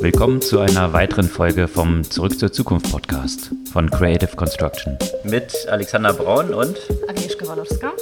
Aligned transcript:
Willkommen 0.00 0.42
zu 0.42 0.60
einer 0.60 0.92
weiteren 0.92 1.26
Folge 1.26 1.68
vom 1.68 2.04
Zurück 2.04 2.38
zur 2.38 2.52
Zukunft 2.52 2.90
Podcast 2.92 3.50
von 3.72 3.90
Creative 3.90 4.36
Construction. 4.36 4.98
Mit 5.24 5.66
Alexander 5.68 6.12
Braun 6.12 6.52
und 6.52 6.76
Agnieszka 7.08 7.46
Walorska. 7.46 7.92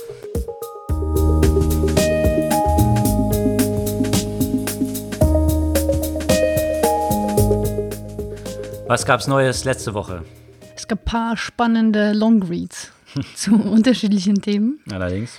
Was 8.89 9.07
gab's 9.07 9.27
Neues 9.29 9.65
letzte 9.65 9.95
Woche? 9.95 10.25
Es 10.77 10.89
gab 10.89 11.01
ein 11.01 11.05
paar 11.05 11.37
spannende 11.37 12.13
Longreads 12.13 12.91
zu 13.37 13.55
unterschiedlichen 13.55 14.43
Themen. 14.43 14.81
Allerdings. 14.91 15.39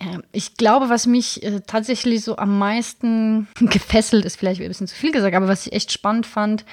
Ähm, 0.00 0.22
Ich 0.32 0.56
glaube, 0.56 0.88
was 0.88 1.06
mich 1.06 1.42
äh, 1.42 1.60
tatsächlich 1.66 2.22
so 2.22 2.36
am 2.36 2.58
meisten 2.58 3.48
gefesselt 3.60 4.24
ist, 4.24 4.36
vielleicht 4.36 4.60
ein 4.60 4.68
bisschen 4.68 4.86
zu 4.86 4.94
viel 4.96 5.12
gesagt, 5.12 5.34
aber 5.34 5.48
was 5.48 5.66
ich 5.66 5.72
echt 5.72 5.92
spannend 5.92 6.26
fand, 6.26 6.64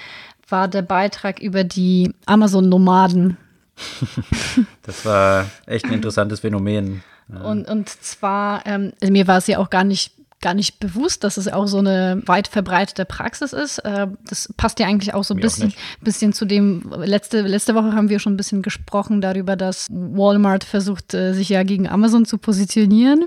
war 0.50 0.68
der 0.68 0.82
Beitrag 0.82 1.40
über 1.42 1.64
die 1.64 2.14
Amazon-Nomaden. 2.26 3.38
Das 4.84 5.06
war 5.06 5.46
echt 5.66 5.86
ein 5.86 5.94
interessantes 5.94 6.42
Phänomen. 6.42 7.04
Und, 7.28 7.68
und 7.68 7.90
zwar, 7.90 8.66
ähm, 8.68 8.92
also 9.02 9.12
mir 9.12 9.28
war 9.28 9.38
es 9.38 9.48
ja 9.48 9.58
auch 9.58 9.70
gar 9.70 9.84
nicht, 9.84 10.14
gar 10.44 10.54
nicht 10.54 10.80
bewusst, 10.80 11.24
dass 11.24 11.38
es 11.38 11.48
auch 11.48 11.68
so 11.68 11.80
eine 11.80 12.22
weit 12.26 12.48
verbreitete 12.48 13.06
Praxis 13.06 13.54
ist. 13.54 13.80
Äh, 13.80 14.08
das 14.28 14.54
passt 14.58 14.80
ja 14.80 14.86
eigentlich 14.86 15.14
auch 15.14 15.24
so 15.24 15.34
ein 15.34 15.40
bisschen, 15.40 15.74
bisschen 16.02 16.34
zu 16.34 16.46
dem, 16.46 16.94
letzte, 17.04 17.42
letzte 17.42 17.74
Woche 17.74 17.94
haben 17.94 18.10
wir 18.10 18.20
schon 18.20 18.34
ein 18.34 18.38
bisschen 18.38 18.62
gesprochen 18.62 19.22
darüber, 19.22 19.56
dass 19.56 19.88
Walmart 19.90 20.66
versucht, 20.66 21.14
äh, 21.14 21.34
sich 21.34 21.50
ja 21.50 21.64
gegen 21.64 21.88
Amazon 21.88 22.26
zu 22.26 22.38
positionieren. 22.38 23.26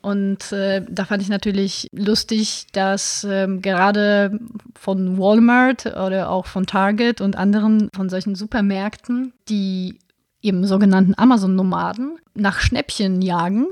Und 0.00 0.52
äh, 0.52 0.84
da 0.88 1.04
fand 1.04 1.22
ich 1.22 1.28
natürlich 1.28 1.88
lustig, 1.92 2.68
dass 2.72 3.26
ähm, 3.28 3.60
gerade 3.60 4.38
von 4.78 5.18
Walmart 5.18 5.86
oder 5.86 6.30
auch 6.30 6.46
von 6.46 6.66
Target 6.66 7.20
und 7.20 7.36
anderen 7.36 7.88
von 7.94 8.08
solchen 8.08 8.36
Supermärkten, 8.36 9.32
die 9.48 9.98
eben 10.42 10.64
sogenannten 10.64 11.14
Amazon-Nomaden 11.16 12.18
nach 12.34 12.60
Schnäppchen 12.60 13.20
jagen, 13.20 13.66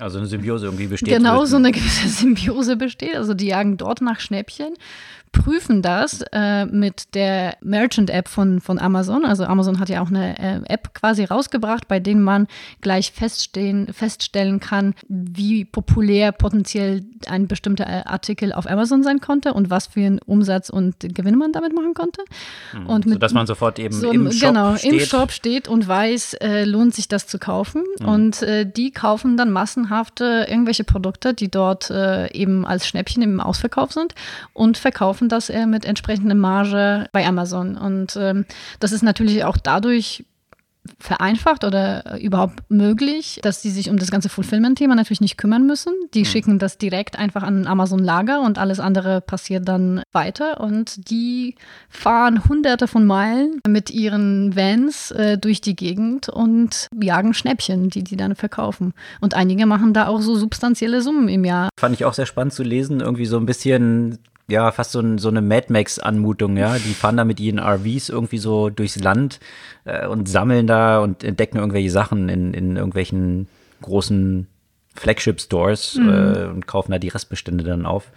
Also 0.00 0.18
eine 0.18 0.26
Symbiose 0.26 0.66
irgendwie 0.66 0.86
besteht. 0.86 1.14
genau 1.14 1.44
so 1.44 1.56
eine 1.56 1.72
gewisse 1.72 2.08
Symbiose 2.08 2.76
besteht. 2.76 3.16
Also 3.16 3.34
die 3.34 3.48
jagen 3.48 3.76
dort 3.76 4.00
nach 4.00 4.18
Schnäppchen, 4.20 4.74
prüfen 5.32 5.82
das 5.82 6.24
äh, 6.32 6.66
mit 6.66 7.14
der 7.14 7.56
Merchant-App 7.62 8.28
von, 8.28 8.60
von 8.60 8.78
Amazon. 8.78 9.24
Also 9.24 9.44
Amazon 9.44 9.80
hat 9.80 9.88
ja 9.88 10.02
auch 10.02 10.08
eine 10.08 10.38
äh, 10.38 10.60
App 10.66 10.94
quasi 10.94 11.24
rausgebracht, 11.24 11.88
bei 11.88 12.00
denen 12.00 12.22
man 12.22 12.46
gleich 12.80 13.12
feststehen, 13.12 13.92
feststellen 13.92 14.60
kann, 14.60 14.94
wie 15.08 15.64
populär 15.64 16.32
potenziell 16.32 17.04
ein 17.28 17.46
bestimmter 17.46 17.86
äh, 17.86 18.02
Artikel 18.04 18.52
auf 18.52 18.68
Amazon 18.68 19.02
sein 19.02 19.20
konnte 19.20 19.52
und 19.52 19.70
was 19.70 19.88
für 19.88 20.00
einen 20.00 20.18
Umsatz 20.20 20.70
und 20.70 20.96
Gewinn 21.00 21.36
man 21.36 21.52
damit 21.52 21.74
machen 21.74 21.94
konnte. 21.94 22.22
Und 22.86 23.06
mit, 23.06 23.14
Sodass 23.14 23.32
man 23.32 23.46
sofort 23.46 23.78
eben 23.78 23.94
so 23.94 24.10
im 24.10 24.30
Shop 24.32 24.48
genau, 24.48 24.76
steht. 24.76 24.92
im 24.92 25.00
Shop 25.00 25.30
steht 25.32 25.68
und 25.68 25.86
weiß, 25.86 26.34
äh, 26.34 26.64
lohnt 26.64 26.94
sich 26.94 27.08
das 27.08 27.26
zu 27.26 27.38
kaufen. 27.38 27.84
Und 28.04 28.42
äh, 28.42 28.70
die 28.70 28.90
kaufen 28.90 29.36
dann 29.36 29.50
massenhaft 29.50 30.20
irgendwelche 30.20 30.84
Produkte, 30.84 31.34
die 31.34 31.50
dort 31.50 31.90
äh, 31.90 32.30
eben 32.32 32.66
als 32.66 32.86
Schnäppchen 32.86 33.22
im 33.22 33.40
Ausverkauf 33.40 33.92
sind 33.92 34.14
und 34.52 34.78
verkaufen 34.78 35.27
das 35.28 35.50
äh, 35.50 35.66
mit 35.66 35.84
entsprechender 35.84 36.34
Marge 36.34 37.06
bei 37.12 37.26
Amazon. 37.26 37.76
Und 37.76 38.16
ähm, 38.16 38.44
das 38.80 38.92
ist 38.92 39.02
natürlich 39.02 39.44
auch 39.44 39.56
dadurch 39.56 40.24
vereinfacht 40.98 41.64
oder 41.64 42.18
überhaupt 42.20 42.62
möglich, 42.68 43.40
dass 43.42 43.62
die 43.62 43.70
sich 43.70 43.90
um 43.90 43.98
das 43.98 44.10
ganze 44.10 44.28
Fulfillment-Thema 44.28 44.94
natürlich 44.94 45.20
nicht 45.20 45.36
kümmern 45.36 45.66
müssen. 45.66 45.92
Die 46.14 46.24
schicken 46.24 46.58
das 46.58 46.78
direkt 46.78 47.18
einfach 47.18 47.42
an 47.42 47.66
Amazon-Lager 47.66 48.40
und 48.42 48.58
alles 48.58 48.80
andere 48.80 49.20
passiert 49.20 49.68
dann 49.68 50.02
weiter. 50.12 50.60
Und 50.60 51.10
die 51.10 51.56
fahren 51.88 52.44
hunderte 52.48 52.88
von 52.88 53.06
Meilen 53.06 53.60
mit 53.66 53.90
ihren 53.90 54.56
Vans 54.56 55.10
äh, 55.10 55.38
durch 55.38 55.60
die 55.60 55.76
Gegend 55.76 56.28
und 56.28 56.88
jagen 57.00 57.34
Schnäppchen, 57.34 57.90
die 57.90 58.04
die 58.04 58.16
dann 58.16 58.34
verkaufen. 58.34 58.94
Und 59.20 59.34
einige 59.34 59.66
machen 59.66 59.92
da 59.92 60.08
auch 60.08 60.20
so 60.20 60.36
substanzielle 60.36 61.02
Summen 61.02 61.28
im 61.28 61.44
Jahr. 61.44 61.68
Fand 61.78 61.94
ich 61.94 62.04
auch 62.04 62.14
sehr 62.14 62.26
spannend 62.26 62.54
zu 62.54 62.62
lesen. 62.62 63.00
Irgendwie 63.00 63.26
so 63.26 63.36
ein 63.36 63.46
bisschen, 63.46 64.18
ja, 64.48 64.72
fast 64.72 64.92
so, 64.92 65.00
ein, 65.00 65.18
so 65.18 65.28
eine 65.28 65.42
Mad 65.42 65.66
Max-Anmutung, 65.70 66.56
ja. 66.56 66.76
Die 66.78 66.94
fahren 66.94 67.18
da 67.18 67.24
mit 67.24 67.38
ihren 67.38 67.58
RVs 67.58 68.08
irgendwie 68.08 68.38
so 68.38 68.70
durchs 68.70 68.98
Land 68.98 69.40
äh, 69.84 70.06
und 70.06 70.28
sammeln 70.28 70.66
da 70.66 71.00
und 71.00 71.22
entdecken 71.22 71.58
irgendwelche 71.58 71.90
Sachen 71.90 72.28
in, 72.28 72.54
in 72.54 72.76
irgendwelchen 72.76 73.48
großen 73.82 74.46
Flagship-Stores 74.94 75.96
äh, 75.96 76.46
und 76.46 76.66
kaufen 76.66 76.92
da 76.92 76.98
die 76.98 77.08
Restbestände 77.08 77.62
dann 77.62 77.86
auf. 77.86 78.10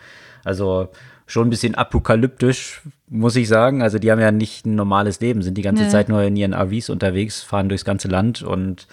Also 0.44 0.90
schon 1.28 1.48
ein 1.48 1.52
bisschen 1.52 1.76
apokalyptisch, 1.76 2.82
muss 3.08 3.36
ich 3.36 3.48
sagen. 3.48 3.82
Also 3.82 4.00
die 4.00 4.12
haben 4.12 4.20
ja 4.20 4.32
nicht 4.32 4.66
ein 4.66 4.76
normales 4.76 5.20
Leben, 5.20 5.42
sind 5.42 5.58
die 5.58 5.62
ganze 5.62 5.84
Nee. 5.84 5.90
Zeit 5.90 6.10
nur 6.10 6.24
in 6.24 6.36
ihren 6.36 6.54
RVs 6.54 6.90
unterwegs, 6.90 7.44
fahren 7.44 7.70
durchs 7.70 7.86
ganze 7.86 8.08
Land 8.08 8.42
und 8.42 8.88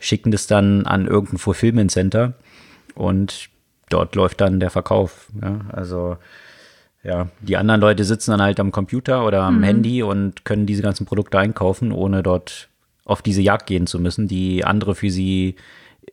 schicken 0.00 0.30
das 0.30 0.46
dann 0.46 0.86
an 0.86 1.06
irgendein 1.06 1.38
Fulfillment 1.38 1.90
Center 1.90 2.34
und 2.94 3.48
dort 3.88 4.14
läuft 4.14 4.40
dann 4.40 4.60
der 4.60 4.70
Verkauf. 4.70 5.28
Ja? 5.42 5.60
Also 5.72 6.16
ja, 7.04 7.28
die 7.40 7.56
anderen 7.56 7.80
Leute 7.80 8.04
sitzen 8.04 8.30
dann 8.30 8.42
halt 8.42 8.58
am 8.58 8.72
Computer 8.72 9.26
oder 9.26 9.42
am 9.42 9.62
Handy 9.62 10.02
und 10.02 10.44
können 10.46 10.64
diese 10.64 10.82
ganzen 10.82 11.04
Produkte 11.04 11.38
einkaufen, 11.38 11.92
ohne 11.92 12.22
dort 12.22 12.68
auf 13.04 13.20
diese 13.20 13.42
Jagd 13.42 13.66
gehen 13.66 13.86
zu 13.86 14.00
müssen, 14.00 14.26
die 14.26 14.64
andere 14.64 14.94
für 14.94 15.10
sie, 15.10 15.56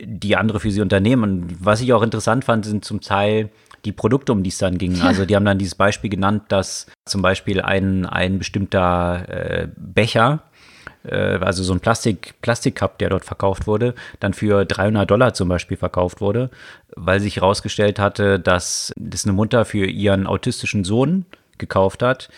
die 0.02 0.36
andere 0.36 0.60
für 0.60 0.70
sie 0.70 0.82
unternehmen. 0.82 1.24
Und 1.24 1.66
was 1.66 1.80
ich 1.80 1.94
auch 1.94 2.02
interessant 2.04 2.44
fand, 2.44 2.66
sind 2.66 2.84
zum 2.84 3.00
Teil 3.00 3.50
die 3.86 3.94
Produkte, 3.94 4.34
um 4.34 4.44
die 4.44 4.50
es 4.50 4.58
dann 4.58 4.78
ging. 4.78 5.02
Also 5.02 5.26
die 5.26 5.36
haben 5.36 5.46
dann 5.46 5.58
dieses 5.58 5.76
Beispiel 5.76 6.10
genannt, 6.10 6.44
dass 6.50 6.88
zum 7.06 7.22
Beispiel 7.22 7.62
ein, 7.62 8.06
ein 8.06 8.38
bestimmter 8.38 9.26
äh, 9.30 9.68
Becher, 9.78 10.44
also 11.04 11.64
so 11.64 11.74
ein 11.74 11.80
Plastik, 11.80 12.36
Plastikcup, 12.42 12.98
der 13.00 13.10
dort 13.10 13.26
verkauft 13.26 13.68
wurde, 13.68 13.96
dann 14.20 14.34
für 14.34 14.66
300 14.66 15.10
Dollar 15.10 15.34
zum 15.34 15.50
Beispiel 15.50 15.78
verkauft 15.78 16.22
wurde, 16.22 16.50
weil 16.96 17.20
sich 17.20 17.38
herausgestellt 17.38 18.00
hatte, 18.00 18.40
dass 18.40 18.94
das 18.98 19.26
eine 19.26 19.34
Mutter 19.34 19.66
für 19.66 19.86
ihren 19.86 20.28
autistischen 20.28 20.84
Sohn 20.84 21.26
gekauft 21.58 22.04
hat, 22.04 22.30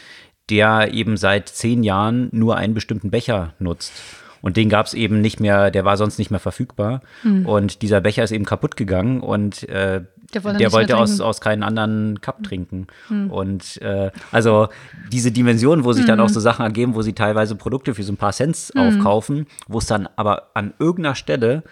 der 0.50 0.94
eben 0.94 1.18
seit 1.18 1.50
zehn 1.50 1.84
Jahren 1.84 2.30
nur 2.32 2.58
einen 2.58 2.74
bestimmten 2.74 3.12
Becher 3.12 3.54
nutzt. 3.60 3.94
Und 4.42 4.58
den 4.58 4.68
gab 4.68 4.86
es 4.86 4.94
eben 4.94 5.22
nicht 5.22 5.40
mehr, 5.40 5.72
der 5.72 5.86
war 5.86 5.96
sonst 5.96 6.20
nicht 6.20 6.30
mehr 6.30 6.40
verfügbar. 6.40 7.02
Und 7.48 7.82
dieser 7.82 8.02
Becher 8.02 8.26
ist 8.26 8.32
eben 8.32 8.44
kaputt 8.44 8.76
gegangen 8.76 9.22
und 9.22 9.68
äh, 9.70 10.02
Der 10.34 10.42
der 10.42 10.72
wollte 10.72 10.74
wollte, 10.74 10.80
nicht 10.80 10.90
mehr 10.90 10.98
aus, 10.98 11.20
aus 11.22 11.42
keinen 11.42 11.64
anderen 11.64 12.22
Cup 12.22 12.44
trinken. 12.44 12.88
Und 13.30 13.82
äh, 13.82 14.12
also 14.32 14.70
diese 15.12 15.32
Dimension, 15.32 15.84
wo 15.84 15.94
sich 15.94 16.06
dann 16.06 16.20
auch 16.20 16.30
so 16.30 16.40
Sachen 16.40 16.64
ergeben, 16.64 16.96
wo 16.96 17.02
sie 17.02 17.14
teilweise 17.14 17.56
Produkte 17.56 17.94
für 17.94 18.04
so 18.04 18.14
ein 18.14 18.18
paar 18.18 18.34
Cents 18.34 18.72
aufkaufen, 18.76 19.48
wo 19.68 19.78
es 19.78 19.86
dann 19.86 20.08
aber 20.16 20.52
an 20.54 20.74
irgendeiner 20.80 21.16
Stelle 21.16 21.64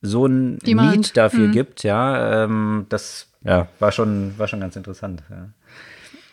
so 0.00 0.26
ein 0.26 0.58
Demand. 0.60 0.96
Need 0.96 1.16
dafür 1.16 1.48
gibt, 1.48 1.82
ja, 1.82 2.44
ähm, 2.44 2.86
das 2.88 3.28
ja, 3.42 3.68
war 3.78 3.92
schon, 3.92 4.34
war 4.38 4.48
schon 4.48 4.60
ganz 4.60 4.76
interessant. 4.76 5.22
Ja. 5.30 5.48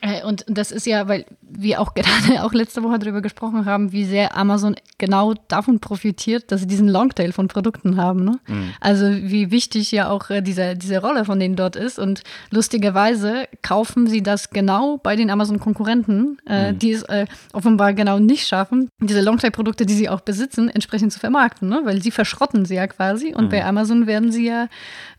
Äh, 0.06 0.24
Und 0.26 0.46
das 0.48 0.72
ist 0.72 0.86
ja, 0.86 1.08
weil 1.08 1.26
wir 1.42 1.80
auch 1.82 1.94
gerade 1.96 2.44
auch 2.44 2.54
letzte 2.54 2.84
Woche 2.84 3.00
darüber 3.00 3.22
gesprochen 3.22 3.66
haben, 3.66 3.92
wie 3.92 4.06
sehr 4.06 4.36
Amazon 4.38 4.76
genau 4.98 5.34
davon 5.48 5.80
profitiert, 5.80 6.52
dass 6.52 6.62
sie 6.62 6.68
diesen 6.68 6.88
Longtail 6.88 7.32
von 7.32 7.48
Produkten 7.48 7.98
haben. 7.98 8.24
Ne? 8.24 8.40
Also 8.80 9.06
wie 9.10 9.52
wichtig 9.52 9.92
ja 9.92 10.10
auch 10.10 10.30
äh, 10.30 10.42
diese, 10.42 10.76
diese 10.76 11.00
Rolle 11.02 11.26
von 11.26 11.40
denen 11.40 11.56
dort 11.56 11.76
ist. 11.76 12.00
Und 12.00 12.24
lustigerweise 12.52 13.48
kaufen 13.62 14.08
sie 14.08 14.24
das 14.24 14.50
genau 14.50 14.98
bei 14.98 15.16
den 15.16 15.30
Amazon-Konkurrenten, 15.30 16.38
äh, 16.46 16.74
die 16.74 16.92
es 16.92 17.04
äh, 17.04 17.26
offenbar 17.54 17.94
genau 17.94 18.20
nicht 18.20 18.48
schaffen, 18.48 18.90
diese 19.00 19.22
Longtail-Produkte, 19.22 19.86
die 19.86 19.94
sie 19.94 20.10
auch 20.10 20.22
besitzen, 20.22 20.70
entsprechend 20.70 21.14
zu 21.14 21.20
vermarkten. 21.20 21.70
Ne? 21.70 21.82
Weil 21.84 22.02
sie 22.02 22.12
verschrotten 22.12 22.66
sie 22.66 22.76
ja 22.76 22.88
quasi. 22.88 23.34
Und 23.36 23.50
bei 23.50 23.64
Amazon 23.66 24.08
werden 24.08 24.32
sie 24.32 24.48
ja 24.48 24.68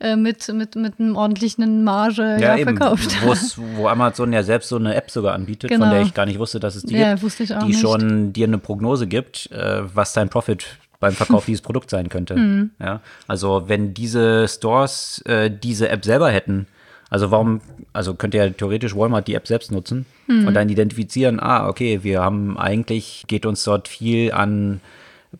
äh, 0.00 0.16
mit, 0.16 0.46
mit, 0.52 0.74
mit 0.76 0.98
einem 1.00 1.16
ordentlichen 1.16 1.84
Marge 1.84 2.36
ja, 2.40 2.56
verkauft. 2.64 3.16
wo's- 3.24 3.58
wo 3.76 3.88
Amazon 3.88 4.32
ja 4.32 4.42
selbst 4.42 4.68
so 4.68 4.75
eine 4.78 4.94
App 4.94 5.10
sogar 5.10 5.34
anbietet, 5.34 5.70
Genau. 5.70 5.84
von 5.86 5.90
der 5.94 6.02
ich 6.02 6.14
gar 6.14 6.26
nicht 6.26 6.38
wusste, 6.38 6.60
dass 6.60 6.74
es 6.76 6.82
die 6.84 6.94
Ja, 6.96 7.14
gibt, 7.14 7.38
die 7.38 7.66
nicht. 7.66 7.80
schon 7.80 8.32
dir 8.32 8.46
eine 8.46 8.58
Prognose 8.58 9.06
gibt, 9.06 9.50
äh, 9.52 9.82
was 9.94 10.12
dein 10.12 10.28
Profit 10.28 10.66
beim 11.00 11.12
Verkauf 11.12 11.44
dieses 11.46 11.60
Produkts 11.62 11.90
sein 11.90 12.08
könnte. 12.08 12.34
Hm. 12.36 12.70
Ja, 12.80 13.00
also 13.26 13.64
wenn 13.68 13.92
diese 13.94 14.48
Stores 14.48 15.22
äh, 15.26 15.50
diese 15.50 15.88
App 15.90 16.04
selber 16.04 16.30
hätten, 16.30 16.66
also 17.10 17.30
warum, 17.30 17.60
also 17.92 18.14
könnte 18.14 18.38
ja 18.38 18.48
theoretisch 18.48 18.96
Walmart 18.96 19.28
die 19.28 19.34
App 19.34 19.46
selbst 19.46 19.70
nutzen 19.70 20.06
Hm. 20.26 20.46
und 20.48 20.54
dann 20.54 20.68
identifizieren, 20.68 21.38
ah, 21.38 21.68
okay, 21.68 22.00
wir 22.02 22.20
haben 22.22 22.58
eigentlich, 22.58 23.24
geht 23.28 23.46
uns 23.46 23.62
dort 23.62 23.88
viel 23.88 24.32
an 24.32 24.80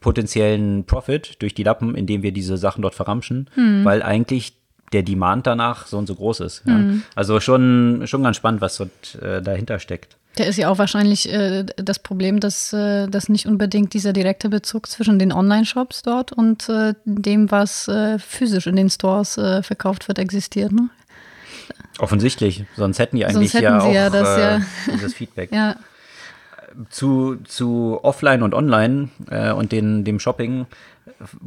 potenziellen 0.01 0.85
Profit 0.85 1.41
durch 1.43 1.55
die 1.55 1.63
Lappen, 1.63 1.95
indem 1.95 2.23
wir 2.23 2.33
diese 2.33 2.57
Sachen 2.57 2.83
dort 2.83 2.95
verramschen, 2.95 3.49
Hm. 3.55 3.85
weil 3.85 4.03
eigentlich 4.03 4.53
der 4.93 5.03
Demand 5.03 5.47
danach 5.47 5.87
so 5.87 5.99
und 5.99 6.07
so 6.07 6.15
groß 6.15 6.41
ist. 6.41 6.63
Ja. 6.67 6.81
Also 7.15 7.41
schon, 7.41 8.03
schon 8.07 8.23
ganz 8.23 8.37
spannend, 8.37 8.61
was 8.61 8.77
dort 8.77 9.17
äh, 9.21 9.43
dahinter 9.43 9.79
steckt. 9.79 10.17
Da 10.37 10.45
ist 10.45 10.59
ja 10.59 10.69
auch 10.69 10.77
wahrscheinlich 10.77 11.33
äh, 11.33 11.65
das 11.77 11.99
Problem, 11.99 12.41
dass, 12.41 12.73
äh, 12.73 13.09
dass 13.09 13.31
nicht 13.31 13.47
unbedingt 13.47 13.95
dieser 13.95 14.13
direkte 14.13 14.51
Bezug 14.51 14.87
zwischen 14.87 15.19
den 15.19 15.33
Online-Shops 15.33 16.03
dort 16.03 16.31
und 16.31 16.69
äh, 16.69 16.93
dem, 17.07 17.51
was 17.51 17.89
äh, 17.89 18.19
physisch 18.19 18.67
in 18.67 18.77
den 18.77 18.91
Stores 18.91 19.39
äh, 19.39 19.63
verkauft 19.63 20.09
wird, 20.09 20.19
existiert. 20.19 20.73
Ne? 20.73 20.91
Offensichtlich, 21.99 22.65
sonst 22.77 22.99
hätten 22.99 23.17
die 23.17 23.25
eigentlich 23.25 23.55
hätten 23.55 23.65
ja 23.65 23.81
auch 23.81 23.93
ja 23.93 24.11
das, 24.11 24.37
äh, 24.37 24.41
ja. 24.41 24.61
dieses 24.93 25.15
Feedback. 25.15 25.51
Ja, 25.55 25.77
Zu, 26.91 27.37
zu 27.45 27.99
Offline 28.03 28.43
und 28.43 28.53
Online 28.53 29.09
und 29.57 29.73
den, 29.73 30.05
dem 30.05 30.21
Shopping 30.21 30.67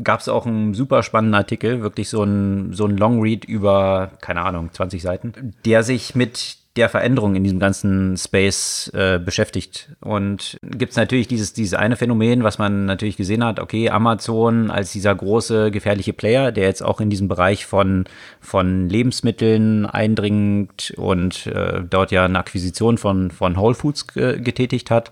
gab 0.03 0.19
es 0.19 0.29
auch 0.29 0.45
einen 0.45 0.73
super 0.73 1.03
spannenden 1.03 1.35
Artikel, 1.35 1.81
wirklich 1.81 2.09
so 2.09 2.23
ein, 2.23 2.73
so 2.73 2.85
ein 2.85 2.97
Long 2.97 3.21
Read 3.21 3.45
über, 3.45 4.11
keine 4.21 4.41
Ahnung, 4.41 4.69
20 4.71 5.01
Seiten, 5.01 5.53
der 5.65 5.83
sich 5.83 6.15
mit 6.15 6.57
der 6.75 6.88
Veränderung 6.88 7.35
in 7.35 7.44
diesem 7.44 7.59
ganzen 7.59 8.15
Space 8.15 8.89
äh, 8.94 9.19
beschäftigt. 9.19 9.89
Und 10.00 10.57
gibt 10.61 10.91
es 10.91 10.97
natürlich 10.97 11.27
dieses, 11.27 11.51
dieses 11.51 11.73
eine 11.73 11.97
Phänomen, 11.97 12.44
was 12.44 12.57
man 12.57 12.85
natürlich 12.85 13.17
gesehen 13.17 13.44
hat, 13.44 13.59
okay, 13.59 13.89
Amazon 13.89 14.71
als 14.71 14.94
dieser 14.94 15.13
große, 15.13 15.71
gefährliche 15.71 16.13
Player, 16.13 16.51
der 16.51 16.65
jetzt 16.65 16.81
auch 16.81 17.01
in 17.01 17.09
diesem 17.09 17.27
Bereich 17.27 17.65
von, 17.65 18.06
von 18.39 18.88
Lebensmitteln 18.88 19.88
eindringt 19.88 20.94
und 20.95 21.47
äh, 21.47 21.81
dort 21.88 22.11
ja 22.11 22.23
eine 22.25 22.39
Akquisition 22.39 22.97
von, 22.97 23.31
von 23.31 23.57
Whole 23.57 23.75
Foods 23.75 24.07
ge 24.07 24.39
getätigt 24.39 24.89
hat. 24.89 25.11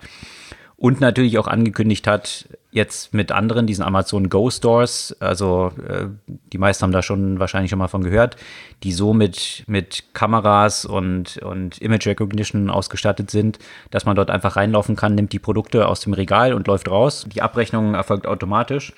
Und 0.76 1.00
natürlich 1.00 1.38
auch 1.38 1.48
angekündigt 1.48 2.06
hat, 2.06 2.46
jetzt 2.70 3.14
mit 3.14 3.32
anderen, 3.32 3.66
diesen 3.66 3.82
Amazon 3.82 4.28
Go 4.28 4.50
Stores, 4.50 5.16
also 5.20 5.72
äh, 5.88 6.06
die 6.52 6.58
meisten 6.58 6.82
haben 6.82 6.92
da 6.92 7.00
schon 7.02 7.38
wahrscheinlich 7.40 7.70
schon 7.70 7.78
mal 7.78 7.88
von 7.88 8.04
gehört, 8.04 8.36
die 8.82 8.92
so 8.92 9.14
mit, 9.14 9.64
mit 9.66 10.04
Kameras 10.12 10.84
und, 10.84 11.38
und 11.38 11.78
Image 11.80 12.06
Recognition 12.06 12.68
ausgestattet 12.68 13.30
sind, 13.30 13.58
dass 13.90 14.04
man 14.04 14.16
dort 14.16 14.30
einfach 14.30 14.56
reinlaufen 14.56 14.96
kann, 14.96 15.14
nimmt 15.14 15.32
die 15.32 15.38
Produkte 15.38 15.88
aus 15.88 16.00
dem 16.00 16.12
Regal 16.12 16.52
und 16.52 16.66
läuft 16.66 16.88
raus. 16.90 17.26
Die 17.32 17.40
Abrechnung 17.42 17.94
erfolgt 17.94 18.26
automatisch. 18.26 18.92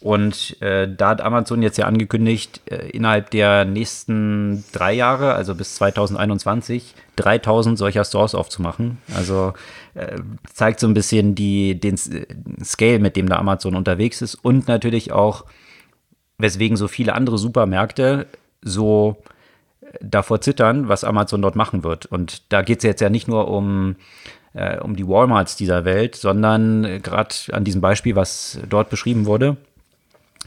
Und 0.00 0.60
äh, 0.62 0.88
da 0.92 1.10
hat 1.10 1.20
Amazon 1.20 1.62
jetzt 1.62 1.76
ja 1.78 1.84
angekündigt, 1.86 2.62
äh, 2.64 2.88
innerhalb 2.88 3.30
der 3.30 3.64
nächsten 3.66 4.64
drei 4.72 4.94
Jahre, 4.94 5.34
also 5.34 5.54
bis 5.54 5.74
2021, 5.76 6.94
3000 7.16 7.78
solcher 7.78 8.04
Stores 8.04 8.34
aufzumachen. 8.34 8.98
Also 9.14 9.52
äh, 9.94 10.18
zeigt 10.52 10.80
so 10.80 10.86
ein 10.86 10.94
bisschen 10.94 11.34
die, 11.34 11.78
den 11.78 11.94
S- 11.94 12.10
Scale, 12.64 12.98
mit 13.02 13.16
dem 13.16 13.28
da 13.28 13.38
Amazon 13.38 13.74
unterwegs 13.74 14.22
ist 14.22 14.34
und 14.36 14.68
natürlich 14.68 15.12
auch, 15.12 15.44
weswegen 16.38 16.76
so 16.76 16.88
viele 16.88 17.14
andere 17.14 17.38
Supermärkte 17.38 18.26
so 18.62 19.16
davor 20.00 20.40
zittern, 20.40 20.88
was 20.88 21.04
Amazon 21.04 21.42
dort 21.42 21.56
machen 21.56 21.84
wird. 21.84 22.06
Und 22.06 22.52
da 22.52 22.62
geht 22.62 22.78
es 22.78 22.84
jetzt 22.84 23.00
ja 23.00 23.10
nicht 23.10 23.28
nur 23.28 23.48
um, 23.48 23.96
äh, 24.54 24.78
um 24.78 24.96
die 24.96 25.06
Walmarts 25.06 25.56
dieser 25.56 25.84
Welt, 25.84 26.16
sondern 26.16 26.84
äh, 26.84 27.00
gerade 27.00 27.34
an 27.52 27.64
diesem 27.64 27.80
Beispiel, 27.80 28.16
was 28.16 28.58
dort 28.68 28.90
beschrieben 28.90 29.26
wurde, 29.26 29.56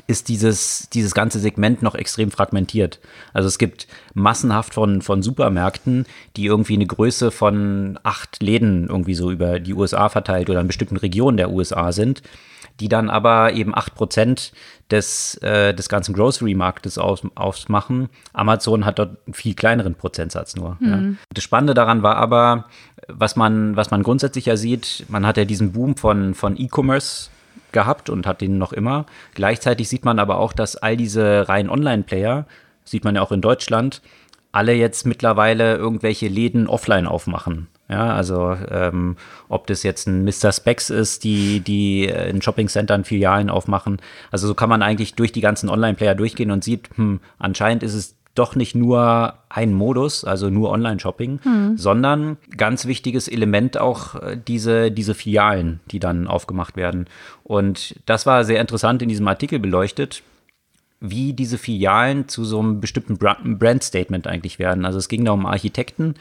ist 0.07 0.27
dieses, 0.30 0.89
dieses 0.89 1.13
ganze 1.13 1.39
Segment 1.39 1.81
noch 1.81 1.95
extrem 1.95 2.31
fragmentiert. 2.31 3.00
Also 3.33 3.47
es 3.47 3.57
gibt 3.57 3.88
massenhaft 4.13 4.74
von, 4.74 5.01
von 5.01 5.21
Supermärkten, 5.21 6.06
die 6.36 6.45
irgendwie 6.45 6.75
eine 6.75 6.86
Größe 6.86 7.31
von 7.31 8.00
acht 8.03 8.42
Läden 8.42 8.88
irgendwie 8.88 9.15
so 9.15 9.31
über 9.31 9.59
die 9.59 9.74
USA 9.74 10.09
verteilt 10.09 10.50
oder 10.50 10.62
in 10.62 10.68
bestimmten 10.68 10.97
Regionen 10.97 11.38
der 11.38 11.51
USA 11.51 11.92
sind, 11.92 12.21
die 12.80 12.89
dann 12.89 13.09
aber 13.09 13.53
eben 13.53 13.74
acht 13.74 13.95
Prozent 13.95 14.51
des, 14.92 15.36
äh, 15.36 15.74
des 15.74 15.89
ganzen 15.89 16.13
Grocery-Marktes 16.13 16.97
aus, 16.97 17.24
ausmachen. 17.36 18.09
Amazon 18.33 18.86
hat 18.86 19.00
dort 19.00 19.18
einen 19.25 19.33
viel 19.33 19.56
kleineren 19.56 19.95
Prozentsatz 19.95 20.56
nur. 20.56 20.77
Ja. 20.81 21.01
Das 21.33 21.44
Spannende 21.44 21.74
daran 21.74 22.03
war 22.03 22.18
aber, 22.18 22.65
was 23.07 23.36
man, 23.36 23.75
was 23.75 23.92
man 23.92 24.03
grundsätzlich 24.03 24.45
ja 24.45 24.57
sieht, 24.57 25.06
man 25.07 25.25
hat 25.25 25.38
ja 25.38 25.45
diesen 25.45 25.71
Boom 25.71 25.95
von, 25.95 26.33
von 26.33 26.59
E-Commerce 26.59 27.30
gehabt 27.75 28.10
und 28.10 28.25
hat 28.25 28.42
den 28.42 28.57
noch 28.57 28.74
immer. 28.74 29.06
Gleichzeitig 29.36 29.88
sieht 29.88 30.04
man 30.04 30.18
aber 30.18 30.39
auch, 30.39 30.54
dass 30.54 30.75
all 30.75 30.98
diese 30.98 31.48
reinen 31.48 31.69
Online-Player, 31.69 32.48
sieht 32.83 33.04
man 33.04 33.16
ja 33.16 33.22
auch 33.22 33.31
in 33.31 33.42
Deutschland, 33.42 34.01
alle 34.51 34.74
jetzt 34.74 35.06
mittlerweile 35.06 35.75
irgendwelche 35.75 36.27
Läden 36.27 36.68
offline 36.68 37.06
aufmachen. 37.06 37.68
Ja, 37.88 38.16
also 38.16 38.57
ähm, 38.72 39.16
ob 39.48 39.68
das 39.68 39.83
jetzt 39.83 40.07
ein 40.07 40.24
Mr. 40.24 40.51
Specs 40.51 40.89
ist, 40.89 41.24
die, 41.24 41.60
die 41.60 42.06
in 42.06 42.42
Shoppingcentern 42.42 43.04
Filialen 43.04 43.51
aufmachen. 43.51 44.01
Also 44.31 44.48
so 44.48 44.56
kann 44.56 44.69
man 44.69 44.81
eigentlich 44.81 45.13
durch 45.13 45.31
die 45.31 45.42
ganzen 45.42 45.69
Online-Player 45.69 46.16
durchgehen 46.16 46.50
und 46.50 46.63
sieht, 46.63 46.89
hm, 46.95 47.19
anscheinend 47.38 47.83
ist 47.83 47.94
es 47.94 48.14
doch 48.35 48.55
nicht 48.55 48.75
nur 48.75 49.35
ein 49.49 49.73
Modus, 49.73 50.23
also 50.23 50.49
nur 50.49 50.69
Online-Shopping, 50.69 51.39
sondern 51.75 52.37
ganz 52.55 52.85
wichtiges 52.85 53.27
Element 53.27 53.77
auch 53.77 54.15
äh, 54.15 54.37
diese, 54.45 54.91
diese 54.91 55.15
Filialen, 55.15 55.79
die 55.91 55.99
dann 55.99 56.27
aufgemacht 56.27 56.75
werden. 56.75 57.07
Und 57.43 57.95
das 58.05 58.25
war 58.25 58.43
sehr 58.43 58.61
interessant 58.61 59.01
in 59.01 59.09
diesem 59.09 59.27
Artikel 59.27 59.59
beleuchtet, 59.59 60.21
wie 60.99 61.33
diese 61.33 61.57
Filialen 61.57 62.27
zu 62.27 62.45
so 62.45 62.59
einem 62.59 62.79
bestimmten 62.79 63.17
Bra- 63.17 63.37
Brand-Statement 63.43 64.27
eigentlich 64.27 64.59
werden. 64.59 64.85
Also 64.85 64.97
es 64.97 65.07
ging 65.07 65.25
da 65.25 65.31
um 65.31 65.45
einen 65.45 65.53
Architekten, 65.53 66.15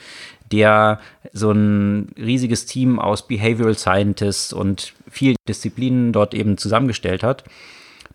der 0.53 1.01
so 1.33 1.53
ein 1.53 2.13
riesiges 2.17 2.67
Team 2.67 2.99
aus 2.99 3.27
Behavioral 3.27 3.77
Scientists 3.77 4.53
und 4.53 4.93
vielen 5.09 5.37
Disziplinen 5.49 6.13
dort 6.13 6.35
eben 6.35 6.59
zusammengestellt 6.59 7.23
hat, 7.23 7.45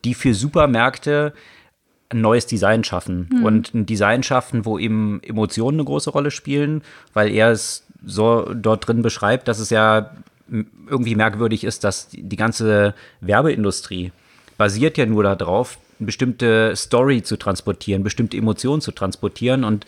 die 0.06 0.14
für 0.14 0.34
Supermärkte 0.34 1.34
ein 2.10 2.22
neues 2.22 2.48
Design 2.48 2.84
schaffen. 2.84 3.30
Und 3.44 3.74
ein 3.74 3.86
Design 3.86 4.24
schaffen, 4.24 4.66
wo 4.66 4.80
eben 4.80 5.22
Emotionen 5.24 5.80
eine 5.80 5.86
große 5.86 6.10
Rolle 6.10 6.32
spielen, 6.32 6.82
weil 7.14 7.32
er 7.32 7.52
es 7.52 7.86
so 8.06 8.52
dort 8.54 8.88
drin 8.88 9.02
beschreibt, 9.02 9.48
dass 9.48 9.60
es 9.60 9.70
ja 9.70 10.16
irgendwie 10.90 11.16
merkwürdig 11.16 11.64
ist, 11.64 11.84
dass 11.84 12.10
die 12.12 12.36
ganze 12.36 12.96
Werbeindustrie 13.22 14.12
basiert 14.58 14.98
ja 14.98 15.06
nur 15.06 15.24
darauf, 15.24 15.78
eine 16.00 16.08
bestimmte 16.08 16.76
Story 16.76 17.22
zu 17.22 17.38
transportieren, 17.38 18.04
bestimmte 18.04 18.38
Emotionen 18.38 18.82
zu 18.82 18.92
transportieren. 18.92 19.64
Und 19.64 19.86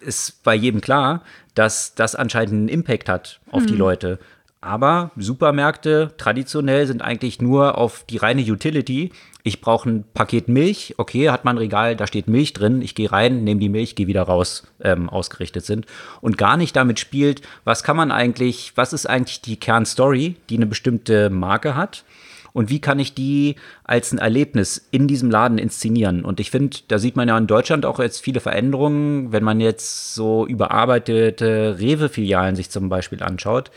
ist 0.00 0.42
bei 0.42 0.54
jedem 0.54 0.80
klar, 0.80 1.22
dass 1.54 1.94
das 1.94 2.14
anscheinend 2.14 2.52
einen 2.52 2.68
Impact 2.68 3.08
hat 3.08 3.40
auf 3.50 3.66
die 3.66 3.76
Leute. 3.76 4.18
Aber 4.62 5.10
Supermärkte 5.16 6.12
traditionell 6.16 6.86
sind 6.86 7.02
eigentlich 7.02 7.42
nur 7.42 7.76
auf 7.76 8.04
die 8.08 8.16
reine 8.16 8.42
Utility. 8.42 9.10
Ich 9.42 9.60
brauche 9.60 9.90
ein 9.90 10.04
Paket 10.14 10.48
Milch, 10.48 10.94
okay, 10.98 11.30
hat 11.30 11.44
man 11.44 11.56
ein 11.56 11.58
Regal, 11.58 11.96
da 11.96 12.06
steht 12.06 12.28
Milch 12.28 12.52
drin, 12.52 12.80
ich 12.80 12.94
gehe 12.94 13.10
rein, 13.10 13.42
nehme 13.42 13.58
die 13.58 13.68
Milch, 13.68 13.96
gehe 13.96 14.06
wieder 14.06 14.22
raus, 14.22 14.62
ähm, 14.80 15.10
ausgerichtet 15.10 15.66
sind. 15.66 15.86
Und 16.20 16.38
gar 16.38 16.56
nicht 16.56 16.76
damit 16.76 17.00
spielt, 17.00 17.42
was 17.64 17.82
kann 17.82 17.96
man 17.96 18.12
eigentlich, 18.12 18.72
was 18.76 18.92
ist 18.92 19.06
eigentlich 19.06 19.42
die 19.42 19.58
Kernstory, 19.58 20.36
die 20.48 20.56
eine 20.56 20.66
bestimmte 20.66 21.28
Marke 21.28 21.74
hat 21.74 22.04
und 22.52 22.70
wie 22.70 22.80
kann 22.80 22.98
ich 22.98 23.14
die 23.14 23.56
als 23.84 24.12
ein 24.12 24.18
Erlebnis 24.18 24.86
in 24.90 25.08
diesem 25.08 25.30
Laden 25.30 25.58
inszenieren? 25.58 26.24
Und 26.24 26.38
ich 26.38 26.50
finde, 26.50 26.78
da 26.88 26.98
sieht 26.98 27.16
man 27.16 27.28
ja 27.28 27.38
in 27.38 27.46
Deutschland 27.46 27.86
auch 27.86 27.98
jetzt 27.98 28.22
viele 28.22 28.40
Veränderungen, 28.40 29.32
wenn 29.32 29.44
man 29.44 29.60
jetzt 29.60 30.14
so 30.14 30.46
überarbeitete 30.46 31.78
Rewe-Filialen 31.78 32.56
sich 32.56 32.70
zum 32.70 32.88
Beispiel 32.88 33.22
anschaut. 33.22 33.70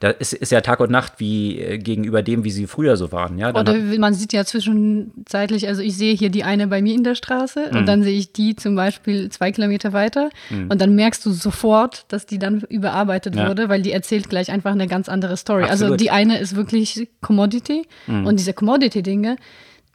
Da 0.00 0.08
ist, 0.10 0.32
ist 0.32 0.50
ja 0.52 0.60
Tag 0.60 0.80
und 0.80 0.90
Nacht 0.90 1.14
wie 1.18 1.58
äh, 1.58 1.78
gegenüber 1.78 2.22
dem, 2.22 2.44
wie 2.44 2.50
sie 2.50 2.66
früher 2.66 2.96
so 2.96 3.12
waren. 3.12 3.38
Ja, 3.38 3.52
Dann 3.52 3.68
Oder 3.68 3.98
man 3.98 4.14
sieht 4.14 4.32
ja 4.32 4.44
zwischenzeitlich, 4.44 5.68
also 5.68 5.82
ich 5.82 5.96
sehe 5.96 6.14
hier 6.14 6.30
die 6.30 6.44
eine 6.44 6.66
bei 6.66 6.82
mir 6.82 6.94
in 6.94 7.04
der 7.04 7.14
Straße 7.14 7.68
Mhm. 7.70 7.78
und 7.78 7.86
dann 7.86 8.02
sehe 8.02 8.16
ich 8.18 8.32
die 8.32 8.56
zum 8.56 8.74
Beispiel 8.74 9.28
zwei 9.30 9.52
Kilometer 9.52 9.92
weiter 9.92 10.30
und 10.50 10.80
dann 10.80 10.94
merkst 10.94 11.24
du 11.26 11.30
sofort, 11.32 12.04
dass 12.08 12.26
die 12.26 12.38
dann 12.38 12.60
überarbeitet 12.62 13.36
Ja. 13.36 13.48
wurde, 13.48 13.68
weil 13.68 13.82
die 13.82 13.92
erzählt 13.92 14.28
gleich 14.28 14.50
einfach 14.50 14.72
eine 14.72 14.86
ganz 14.86 15.08
andere 15.08 15.36
Story. 15.36 15.62
Also 15.64 15.84
Absolut. 15.86 15.92
Mhm. 16.00 16.02
die 16.02 16.10
eine 16.10 16.38
ist 16.38 16.56
wirklich 16.56 17.08
Commodity 17.20 17.86
und 18.08 18.38
diese 18.38 18.52
Commodity-Dinge, 18.52 19.36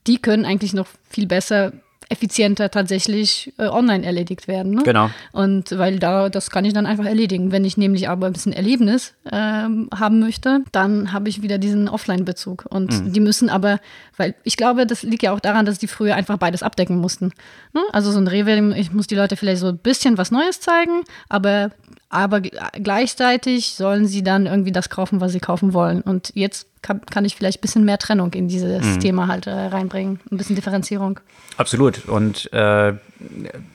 die 0.07 0.17
können 0.17 0.45
eigentlich 0.45 0.74
noch 0.74 0.88
viel 1.10 1.27
besser 1.27 1.74
effizienter 2.09 2.71
tatsächlich 2.71 3.53
äh, 3.57 3.67
online 3.67 4.05
erledigt 4.05 4.47
werden. 4.47 4.73
Ne? 4.73 4.83
Genau. 4.83 5.09
Und 5.33 5.77
weil 5.77 5.99
da, 5.99 6.29
das 6.29 6.49
kann 6.49 6.65
ich 6.65 6.73
dann 6.73 6.85
einfach 6.85 7.05
erledigen. 7.05 7.51
Wenn 7.51 7.65
ich 7.65 7.77
nämlich 7.77 8.07
aber 8.09 8.27
ein 8.27 8.33
bisschen 8.33 8.53
Erlebnis 8.53 9.13
ähm, 9.31 9.89
haben 9.93 10.19
möchte, 10.19 10.61
dann 10.71 11.11
habe 11.13 11.29
ich 11.29 11.41
wieder 11.41 11.57
diesen 11.57 11.89
Offline-Bezug. 11.89 12.65
Und 12.69 12.91
Mhm. 12.93 13.13
die 13.13 13.19
müssen 13.19 13.49
aber, 13.49 13.79
weil 14.15 14.35
ich 14.43 14.55
glaube, 14.57 14.85
das 14.87 15.03
liegt 15.03 15.23
ja 15.23 15.33
auch 15.33 15.39
daran, 15.39 15.65
dass 15.65 15.79
die 15.79 15.87
früher 15.87 16.15
einfach 16.15 16.37
beides 16.37 16.63
abdecken 16.63 16.97
mussten. 16.97 17.31
Ne? 17.73 17.81
Also 17.91 18.11
so 18.11 18.19
ein 18.19 18.27
Rewe, 18.27 18.77
ich 18.77 18.91
muss 18.93 19.07
die 19.07 19.15
Leute 19.15 19.35
vielleicht 19.35 19.61
so 19.61 19.67
ein 19.67 19.77
bisschen 19.77 20.17
was 20.17 20.31
Neues 20.31 20.59
zeigen, 20.61 21.03
aber, 21.29 21.71
aber 22.09 22.39
gleichzeitig 22.41 23.73
sollen 23.73 24.07
sie 24.07 24.23
dann 24.23 24.45
irgendwie 24.45 24.71
das 24.71 24.89
kaufen, 24.89 25.19
was 25.19 25.33
sie 25.33 25.39
kaufen 25.41 25.73
wollen. 25.73 26.01
Und 26.01 26.31
jetzt 26.35 26.67
kann, 26.81 27.01
kann 27.05 27.25
ich 27.25 27.35
vielleicht 27.35 27.59
ein 27.59 27.61
bisschen 27.61 27.83
mehr 27.83 27.97
Trennung 27.97 28.33
in 28.33 28.47
dieses 28.47 28.85
Mhm. 28.85 28.99
Thema 28.99 29.27
halt 29.27 29.47
äh, 29.47 29.51
reinbringen, 29.51 30.19
ein 30.31 30.37
bisschen 30.37 30.55
Differenzierung. 30.55 31.19
Absolut. 31.57 32.07
Und 32.07 32.51
äh, 32.53 32.93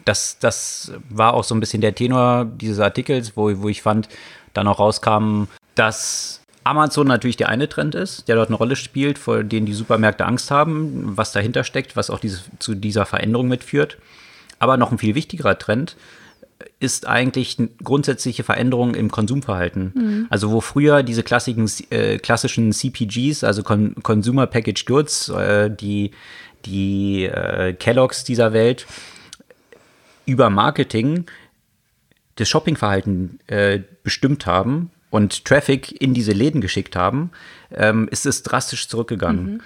das, 0.04 0.38
das 0.38 0.92
war 1.10 1.34
auch 1.34 1.44
so 1.44 1.54
ein 1.54 1.60
bisschen 1.60 1.82
der 1.82 1.94
Tenor 1.94 2.46
dieses 2.46 2.80
Artikels, 2.80 3.36
wo, 3.36 3.50
wo 3.60 3.68
ich 3.68 3.82
fand, 3.82 4.08
dann 4.54 4.66
auch 4.66 4.78
rauskam, 4.78 5.44
dass 5.74 6.40
Amazon 6.64 7.06
natürlich 7.08 7.36
der 7.36 7.48
eine 7.48 7.68
Trend 7.68 7.94
ist, 7.94 8.28
der 8.28 8.36
dort 8.36 8.48
eine 8.48 8.56
Rolle 8.56 8.76
spielt, 8.76 9.18
vor 9.18 9.42
denen 9.42 9.66
die 9.66 9.74
Supermärkte 9.74 10.24
Angst 10.24 10.50
haben, 10.50 11.16
was 11.16 11.32
dahinter 11.32 11.64
steckt, 11.64 11.96
was 11.96 12.08
auch 12.08 12.20
diese, 12.20 12.40
zu 12.60 12.74
dieser 12.74 13.04
Veränderung 13.04 13.48
mitführt. 13.48 13.98
Aber 14.58 14.76
noch 14.76 14.92
ein 14.92 14.98
viel 14.98 15.14
wichtigerer 15.14 15.58
Trend 15.58 15.96
ist 16.80 17.06
eigentlich 17.06 17.58
eine 17.58 17.68
grundsätzliche 17.82 18.44
Veränderung 18.44 18.94
im 18.94 19.10
Konsumverhalten. 19.10 20.26
Also 20.30 20.50
wo 20.50 20.60
früher 20.60 21.02
diese 21.02 21.22
klassischen, 21.22 21.70
äh, 21.90 22.18
klassischen 22.18 22.72
CPGs, 22.72 23.44
also 23.44 23.62
Con 23.62 23.94
Consumer 24.02 24.46
Packaged 24.46 24.86
Goods, 24.86 25.28
äh, 25.28 25.70
die, 25.70 26.12
die 26.64 27.24
äh, 27.24 27.72
Kelloggs 27.74 28.24
dieser 28.24 28.52
Welt 28.52 28.86
über 30.26 30.50
Marketing 30.50 31.26
das 32.36 32.48
Shoppingverhalten 32.48 33.40
äh, 33.46 33.80
bestimmt 34.02 34.46
haben 34.46 34.90
und 35.10 35.44
Traffic 35.44 36.00
in 36.00 36.14
diese 36.14 36.32
Läden 36.32 36.60
geschickt 36.60 36.96
haben, 36.96 37.30
ähm, 37.70 38.08
ist 38.10 38.24
es 38.24 38.42
drastisch 38.42 38.88
zurückgegangen. 38.88 39.44
Mhm. 39.44 39.60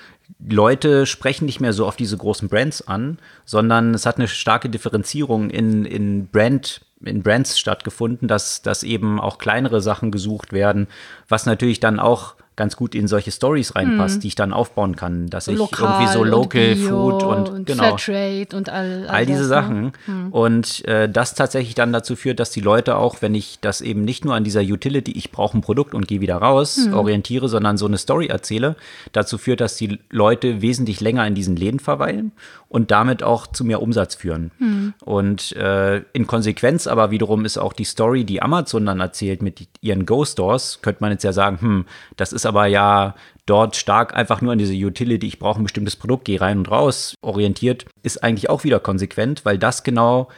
Leute 0.48 1.06
sprechen 1.06 1.44
nicht 1.46 1.60
mehr 1.60 1.72
so 1.72 1.86
auf 1.86 1.96
diese 1.96 2.16
großen 2.16 2.48
Brands 2.48 2.86
an, 2.86 3.18
sondern 3.44 3.94
es 3.94 4.06
hat 4.06 4.16
eine 4.16 4.26
starke 4.26 4.68
Differenzierung 4.68 5.50
in, 5.50 5.84
in 5.84 6.26
Brand 6.26 6.80
in 7.04 7.22
Brands 7.22 7.58
stattgefunden, 7.58 8.28
dass, 8.28 8.62
dass 8.62 8.82
eben 8.82 9.20
auch 9.20 9.38
kleinere 9.38 9.80
Sachen 9.80 10.10
gesucht 10.10 10.52
werden, 10.52 10.86
was 11.28 11.46
natürlich 11.46 11.80
dann 11.80 12.00
auch 12.00 12.34
ganz 12.56 12.74
gut 12.76 12.94
in 12.94 13.06
solche 13.06 13.30
Stories 13.30 13.76
reinpasst, 13.76 14.16
mhm. 14.16 14.20
die 14.20 14.28
ich 14.28 14.34
dann 14.34 14.52
aufbauen 14.54 14.96
kann, 14.96 15.28
dass 15.28 15.46
ich 15.46 15.58
Lokal 15.58 16.00
irgendwie 16.00 16.12
so 16.12 16.24
Local 16.24 16.72
und 16.72 16.78
Food 16.78 17.22
und, 17.22 17.48
und 17.50 17.66
genau 17.66 17.96
Fairtrade 17.98 18.56
und 18.56 18.70
all, 18.70 19.06
all, 19.06 19.08
all 19.08 19.26
diese 19.26 19.40
das, 19.40 19.48
ne? 19.48 19.54
Sachen 19.54 19.82
ne? 20.06 20.28
und 20.30 20.84
äh, 20.86 21.08
das 21.08 21.34
tatsächlich 21.34 21.74
dann 21.74 21.92
dazu 21.92 22.16
führt, 22.16 22.40
dass 22.40 22.50
die 22.50 22.62
Leute 22.62 22.96
auch, 22.96 23.20
wenn 23.20 23.34
ich 23.34 23.58
das 23.60 23.82
eben 23.82 24.04
nicht 24.04 24.24
nur 24.24 24.34
an 24.34 24.42
dieser 24.42 24.62
Utility, 24.62 25.12
ich 25.12 25.30
brauche 25.30 25.58
ein 25.58 25.60
Produkt 25.60 25.94
und 25.94 26.08
gehe 26.08 26.22
wieder 26.22 26.36
raus, 26.36 26.78
mhm. 26.78 26.94
orientiere, 26.94 27.48
sondern 27.48 27.76
so 27.76 27.86
eine 27.86 27.98
Story 27.98 28.28
erzähle, 28.28 28.76
dazu 29.12 29.36
führt, 29.36 29.60
dass 29.60 29.76
die 29.76 30.00
Leute 30.10 30.62
wesentlich 30.62 31.00
länger 31.00 31.26
in 31.26 31.34
diesen 31.34 31.56
Läden 31.56 31.78
verweilen 31.78 32.32
und 32.68 32.90
damit 32.90 33.22
auch 33.22 33.46
zu 33.46 33.64
mehr 33.64 33.80
Umsatz 33.80 34.16
führen. 34.16 34.50
Mhm. 34.58 34.94
Und 35.04 35.52
äh, 35.56 36.02
in 36.12 36.26
Konsequenz 36.26 36.86
aber 36.86 37.10
wiederum 37.10 37.44
ist 37.44 37.58
auch 37.58 37.72
die 37.72 37.84
Story, 37.84 38.24
die 38.24 38.42
Amazon 38.42 38.86
dann 38.86 39.00
erzählt 39.00 39.42
mit 39.42 39.68
ihren 39.80 40.06
Go-Stores, 40.06 40.80
könnte 40.82 41.02
man 41.02 41.12
jetzt 41.12 41.24
ja 41.24 41.32
sagen, 41.32 41.60
hm, 41.60 41.86
das 42.16 42.32
ist 42.32 42.46
aber 42.46 42.66
ja 42.66 43.14
dort 43.46 43.76
stark 43.76 44.14
einfach 44.14 44.40
nur 44.40 44.52
an 44.52 44.58
diese 44.58 44.74
Utility, 44.74 45.26
ich 45.26 45.38
brauche 45.38 45.60
ein 45.60 45.64
bestimmtes 45.64 45.96
Produkt, 45.96 46.24
gehe 46.24 46.40
rein 46.40 46.58
und 46.58 46.70
raus, 46.70 47.14
orientiert, 47.22 47.86
ist 48.02 48.22
eigentlich 48.24 48.50
auch 48.50 48.64
wieder 48.64 48.80
konsequent, 48.80 49.44
weil 49.44 49.58
das 49.58 49.84
genau 49.84 50.28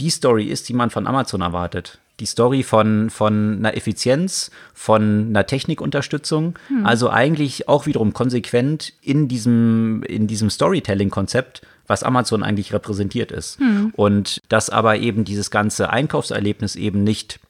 die 0.00 0.10
Story 0.10 0.44
ist, 0.44 0.68
die 0.68 0.74
man 0.74 0.90
von 0.90 1.06
Amazon 1.06 1.40
erwartet. 1.40 1.98
Die 2.20 2.26
Story 2.26 2.62
von, 2.62 3.10
von 3.10 3.56
einer 3.58 3.76
Effizienz, 3.76 4.50
von 4.72 5.28
einer 5.28 5.46
Technikunterstützung, 5.46 6.58
hm. 6.68 6.86
also 6.86 7.10
eigentlich 7.10 7.68
auch 7.68 7.86
wiederum 7.86 8.12
konsequent 8.12 8.92
in 9.02 9.28
diesem, 9.28 10.02
in 10.04 10.26
diesem 10.26 10.50
Storytelling-Konzept, 10.50 11.62
was 11.86 12.02
Amazon 12.02 12.42
eigentlich 12.42 12.72
repräsentiert 12.72 13.32
ist. 13.32 13.58
Hm. 13.58 13.92
Und 13.96 14.40
dass 14.48 14.70
aber 14.70 14.96
eben 14.98 15.24
dieses 15.24 15.50
ganze 15.50 15.90
Einkaufserlebnis 15.90 16.76
eben 16.76 17.02
nicht 17.02 17.40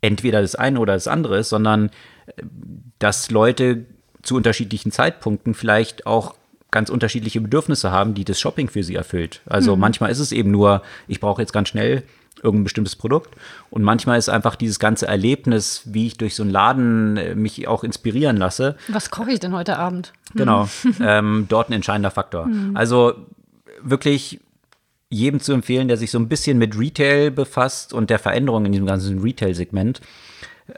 entweder 0.00 0.42
das 0.42 0.56
eine 0.56 0.80
oder 0.80 0.94
das 0.94 1.08
andere 1.08 1.38
ist, 1.38 1.48
sondern 1.48 1.90
dass 2.98 3.30
Leute 3.30 3.86
zu 4.22 4.36
unterschiedlichen 4.36 4.92
Zeitpunkten 4.92 5.54
vielleicht 5.54 6.06
auch 6.06 6.34
ganz 6.70 6.90
unterschiedliche 6.90 7.40
Bedürfnisse 7.40 7.90
haben, 7.90 8.14
die 8.14 8.24
das 8.24 8.40
Shopping 8.40 8.68
für 8.68 8.82
sie 8.82 8.94
erfüllt. 8.94 9.42
Also 9.46 9.74
mhm. 9.74 9.80
manchmal 9.80 10.10
ist 10.10 10.18
es 10.18 10.32
eben 10.32 10.50
nur, 10.50 10.82
ich 11.06 11.20
brauche 11.20 11.42
jetzt 11.42 11.52
ganz 11.52 11.68
schnell 11.68 12.02
irgendein 12.42 12.64
bestimmtes 12.64 12.96
Produkt. 12.96 13.34
Und 13.70 13.82
manchmal 13.82 14.18
ist 14.18 14.28
einfach 14.28 14.56
dieses 14.56 14.78
ganze 14.78 15.06
Erlebnis, 15.06 15.82
wie 15.86 16.06
ich 16.06 16.18
durch 16.18 16.34
so 16.34 16.42
einen 16.42 16.52
Laden 16.52 17.16
äh, 17.16 17.34
mich 17.34 17.66
auch 17.68 17.84
inspirieren 17.84 18.36
lasse. 18.36 18.76
Was 18.88 19.10
koche 19.10 19.32
ich 19.32 19.40
denn 19.40 19.52
heute 19.52 19.78
Abend? 19.78 20.12
Genau, 20.34 20.68
mhm. 20.84 20.94
ähm, 21.00 21.46
dort 21.48 21.70
ein 21.70 21.74
entscheidender 21.74 22.10
Faktor. 22.10 22.46
Mhm. 22.46 22.76
Also 22.76 23.14
wirklich 23.82 24.40
jedem 25.08 25.40
zu 25.40 25.52
empfehlen, 25.52 25.88
der 25.88 25.98
sich 25.98 26.10
so 26.10 26.18
ein 26.18 26.28
bisschen 26.28 26.56
mit 26.58 26.78
Retail 26.78 27.30
befasst 27.30 27.92
und 27.92 28.08
der 28.08 28.18
Veränderung 28.18 28.64
in 28.64 28.72
diesem 28.72 28.86
ganzen 28.86 29.20
Retail-Segment 29.20 30.00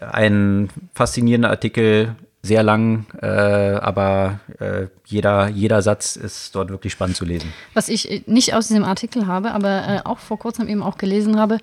ein 0.01 0.69
faszinierender 0.95 1.51
Artikel, 1.51 2.17
sehr 2.45 2.63
lang, 2.63 3.07
äh, 3.23 3.27
aber 3.27 4.41
äh, 4.61 4.89
jeder, 5.07 5.49
jeder 5.49 5.81
Satz 5.81 6.15
ist 6.15 6.55
dort 6.55 6.69
wirklich 6.69 6.93
spannend 6.93 7.17
zu 7.17 7.25
lesen. 7.25 7.51
Was 7.73 7.89
ich 7.89 8.11
äh, 8.11 8.23
nicht 8.27 8.53
aus 8.53 8.69
diesem 8.69 8.85
Artikel 8.85 9.27
habe, 9.27 9.53
aber 9.53 9.89
äh, 9.89 10.01
auch 10.05 10.19
vor 10.19 10.39
kurzem 10.39 10.69
eben 10.69 10.83
auch 10.83 10.99
gelesen 10.99 11.39
habe, 11.39 11.57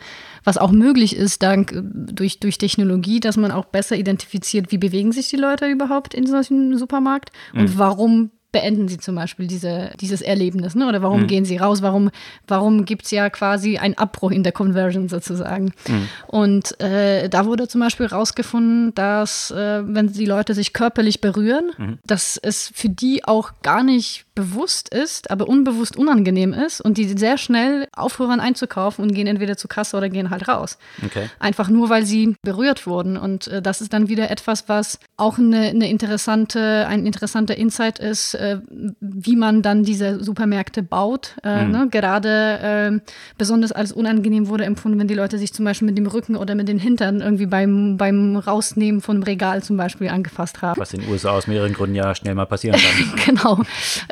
was 0.44 0.58
auch 0.58 0.72
möglich 0.72 1.16
ist 1.16 1.44
dank 1.44 1.72
äh, 1.72 1.82
durch, 1.84 2.40
durch 2.40 2.58
Technologie, 2.58 3.20
dass 3.20 3.38
man 3.38 3.52
auch 3.52 3.66
besser 3.66 3.96
identifiziert, 3.96 4.72
wie 4.72 4.80
bewegen 4.80 5.12
sich 5.12 5.30
die 5.30 5.36
Leute 5.36 5.68
überhaupt 5.68 6.16
in 6.16 6.26
solchen 6.26 6.76
Supermarkt 6.76 7.32
und 7.54 7.76
mhm. 7.76 7.78
warum 7.78 8.32
beenden 8.52 8.88
sie 8.88 8.98
zum 8.98 9.16
Beispiel 9.16 9.48
diese, 9.48 9.92
dieses 10.00 10.22
Erlebnis? 10.22 10.76
Ne? 10.76 10.88
Oder 10.88 11.02
warum 11.02 11.22
mhm. 11.22 11.28
gehen 11.28 11.46
sie 11.46 11.58
raus? 11.58 11.82
Warum, 11.82 12.10
warum 12.48 12.86
gibt 12.86 13.06
es 13.06 13.12
ja 13.12 13.30
quasi 13.30 13.78
einen 13.78 13.98
Abbruch 13.98 14.32
in 14.32 14.44
der 14.44 14.52
Conversion 14.52 15.10
sozusagen? 15.10 15.74
Mhm. 15.88 16.08
Und 16.28 16.82
äh, 16.82 17.30
da 17.30 17.46
wurde 17.46 17.68
zum 17.68 17.82
Beispiel 17.82 18.08
rausgefunden, 18.08 18.94
dass 18.96 19.52
äh, 19.52 19.84
wenn 19.86 20.12
die 20.12 20.26
Leute 20.26 20.54
sich 20.54 20.74
körperlich 20.74 21.22
berühren, 21.22 21.72
mhm. 21.78 22.00
dass 22.06 22.38
es 22.38 22.72
für 22.74 22.90
die 22.90 23.26
auch 23.26 23.52
gar 23.62 23.84
nicht 23.84 24.26
bewusst 24.34 24.94
ist, 24.94 25.30
aber 25.30 25.48
unbewusst 25.48 25.98
unangenehm 25.98 26.54
ist 26.54 26.80
und 26.80 26.98
die 26.98 27.06
sehr 27.18 27.38
schnell 27.38 27.88
aufhören 27.94 28.40
einzukaufen 28.40 29.04
und 29.04 29.14
gehen 29.14 29.28
entweder 29.28 29.58
zur 29.58 29.70
Kasse 29.70 29.98
oder 29.98 30.10
gehen 30.10 30.30
halt 30.30 30.48
raus. 30.48 30.78
Okay. 31.06 31.30
Einfach 31.40 31.68
nur, 31.68 31.90
weil 31.90 32.06
sie 32.06 32.36
berührt 32.42 32.88
wurden. 32.88 33.18
Und 33.18 33.48
äh, 33.48 33.62
das 33.62 33.82
ist 33.82 33.92
dann 33.92 34.08
wieder 34.08 34.32
etwas, 34.32 34.70
was 34.70 35.00
auch 35.18 35.38
eine, 35.38 35.68
eine 35.68 35.90
interessante, 35.90 36.88
ein 36.88 37.06
interessanter 37.06 37.58
Insight 37.58 38.00
ist, 38.00 38.34
äh, 38.36 38.60
wie 39.02 39.36
man 39.36 39.62
dann 39.62 39.84
diese 39.84 40.24
Supermärkte 40.24 40.82
baut. 40.82 41.36
Äh, 41.44 41.66
mhm. 41.66 41.72
ne? 41.72 41.88
Gerade 41.92 42.60
ähm, 42.64 43.02
besonders 43.38 43.74
als 43.74 43.92
unangenehm 43.92 44.48
wurde 44.48 44.64
empfunden, 44.64 44.98
wenn 44.98 45.08
die 45.08 45.14
Leute 45.14 45.38
sich 45.38 45.54
zum 45.54 45.66
Beispiel 45.66 45.88
mit 45.88 45.98
dem 45.98 46.08
Rücken 46.08 46.38
oder 46.38 46.56
mit 46.56 46.70
den 46.70 46.80
Hintern 46.80 47.20
irgendwie 47.20 47.48
beim, 47.48 47.98
beim 47.98 48.38
Rausnehmen 48.38 49.02
von 49.02 49.18
einem 49.18 49.24
Regal 49.24 49.62
zum 49.62 49.76
Beispiel 49.76 50.08
angefasst 50.08 50.62
haben. 50.62 50.80
Was 50.80 50.94
in 50.94 51.02
den 51.02 51.10
USA 51.10 51.32
aus 51.32 51.48
mehreren 51.48 51.74
Gründen 51.74 51.96
ja 51.96 52.16
schnell 52.16 52.36
mal 52.36 52.46
passieren 52.46 52.80
kann. 52.80 53.26
genau. 53.26 53.60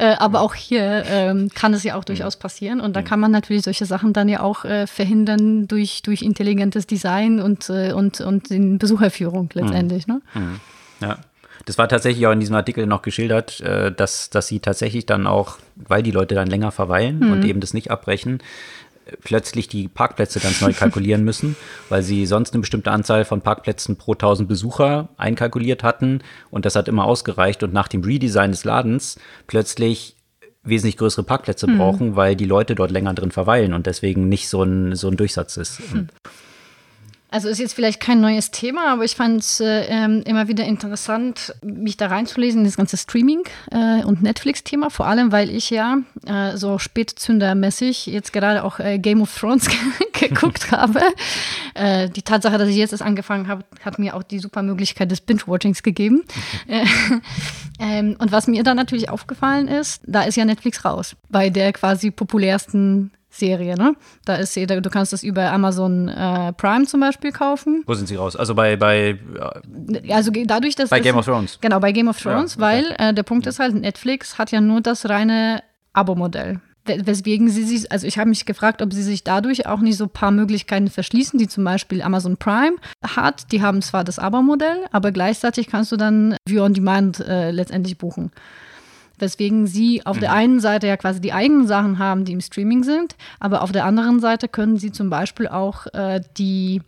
Äh, 0.09 0.15
aber 0.19 0.41
auch 0.41 0.55
hier 0.55 1.03
ähm, 1.07 1.49
kann 1.53 1.73
es 1.73 1.83
ja 1.83 1.95
auch 1.95 2.03
durchaus 2.03 2.37
passieren. 2.37 2.81
Und 2.81 2.95
da 2.95 3.01
kann 3.01 3.19
man 3.19 3.31
natürlich 3.31 3.63
solche 3.63 3.85
Sachen 3.85 4.13
dann 4.13 4.29
ja 4.29 4.41
auch 4.41 4.65
äh, 4.65 4.87
verhindern 4.87 5.67
durch, 5.67 6.01
durch 6.01 6.21
intelligentes 6.21 6.87
Design 6.87 7.39
und, 7.39 7.69
äh, 7.69 7.93
und, 7.93 8.21
und 8.21 8.49
in 8.51 8.77
Besucherführung 8.79 9.49
letztendlich. 9.53 10.07
Mhm. 10.07 10.13
Ne? 10.13 10.21
Mhm. 10.33 10.59
Ja. 11.01 11.17
Das 11.65 11.77
war 11.77 11.87
tatsächlich 11.87 12.25
auch 12.25 12.31
in 12.31 12.39
diesem 12.39 12.55
Artikel 12.55 12.87
noch 12.87 13.01
geschildert, 13.01 13.59
äh, 13.61 13.91
dass, 13.91 14.29
dass 14.29 14.47
sie 14.47 14.59
tatsächlich 14.59 15.05
dann 15.05 15.27
auch, 15.27 15.57
weil 15.75 16.01
die 16.01 16.11
Leute 16.11 16.33
dann 16.33 16.47
länger 16.47 16.71
verweilen 16.71 17.19
mhm. 17.19 17.31
und 17.31 17.45
eben 17.45 17.59
das 17.59 17.73
nicht 17.73 17.91
abbrechen, 17.91 18.39
plötzlich 19.23 19.67
die 19.67 19.87
Parkplätze 19.87 20.39
ganz 20.39 20.61
neu 20.61 20.73
kalkulieren 20.73 21.23
müssen, 21.25 21.55
weil 21.89 22.03
sie 22.03 22.25
sonst 22.25 22.53
eine 22.53 22.61
bestimmte 22.61 22.91
Anzahl 22.91 23.25
von 23.25 23.41
Parkplätzen 23.41 23.95
pro 23.97 24.13
1000 24.13 24.47
Besucher 24.47 25.09
einkalkuliert 25.17 25.83
hatten 25.83 26.21
und 26.49 26.65
das 26.65 26.75
hat 26.75 26.87
immer 26.87 27.05
ausgereicht 27.05 27.63
und 27.63 27.73
nach 27.73 27.87
dem 27.87 28.03
Redesign 28.03 28.51
des 28.51 28.63
Ladens 28.63 29.17
plötzlich 29.47 30.15
wesentlich 30.63 30.97
größere 30.97 31.23
Parkplätze 31.23 31.67
mhm. 31.67 31.77
brauchen, 31.77 32.15
weil 32.15 32.35
die 32.35 32.45
Leute 32.45 32.75
dort 32.75 32.91
länger 32.91 33.13
drin 33.13 33.31
verweilen 33.31 33.73
und 33.73 33.85
deswegen 33.85 34.29
nicht 34.29 34.49
so 34.49 34.63
ein, 34.63 34.95
so 34.95 35.07
ein 35.07 35.17
Durchsatz 35.17 35.57
ist. 35.57 35.79
Mhm. 35.93 36.09
Also 37.31 37.48
ist 37.48 37.59
jetzt 37.59 37.74
vielleicht 37.74 38.00
kein 38.00 38.21
neues 38.21 38.50
Thema, 38.50 38.91
aber 38.91 39.05
ich 39.05 39.15
fand 39.15 39.41
es 39.41 39.59
äh, 39.59 39.86
ähm, 39.88 40.24
immer 40.25 40.48
wieder 40.48 40.63
interessant, 40.63 41.53
mich 41.62 41.95
da 41.95 42.07
reinzulesen, 42.07 42.63
das 42.63 42.75
ganze 42.75 42.98
Streaming- 42.98 43.48
äh, 43.69 44.03
und 44.03 44.24
Netflix-Thema, 44.24 44.89
vor 44.89 45.05
allem, 45.05 45.31
weil 45.31 45.51
ich 45.51 45.69
ja 45.69 46.00
äh, 46.25 46.57
so 46.57 46.79
spätzündermäßig 46.79 48.07
jetzt 48.07 48.33
gerade 48.33 48.63
auch 48.63 48.79
äh, 48.79 48.98
Game 48.98 49.21
of 49.21 49.38
Thrones 49.38 49.69
geguckt 50.13 50.71
habe. 50.71 51.01
Äh, 51.75 52.09
die 52.09 52.24
Tatsache, 52.24 52.57
dass 52.57 52.67
ich 52.67 52.77
jetzt 52.77 52.93
das 52.93 53.03
angefangen 53.03 53.48
habe, 53.48 53.63
hat 53.86 54.00
mir 54.00 54.15
auch 54.15 54.24
die 54.24 54.39
super 54.39 54.63
Möglichkeit 54.63 55.12
des 55.12 55.21
Binge-Watchings 55.21 55.83
gegeben. 55.83 56.24
Äh, 56.67 56.83
ähm, 57.79 58.15
und 58.17 58.31
was 58.31 58.48
mir 58.48 58.63
dann 58.63 58.77
natürlich 58.77 59.09
aufgefallen 59.09 59.67
ist, 59.67 60.01
da 60.07 60.24
ist 60.24 60.36
ja 60.36 60.45
Netflix 60.45 60.83
raus, 60.83 61.15
bei 61.29 61.51
der 61.51 61.74
quasi 61.74 62.09
populärsten 62.09 63.12
Serie, 63.39 63.75
ne? 63.75 63.96
Da 64.25 64.36
ist 64.36 64.53
sie, 64.53 64.67
du 64.67 64.81
kannst 64.89 65.13
das 65.13 65.24
über 65.24 65.51
Amazon 65.51 66.08
äh, 66.08 66.53
Prime 66.53 66.86
zum 66.86 67.00
Beispiel 67.00 67.31
kaufen. 67.31 67.84
Wo 67.88 67.93
sind 67.93 68.08
sie 68.08 68.15
raus? 68.15 68.36
Also 68.36 68.53
bei, 68.55 68.75
bei 68.75 69.17
ja. 70.03 70.15
also 70.15 70.31
dadurch, 70.31 70.75
dass 70.75 70.89
bei 70.89 71.00
Game 71.00 71.17
of 71.17 71.25
Thrones. 71.25 71.58
Genau, 71.62 71.79
bei 71.79 71.91
Game 71.91 72.08
of 72.08 72.19
Thrones, 72.19 72.55
ja, 72.55 72.67
okay. 72.67 72.86
weil 73.00 73.10
äh, 73.10 73.13
der 73.13 73.24
Punkt 73.24 73.48
ist 73.48 73.60
halt, 73.60 73.75
Netflix 73.75 74.38
hat 74.38 74.51
ja 74.51 74.62
nur 74.62 74.81
das 74.81 75.10
reine 75.10 75.63
Abo-Modell. 75.93 76.60
Weswegen 76.86 77.50
sie 77.50 77.63
sich, 77.63 77.91
also 77.91 78.08
ich 78.08 78.17
habe 78.17 78.29
mich 78.29 78.46
gefragt, 78.46 78.81
ob 78.81 78.93
sie 78.93 79.03
sich 79.03 79.24
dadurch 79.24 79.67
auch 79.67 79.79
nicht 79.79 79.98
so 79.98 80.05
ein 80.05 80.10
paar 80.10 80.31
Möglichkeiten 80.31 80.89
verschließen, 80.89 81.38
die 81.38 81.48
zum 81.48 81.63
Beispiel 81.63 82.01
Amazon 82.01 82.38
Prime 82.38 82.77
hat. 83.05 83.51
Die 83.51 83.62
haben 83.62 83.81
zwar 83.81 84.03
das 84.03 84.17
Abo-Modell, 84.17 84.86
aber 84.91 85.12
gleichzeitig 85.12 85.67
kannst 85.67 85.91
du 85.91 85.98
dann 85.98 86.36
View 86.48 86.63
on 86.63 86.74
Demand 86.74 87.19
äh, 87.19 87.51
letztendlich 87.51 87.98
buchen 87.98 88.31
weswegen 89.21 89.67
sie 89.67 90.05
auf 90.05 90.17
mhm. 90.17 90.21
der 90.21 90.33
einen 90.33 90.59
Seite 90.59 90.88
ja 90.88 90.97
quasi 90.97 91.21
die 91.21 91.33
eigenen 91.33 91.67
Sachen 91.67 91.99
haben, 91.99 92.25
die 92.25 92.33
im 92.33 92.41
Streaming 92.41 92.83
sind, 92.83 93.15
aber 93.39 93.61
auf 93.61 93.71
der 93.71 93.85
anderen 93.85 94.19
Seite 94.19 94.47
können 94.47 94.77
sie 94.77 94.91
zum 94.91 95.09
Beispiel 95.09 95.47
auch 95.47 95.88
äh, 95.93 96.21
die 96.38 96.81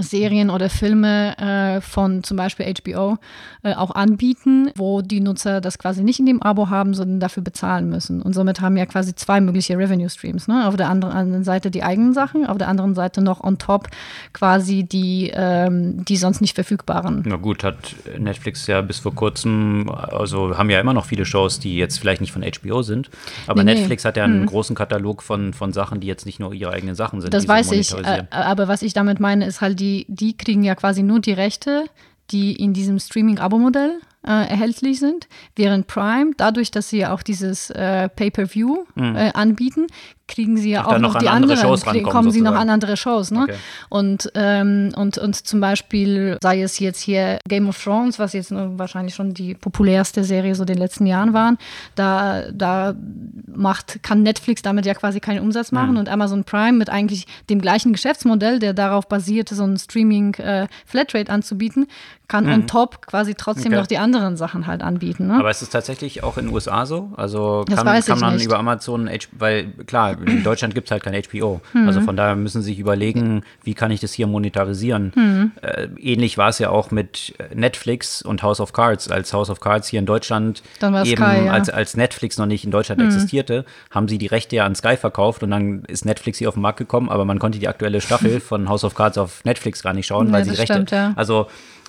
Serien 0.00 0.50
oder 0.50 0.70
Filme 0.70 1.36
äh, 1.38 1.80
von 1.80 2.22
zum 2.22 2.36
Beispiel 2.36 2.72
HBO 2.82 3.18
äh, 3.62 3.74
auch 3.74 3.90
anbieten, 3.90 4.70
wo 4.76 5.02
die 5.02 5.20
Nutzer 5.20 5.60
das 5.60 5.78
quasi 5.78 6.02
nicht 6.02 6.20
in 6.20 6.26
dem 6.26 6.42
Abo 6.42 6.70
haben, 6.70 6.94
sondern 6.94 7.20
dafür 7.20 7.42
bezahlen 7.42 7.88
müssen. 7.88 8.22
Und 8.22 8.34
somit 8.34 8.60
haben 8.60 8.76
ja 8.76 8.86
quasi 8.86 9.14
zwei 9.14 9.40
mögliche 9.40 9.76
Revenue 9.76 10.08
Streams. 10.08 10.48
Ne? 10.48 10.66
Auf 10.66 10.76
der 10.76 10.88
anderen, 10.88 11.14
anderen 11.14 11.44
Seite 11.44 11.70
die 11.70 11.82
eigenen 11.82 12.12
Sachen, 12.12 12.46
auf 12.46 12.58
der 12.58 12.68
anderen 12.68 12.94
Seite 12.94 13.22
noch 13.22 13.42
on 13.42 13.58
top 13.58 13.88
quasi 14.32 14.84
die, 14.84 15.30
ähm, 15.34 16.04
die 16.04 16.16
sonst 16.16 16.40
nicht 16.40 16.54
verfügbaren. 16.54 17.22
Na 17.26 17.36
gut, 17.36 17.64
hat 17.64 17.94
Netflix 18.18 18.66
ja 18.66 18.80
bis 18.80 18.98
vor 18.98 19.14
kurzem, 19.14 19.90
also 19.90 20.56
haben 20.56 20.70
ja 20.70 20.80
immer 20.80 20.94
noch 20.94 21.04
viele 21.04 21.24
Shows, 21.24 21.58
die 21.58 21.76
jetzt 21.76 21.98
vielleicht 21.98 22.20
nicht 22.20 22.32
von 22.32 22.42
HBO 22.42 22.82
sind, 22.82 23.10
aber 23.46 23.64
nee, 23.64 23.74
Netflix 23.74 24.04
nee. 24.04 24.08
hat 24.08 24.16
ja 24.16 24.24
einen 24.24 24.40
hm. 24.40 24.46
großen 24.46 24.76
Katalog 24.76 25.22
von, 25.22 25.52
von 25.52 25.72
Sachen, 25.72 26.00
die 26.00 26.06
jetzt 26.06 26.26
nicht 26.26 26.40
nur 26.40 26.52
ihre 26.52 26.72
eigenen 26.72 26.94
Sachen 26.94 27.20
sind. 27.20 27.34
Das 27.34 27.48
weiß 27.48 27.72
ich, 27.72 27.92
äh, 27.94 28.24
aber 28.30 28.68
was 28.68 28.82
ich 28.82 28.92
damit 28.92 29.20
meine, 29.20 29.46
ist 29.46 29.60
halt, 29.60 29.77
die, 29.78 30.06
die 30.08 30.36
kriegen 30.36 30.62
ja 30.62 30.74
quasi 30.74 31.02
nur 31.02 31.20
die 31.20 31.32
Rechte, 31.32 31.86
die 32.30 32.52
in 32.52 32.74
diesem 32.74 32.98
Streaming-Abo-Modell 32.98 34.00
äh, 34.26 34.30
erhältlich 34.30 34.98
sind, 34.98 35.28
während 35.56 35.86
Prime, 35.86 36.32
dadurch, 36.36 36.70
dass 36.70 36.90
sie 36.90 37.06
auch 37.06 37.22
dieses 37.22 37.70
äh, 37.70 38.08
Pay-per-View 38.08 38.84
mhm. 38.94 39.16
äh, 39.16 39.30
anbieten, 39.32 39.86
kriegen 40.28 40.56
sie 40.56 40.70
ja 40.70 40.86
auch 40.86 40.92
noch, 40.98 41.14
noch 41.14 41.18
die 41.18 41.28
anderen, 41.28 41.56
Shows 41.56 41.84
kommen 41.84 42.04
sozusagen. 42.04 42.30
sie 42.30 42.40
noch 42.42 42.54
an 42.54 42.70
andere 42.70 42.96
Shows. 42.96 43.30
Ne? 43.30 43.42
Okay. 43.42 43.54
Und, 43.88 44.30
ähm, 44.34 44.92
und, 44.94 45.18
und 45.18 45.34
zum 45.34 45.60
Beispiel 45.60 46.38
sei 46.42 46.62
es 46.62 46.78
jetzt 46.78 47.00
hier 47.00 47.38
Game 47.48 47.68
of 47.68 47.82
Thrones, 47.82 48.18
was 48.18 48.34
jetzt 48.34 48.52
wahrscheinlich 48.52 49.14
schon 49.14 49.34
die 49.34 49.54
populärste 49.54 50.24
Serie 50.24 50.54
so 50.54 50.64
den 50.64 50.78
letzten 50.78 51.06
Jahren 51.06 51.32
waren, 51.32 51.58
da, 51.94 52.50
da 52.52 52.94
macht, 53.46 54.02
kann 54.02 54.22
Netflix 54.22 54.62
damit 54.62 54.86
ja 54.86 54.94
quasi 54.94 55.20
keinen 55.20 55.40
Umsatz 55.40 55.72
machen 55.72 55.92
mhm. 55.92 55.98
und 55.98 56.08
Amazon 56.08 56.44
Prime 56.44 56.78
mit 56.78 56.90
eigentlich 56.90 57.26
dem 57.50 57.60
gleichen 57.60 57.92
Geschäftsmodell, 57.92 58.58
der 58.58 58.74
darauf 58.74 59.08
basiert, 59.08 59.48
so 59.48 59.64
ein 59.64 59.76
Streaming-Flatrate 59.76 61.30
äh, 61.30 61.32
anzubieten, 61.32 61.86
kann 62.28 62.44
mhm. 62.44 62.52
on 62.52 62.66
top 62.66 63.06
quasi 63.06 63.34
trotzdem 63.34 63.72
okay. 63.72 63.80
noch 63.80 63.86
die 63.86 63.98
anderen 63.98 64.36
Sachen 64.36 64.66
halt 64.66 64.82
anbieten. 64.82 65.28
Ne? 65.28 65.38
Aber 65.38 65.50
ist 65.50 65.62
es 65.62 65.70
tatsächlich 65.70 66.22
auch 66.22 66.36
in 66.36 66.46
den 66.46 66.54
USA 66.54 66.84
so? 66.84 67.10
Also 67.16 67.64
kann, 67.66 68.02
kann 68.02 68.20
man 68.20 68.34
nicht. 68.34 68.44
über 68.44 68.58
Amazon, 68.58 69.08
weil 69.32 69.68
klar, 69.86 70.17
in 70.26 70.42
Deutschland 70.42 70.74
gibt 70.74 70.88
es 70.88 70.90
halt 70.90 71.02
kein 71.02 71.14
HBO. 71.14 71.60
Mhm. 71.72 71.86
Also 71.86 72.00
von 72.00 72.16
daher 72.16 72.36
müssen 72.36 72.62
sie 72.62 72.70
sich 72.70 72.78
überlegen, 72.78 73.42
wie 73.62 73.74
kann 73.74 73.90
ich 73.90 74.00
das 74.00 74.12
hier 74.12 74.26
monetarisieren. 74.26 75.12
Mhm. 75.14 75.52
Äh, 75.62 75.88
ähnlich 75.98 76.38
war 76.38 76.48
es 76.48 76.58
ja 76.58 76.70
auch 76.70 76.90
mit 76.90 77.34
Netflix 77.54 78.22
und 78.22 78.42
House 78.42 78.60
of 78.60 78.72
Cards. 78.72 79.10
Als 79.10 79.32
House 79.32 79.50
of 79.50 79.60
Cards 79.60 79.88
hier 79.88 79.98
in 79.98 80.06
Deutschland 80.06 80.62
eben, 80.80 81.04
Sky, 81.04 81.46
ja. 81.46 81.52
als, 81.52 81.70
als 81.70 81.96
Netflix 81.96 82.38
noch 82.38 82.46
nicht 82.46 82.64
in 82.64 82.70
Deutschland 82.70 83.00
mhm. 83.00 83.06
existierte, 83.06 83.64
haben 83.90 84.08
sie 84.08 84.18
die 84.18 84.26
Rechte 84.26 84.56
ja 84.56 84.66
an 84.66 84.74
Sky 84.74 84.96
verkauft 84.96 85.42
und 85.42 85.50
dann 85.50 85.84
ist 85.84 86.04
Netflix 86.04 86.38
hier 86.38 86.48
auf 86.48 86.54
den 86.54 86.62
Markt 86.62 86.78
gekommen, 86.78 87.08
aber 87.08 87.24
man 87.24 87.38
konnte 87.38 87.58
die 87.58 87.68
aktuelle 87.68 88.00
Staffel 88.00 88.40
von 88.48 88.68
House 88.68 88.84
of 88.84 88.94
Cards 88.94 89.18
auf 89.18 89.44
Netflix 89.44 89.82
gar 89.82 89.94
nicht 89.94 90.06
schauen, 90.06 90.32
weil 90.32 90.44
sie 90.44 90.50
Rechte. 90.50 90.74
Stimmt, 90.74 90.90
ja. 90.90 91.12
Also 91.16 91.46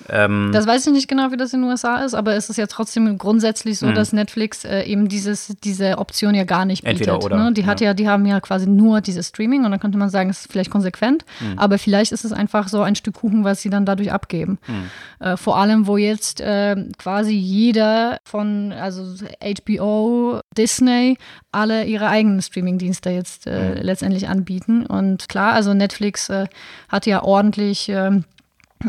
ähm, 0.08 0.50
das 0.52 0.66
weiß 0.66 0.86
ich 0.86 0.92
nicht 0.92 1.08
genau, 1.08 1.30
wie 1.30 1.36
das 1.36 1.52
in 1.52 1.62
den 1.62 1.70
USA 1.70 1.98
ist, 1.98 2.14
aber 2.14 2.34
es 2.34 2.50
ist 2.50 2.56
ja 2.56 2.66
trotzdem 2.66 3.18
grundsätzlich 3.18 3.78
so, 3.78 3.86
mhm. 3.86 3.94
dass 3.94 4.12
Netflix 4.12 4.64
äh, 4.64 4.82
eben 4.82 5.08
dieses, 5.08 5.54
diese 5.62 5.98
Option 5.98 6.34
ja 6.34 6.44
gar 6.44 6.64
nicht 6.64 6.84
bietet. 6.84 7.00
Entweder 7.00 7.24
oder. 7.24 7.36
Ne? 7.36 7.52
Die, 7.52 7.66
hat 7.66 7.80
ja. 7.80 7.88
ja. 7.88 7.94
die 7.94 8.08
haben 8.08 8.26
ja 8.26 8.40
quasi 8.40 8.66
nur 8.66 9.00
dieses 9.00 9.28
Streaming 9.28 9.64
und 9.64 9.70
dann 9.70 9.80
könnte 9.80 9.98
man 9.98 10.10
sagen, 10.10 10.30
es 10.30 10.40
ist 10.40 10.52
vielleicht 10.52 10.70
konsequent, 10.70 11.24
mhm. 11.40 11.58
aber 11.58 11.78
vielleicht 11.78 12.12
ist 12.12 12.24
es 12.24 12.32
einfach 12.32 12.68
so 12.68 12.82
ein 12.82 12.94
Stück 12.94 13.14
Kuchen, 13.14 13.44
was 13.44 13.60
sie 13.62 13.70
dann 13.70 13.84
dadurch 13.84 14.12
abgeben. 14.12 14.58
Mhm. 14.66 15.26
Äh, 15.26 15.36
vor 15.36 15.58
allem, 15.58 15.86
wo 15.86 15.96
jetzt 15.96 16.40
äh, 16.40 16.76
quasi 16.98 17.32
jeder 17.32 18.18
von, 18.24 18.72
also 18.72 19.02
HBO, 19.42 20.40
Disney, 20.56 21.18
alle 21.52 21.84
ihre 21.84 22.08
eigenen 22.08 22.40
Streaming-Dienste 22.42 23.10
jetzt 23.10 23.46
äh, 23.46 23.70
mhm. 23.70 23.82
letztendlich 23.82 24.28
anbieten. 24.28 24.86
Und 24.86 25.28
klar, 25.28 25.52
also 25.52 25.74
Netflix 25.74 26.28
äh, 26.28 26.46
hat 26.88 27.06
ja 27.06 27.22
ordentlich 27.22 27.88
ähm, 27.88 28.24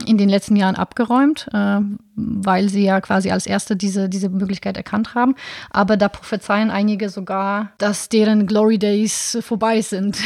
in 0.06 0.18
den 0.18 0.30
letzten 0.30 0.56
Jahren 0.56 0.76
abgeräumt, 0.76 1.48
äh, 1.54 1.80
weil 2.16 2.70
sie 2.70 2.84
ja 2.84 3.02
quasi 3.02 3.30
als 3.30 3.46
Erste 3.46 3.76
diese, 3.76 4.08
diese 4.08 4.30
Möglichkeit 4.30 4.78
erkannt 4.78 5.16
haben. 5.16 5.36
Aber 5.70 5.98
da 5.98 6.08
prophezeien 6.08 6.72
einige 6.72 7.10
sogar, 7.10 7.72
dass 7.78 8.08
deren 8.08 8.48
Glory 8.48 8.80
Days 8.80 9.38
vorbei 9.42 9.82
sind. 9.82 10.18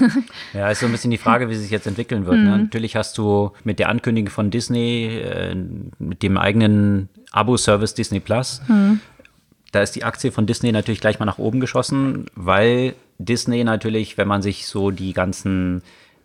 ja, 0.54 0.70
ist 0.70 0.80
so 0.80 0.86
ein 0.86 0.92
bisschen 0.92 1.10
die 1.10 1.18
Frage, 1.18 1.50
wie 1.50 1.54
sich 1.54 1.70
jetzt 1.70 1.86
entwickeln 1.86 2.24
wird. 2.24 2.36
Ne? 2.36 2.42
Mhm. 2.42 2.50
Ne? 2.50 2.58
Natürlich 2.64 2.96
hast 2.96 3.18
du 3.18 3.52
mit 3.62 3.78
der 3.78 3.90
Ankündigung 3.90 4.30
von 4.30 4.50
Disney, 4.50 5.20
äh, 5.22 5.54
mit 5.98 6.22
dem 6.22 6.38
eigenen 6.38 7.10
Abo-Service 7.32 7.94
Disney 7.94 8.20
Plus, 8.20 8.62
mhm. 8.68 9.00
da 9.72 9.82
ist 9.82 9.96
die 9.96 10.04
Aktie 10.04 10.32
von 10.32 10.46
Disney 10.46 10.72
natürlich 10.72 11.00
gleich 11.00 11.18
mal 11.18 11.26
nach 11.26 11.38
oben 11.38 11.60
geschossen, 11.60 12.26
weil 12.34 12.94
Disney 13.18 13.64
natürlich, 13.64 14.16
wenn 14.16 14.28
man 14.28 14.40
sich 14.40 14.66
so 14.66 14.90
die 14.90 15.12
ganzen 15.12 15.82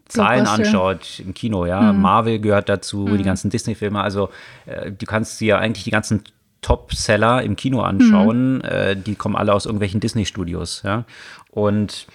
Zahlen 0.08 0.46
anschaut 0.46 1.20
im 1.20 1.34
Kino, 1.34 1.66
ja. 1.66 1.94
Mhm. 1.94 2.02
Marvel 2.02 2.40
gehört 2.40 2.70
dazu, 2.70 3.08
mhm. 3.08 3.18
die 3.18 3.24
ganzen 3.24 3.50
Disney-Filme. 3.50 4.02
Also 4.02 4.30
äh, 4.66 4.92
du 4.92 5.06
kannst 5.06 5.42
dir 5.42 5.58
eigentlich 5.58 5.84
die 5.84 5.92
ganzen 5.92 6.24
Top-Seller 6.62 7.44
im 7.44 7.56
Kino 7.56 7.82
anschauen. 7.82 8.58
Mhm. 8.58 8.62
Äh, 8.62 8.96
die 8.96 9.16
kommen 9.16 9.36
alle 9.36 9.54
aus 9.54 9.66
irgendwelchen 9.66 10.00
Disney-Studios, 10.00 10.82
ja. 10.84 11.06
Und 11.50 12.08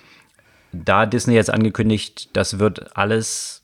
da 0.72 1.06
Disney 1.06 1.34
jetzt 1.34 1.50
angekündigt, 1.50 2.30
das 2.32 2.58
wird 2.58 2.96
alles, 2.96 3.62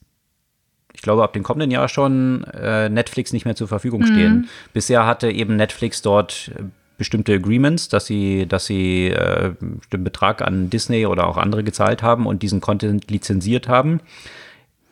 ich 0.93 1.03
glaube, 1.03 1.23
ab 1.23 1.33
dem 1.33 1.43
kommenden 1.43 1.71
Jahr 1.71 1.89
schon 1.89 2.45
äh, 2.45 2.89
Netflix 2.89 3.33
nicht 3.33 3.45
mehr 3.45 3.57
zur 3.57 3.69
Verfügung 3.69 4.05
stehen. 4.05 4.35
Mhm. 4.35 4.49
Bisher 4.73 5.07
hatte 5.07 5.31
eben 5.31 5.57
Netflix 5.57 6.03
dort 6.03 6.51
äh, 6.57 6.65
bestimmte 6.99 7.35
Agreements, 7.35 7.89
dass 7.89 8.07
sie, 8.07 8.47
dass 8.47 8.67
sie 8.67 9.09
äh, 9.09 9.53
bestimmten 9.61 10.05
Betrag 10.05 10.43
an 10.43 10.71
Disney 10.71 11.07
oder 11.07 11.27
auch 11.27 11.37
andere 11.37 11.63
gezahlt 11.63 12.03
haben 12.03 12.27
und 12.27 12.43
diesen 12.43 12.61
Content 12.61 13.11
lizenziert 13.11 13.69
haben. 13.69 14.01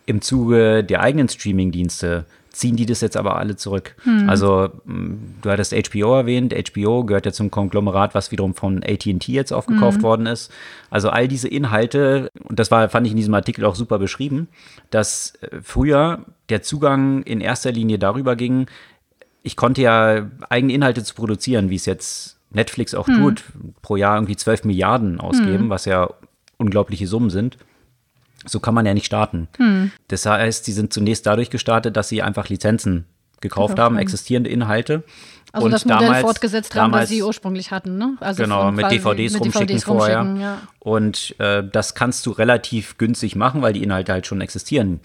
Im 0.06 0.20
Zuge 0.20 0.84
der 0.84 1.00
eigenen 1.00 1.28
Streaming-Dienste 1.28 2.26
ziehen 2.54 2.76
die 2.76 2.86
das 2.86 3.00
jetzt 3.00 3.16
aber 3.16 3.36
alle 3.36 3.56
zurück. 3.56 3.96
Hm. 4.04 4.28
Also 4.28 4.68
du 4.86 5.50
hattest 5.50 5.74
HBO 5.74 6.14
erwähnt, 6.14 6.54
HBO 6.54 7.04
gehört 7.04 7.26
ja 7.26 7.32
zum 7.32 7.50
Konglomerat, 7.50 8.14
was 8.14 8.30
wiederum 8.30 8.54
von 8.54 8.82
AT&T 8.82 9.32
jetzt 9.32 9.52
aufgekauft 9.52 9.98
hm. 9.98 10.02
worden 10.02 10.26
ist. 10.26 10.52
Also 10.88 11.10
all 11.10 11.26
diese 11.26 11.48
Inhalte, 11.48 12.30
und 12.48 12.58
das 12.58 12.70
war, 12.70 12.88
fand 12.88 13.06
ich 13.06 13.12
in 13.12 13.16
diesem 13.16 13.34
Artikel 13.34 13.64
auch 13.64 13.74
super 13.74 13.98
beschrieben, 13.98 14.48
dass 14.90 15.34
äh, 15.40 15.58
früher 15.62 16.24
der 16.48 16.62
Zugang 16.62 17.22
in 17.24 17.40
erster 17.40 17.72
Linie 17.72 17.98
darüber 17.98 18.36
ging, 18.36 18.66
ich 19.44 19.56
konnte 19.56 19.82
ja 19.82 20.28
eigene 20.48 20.72
Inhalte 20.72 21.04
zu 21.04 21.14
produzieren, 21.14 21.70
wie 21.70 21.76
es 21.76 21.86
jetzt 21.86 22.38
Netflix 22.50 22.94
auch 22.94 23.06
hm. 23.06 23.18
tut, 23.18 23.44
pro 23.82 23.96
Jahr 23.96 24.16
irgendwie 24.16 24.36
12 24.36 24.64
Milliarden 24.64 25.20
ausgeben, 25.20 25.64
hm. 25.64 25.70
was 25.70 25.84
ja 25.84 26.08
unglaubliche 26.56 27.06
Summen 27.06 27.30
sind. 27.30 27.58
So 28.46 28.58
kann 28.58 28.74
man 28.74 28.86
ja 28.86 28.94
nicht 28.94 29.06
starten. 29.06 29.48
Hm. 29.58 29.92
Das 30.08 30.24
heißt, 30.24 30.64
sie 30.64 30.72
sind 30.72 30.92
zunächst 30.92 31.26
dadurch 31.26 31.50
gestartet, 31.50 31.96
dass 31.96 32.08
sie 32.08 32.22
einfach 32.22 32.48
Lizenzen 32.48 33.04
gekauft 33.40 33.78
haben, 33.78 33.98
existierende 33.98 34.48
Inhalte. 34.48 35.04
Also 35.54 35.66
und 35.66 35.70
das 35.70 35.84
Modell 35.84 36.00
damals, 36.00 36.22
fortgesetzt 36.22 36.74
haben, 36.74 36.92
was 36.92 37.08
sie 37.08 37.22
ursprünglich 37.22 37.70
hatten, 37.70 37.96
ne? 37.96 38.16
Also 38.18 38.42
genau, 38.42 38.72
mit 38.72 38.90
DVDs 38.90 39.34
mit 39.34 39.42
rumschicken 39.42 39.68
DVDs 39.68 39.84
vorher. 39.84 40.18
Rumschicken, 40.18 40.40
ja. 40.40 40.58
Und 40.80 41.36
äh, 41.38 41.62
das 41.62 41.94
kannst 41.94 42.26
du 42.26 42.32
relativ 42.32 42.98
günstig 42.98 43.36
machen, 43.36 43.62
weil 43.62 43.72
die 43.72 43.84
Inhalte 43.84 44.12
halt 44.12 44.26
schon 44.26 44.40
existieren. 44.40 44.98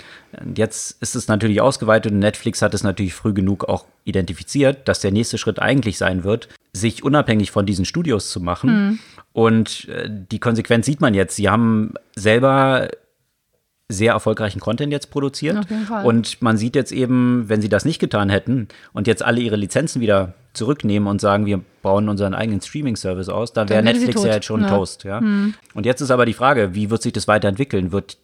Und 0.43 0.57
jetzt 0.57 0.99
ist 1.03 1.15
es 1.15 1.27
natürlich 1.27 1.61
ausgeweitet 1.61 2.11
und 2.13 2.17
Netflix 2.17 2.63
hat 2.63 2.73
es 2.73 2.81
natürlich 2.81 3.13
früh 3.13 3.31
genug 3.31 3.65
auch 3.65 3.85
identifiziert, 4.05 4.87
dass 4.87 5.01
der 5.01 5.11
nächste 5.11 5.37
Schritt 5.37 5.59
eigentlich 5.59 5.99
sein 5.99 6.23
wird, 6.23 6.49
sich 6.73 7.03
unabhängig 7.03 7.51
von 7.51 7.67
diesen 7.67 7.85
Studios 7.85 8.31
zu 8.31 8.39
machen. 8.39 8.69
Mhm. 8.71 8.99
Und 9.33 9.87
äh, 9.89 10.09
die 10.09 10.39
Konsequenz 10.39 10.87
sieht 10.87 10.99
man 10.99 11.13
jetzt. 11.13 11.35
Sie 11.35 11.47
haben 11.47 11.93
selber 12.15 12.89
sehr 13.87 14.13
erfolgreichen 14.13 14.59
Content 14.59 14.91
jetzt 14.91 15.11
produziert. 15.11 15.57
Auf 15.57 15.69
jeden 15.69 15.85
Fall. 15.85 16.05
Und 16.05 16.41
man 16.41 16.57
sieht 16.57 16.75
jetzt 16.75 16.91
eben, 16.91 17.49
wenn 17.49 17.61
sie 17.61 17.69
das 17.69 17.85
nicht 17.85 17.99
getan 17.99 18.29
hätten 18.29 18.67
und 18.93 19.05
jetzt 19.05 19.23
alle 19.23 19.41
ihre 19.41 19.55
Lizenzen 19.55 20.01
wieder 20.01 20.33
zurücknehmen 20.53 21.07
und 21.07 21.21
sagen, 21.21 21.45
wir 21.45 21.61
bauen 21.81 22.09
unseren 22.09 22.33
eigenen 22.33 22.61
Streaming-Service 22.61 23.29
aus, 23.29 23.53
dann 23.53 23.69
wäre 23.69 23.83
Netflix 23.83 24.23
ja 24.23 24.33
jetzt 24.33 24.45
schon 24.45 24.61
ja. 24.61 24.69
Toast. 24.69 25.03
Ja? 25.03 25.19
Hm. 25.19 25.53
Und 25.73 25.85
jetzt 25.85 26.01
ist 26.01 26.11
aber 26.11 26.25
die 26.25 26.33
Frage, 26.33 26.75
wie 26.75 26.89
wird 26.89 27.01
sich 27.01 27.13
das 27.13 27.27
weiterentwickeln? 27.27 27.91
Wird 27.91 28.17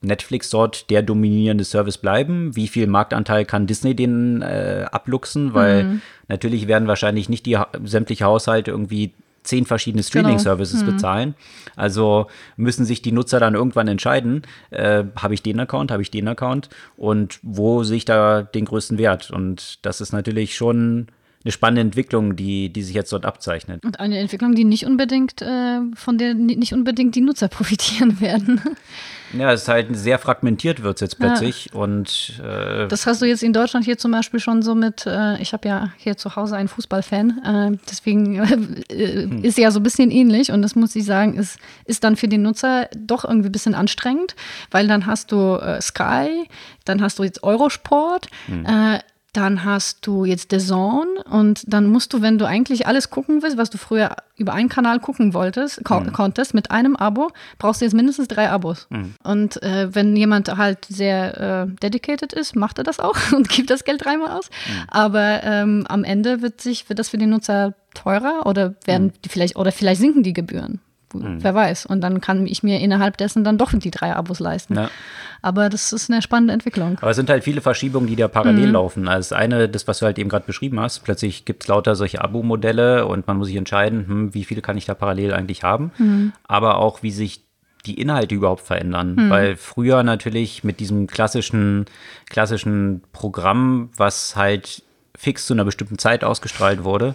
Netflix 0.00 0.50
dort 0.50 0.90
der 0.90 1.02
dominierende 1.02 1.64
Service 1.64 1.98
bleiben? 1.98 2.54
Wie 2.54 2.68
viel 2.68 2.86
Marktanteil 2.86 3.44
kann 3.44 3.66
Disney 3.66 3.94
den 3.94 4.42
äh, 4.42 4.86
abluchsen? 4.90 5.54
Weil 5.54 5.84
mhm. 5.84 6.00
natürlich 6.28 6.68
werden 6.68 6.88
wahrscheinlich 6.88 7.28
nicht 7.28 7.46
die 7.46 7.58
sämtliche 7.84 8.24
Haushalte 8.24 8.70
irgendwie 8.70 9.12
zehn 9.42 9.64
verschiedene 9.64 10.02
genau. 10.02 10.08
Streaming-Services 10.08 10.80
genau. 10.80 10.90
mhm. 10.90 10.96
bezahlen. 10.96 11.34
Also 11.76 12.26
müssen 12.56 12.84
sich 12.84 13.00
die 13.00 13.12
Nutzer 13.12 13.40
dann 13.40 13.54
irgendwann 13.54 13.88
entscheiden, 13.88 14.42
äh, 14.70 15.04
habe 15.16 15.34
ich 15.34 15.42
den 15.42 15.58
Account, 15.60 15.90
habe 15.90 16.02
ich 16.02 16.10
den 16.10 16.28
Account 16.28 16.68
und 16.96 17.38
wo 17.42 17.84
sehe 17.84 17.98
ich 17.98 18.04
da 18.04 18.42
den 18.42 18.64
größten 18.64 18.98
Wert? 18.98 19.30
Und 19.30 19.84
das 19.84 20.00
ist 20.00 20.12
natürlich 20.12 20.56
schon 20.56 21.08
eine 21.46 21.52
spannende 21.52 21.80
Entwicklung, 21.80 22.34
die, 22.34 22.70
die 22.70 22.82
sich 22.82 22.96
jetzt 22.96 23.12
dort 23.12 23.24
abzeichnet. 23.24 23.84
Und 23.84 24.00
eine 24.00 24.18
Entwicklung, 24.18 24.56
die 24.56 24.64
nicht 24.64 24.84
unbedingt, 24.84 25.42
äh, 25.42 25.78
von 25.94 26.18
der 26.18 26.34
nicht 26.34 26.72
unbedingt 26.72 27.14
die 27.14 27.20
Nutzer 27.20 27.46
profitieren 27.56 28.20
werden. 28.20 28.60
Ja, 29.32 29.52
es 29.52 29.62
ist 29.62 29.68
halt 29.68 29.96
sehr 29.96 30.18
fragmentiert 30.18 30.82
wird 30.82 30.96
es 30.96 31.00
jetzt 31.02 31.18
plötzlich. 31.18 31.70
Ja. 31.72 31.80
Und 31.80 32.40
äh, 32.44 32.88
das 32.88 33.06
hast 33.06 33.22
du 33.22 33.26
jetzt 33.26 33.44
in 33.44 33.52
Deutschland 33.52 33.84
hier 33.84 33.96
zum 33.96 34.10
Beispiel 34.10 34.40
schon 34.40 34.62
so 34.62 34.74
mit, 34.74 35.06
äh, 35.06 35.40
ich 35.40 35.52
habe 35.52 35.68
ja 35.68 35.92
hier 35.98 36.16
zu 36.16 36.34
Hause 36.34 36.56
einen 36.56 36.68
Fußballfan, 36.68 37.42
äh, 37.44 37.78
deswegen 37.88 38.36
äh, 38.88 39.22
hm. 39.22 39.44
ist 39.44 39.56
ja 39.56 39.70
so 39.70 39.78
ein 39.78 39.84
bisschen 39.84 40.10
ähnlich 40.10 40.50
und 40.50 40.62
das 40.62 40.74
muss 40.74 40.96
ich 40.96 41.04
sagen, 41.04 41.34
ist, 41.34 41.60
ist 41.84 42.02
dann 42.02 42.16
für 42.16 42.28
den 42.28 42.42
Nutzer 42.42 42.88
doch 42.96 43.24
irgendwie 43.24 43.48
ein 43.48 43.52
bisschen 43.52 43.74
anstrengend, 43.74 44.34
weil 44.72 44.88
dann 44.88 45.06
hast 45.06 45.30
du 45.30 45.56
äh, 45.56 45.80
Sky, 45.80 46.48
dann 46.84 47.00
hast 47.02 47.20
du 47.20 47.22
jetzt 47.22 47.44
Eurosport, 47.44 48.28
hm 48.46 48.64
äh, 48.64 48.98
dann 49.36 49.64
hast 49.64 50.06
du 50.06 50.24
jetzt 50.24 50.50
The 50.50 50.58
Zone 50.58 51.22
und 51.30 51.62
dann 51.66 51.86
musst 51.88 52.12
du, 52.12 52.22
wenn 52.22 52.38
du 52.38 52.46
eigentlich 52.46 52.86
alles 52.86 53.10
gucken 53.10 53.42
willst, 53.42 53.58
was 53.58 53.68
du 53.68 53.76
früher 53.76 54.16
über 54.36 54.54
einen 54.54 54.68
Kanal 54.68 54.98
gucken 54.98 55.34
wolltest, 55.34 55.84
ko 55.84 56.00
mhm. 56.00 56.12
konntest, 56.12 56.54
mit 56.54 56.70
einem 56.70 56.96
Abo, 56.96 57.30
brauchst 57.58 57.80
du 57.80 57.84
jetzt 57.84 57.94
mindestens 57.94 58.28
drei 58.28 58.50
Abos. 58.50 58.86
Mhm. 58.90 59.14
Und 59.22 59.62
äh, 59.62 59.94
wenn 59.94 60.16
jemand 60.16 60.56
halt 60.56 60.86
sehr 60.86 61.66
äh, 61.68 61.74
dedicated 61.82 62.32
ist, 62.32 62.56
macht 62.56 62.78
er 62.78 62.84
das 62.84 62.98
auch 62.98 63.16
und 63.32 63.48
gibt 63.48 63.70
das 63.70 63.84
Geld 63.84 64.04
dreimal 64.04 64.30
aus. 64.30 64.48
Mhm. 64.48 64.82
Aber 64.88 65.42
ähm, 65.44 65.84
am 65.88 66.04
Ende 66.04 66.40
wird 66.40 66.60
sich, 66.60 66.88
wird 66.88 66.98
das 66.98 67.10
für 67.10 67.18
den 67.18 67.30
Nutzer 67.30 67.74
teurer 67.94 68.46
oder 68.46 68.74
werden 68.84 69.08
mhm. 69.08 69.12
die 69.24 69.28
vielleicht, 69.28 69.56
oder 69.56 69.72
vielleicht 69.72 70.00
sinken 70.00 70.22
die 70.22 70.32
Gebühren. 70.32 70.80
Mhm. 71.18 71.44
Wer 71.44 71.54
weiß. 71.54 71.86
Und 71.86 72.00
dann 72.00 72.20
kann 72.20 72.46
ich 72.46 72.62
mir 72.62 72.80
innerhalb 72.80 73.16
dessen 73.16 73.44
dann 73.44 73.58
doch 73.58 73.72
die 73.72 73.90
drei 73.90 74.14
Abos 74.14 74.40
leisten. 74.40 74.74
Ja. 74.74 74.90
Aber 75.42 75.68
das 75.68 75.92
ist 75.92 76.10
eine 76.10 76.22
spannende 76.22 76.54
Entwicklung. 76.54 76.98
Aber 77.00 77.10
es 77.10 77.16
sind 77.16 77.30
halt 77.30 77.44
viele 77.44 77.60
Verschiebungen, 77.60 78.08
die 78.08 78.16
da 78.16 78.28
parallel 78.28 78.68
mhm. 78.68 78.72
laufen. 78.72 79.08
Also 79.08 79.30
das 79.30 79.38
eine, 79.38 79.68
das, 79.68 79.86
was 79.86 79.98
du 79.98 80.06
halt 80.06 80.18
eben 80.18 80.28
gerade 80.28 80.46
beschrieben 80.46 80.80
hast, 80.80 81.00
plötzlich 81.00 81.44
gibt 81.44 81.64
es 81.64 81.68
lauter 81.68 81.94
solche 81.94 82.22
Abo-Modelle 82.22 83.06
und 83.06 83.26
man 83.26 83.36
muss 83.36 83.48
sich 83.48 83.56
entscheiden, 83.56 84.06
hm, 84.06 84.34
wie 84.34 84.44
viele 84.44 84.62
kann 84.62 84.76
ich 84.76 84.86
da 84.86 84.94
parallel 84.94 85.32
eigentlich 85.32 85.62
haben. 85.62 85.92
Mhm. 85.98 86.32
Aber 86.46 86.78
auch, 86.78 87.02
wie 87.02 87.10
sich 87.10 87.46
die 87.86 88.00
Inhalte 88.00 88.34
überhaupt 88.34 88.62
verändern. 88.62 89.14
Mhm. 89.14 89.30
Weil 89.30 89.56
früher 89.56 90.02
natürlich 90.02 90.64
mit 90.64 90.80
diesem 90.80 91.06
klassischen, 91.06 91.86
klassischen 92.28 93.02
Programm, 93.12 93.90
was 93.96 94.36
halt 94.36 94.82
fix 95.16 95.46
zu 95.46 95.54
einer 95.54 95.64
bestimmten 95.64 95.98
Zeit 95.98 96.24
ausgestrahlt 96.24 96.84
wurde, 96.84 97.14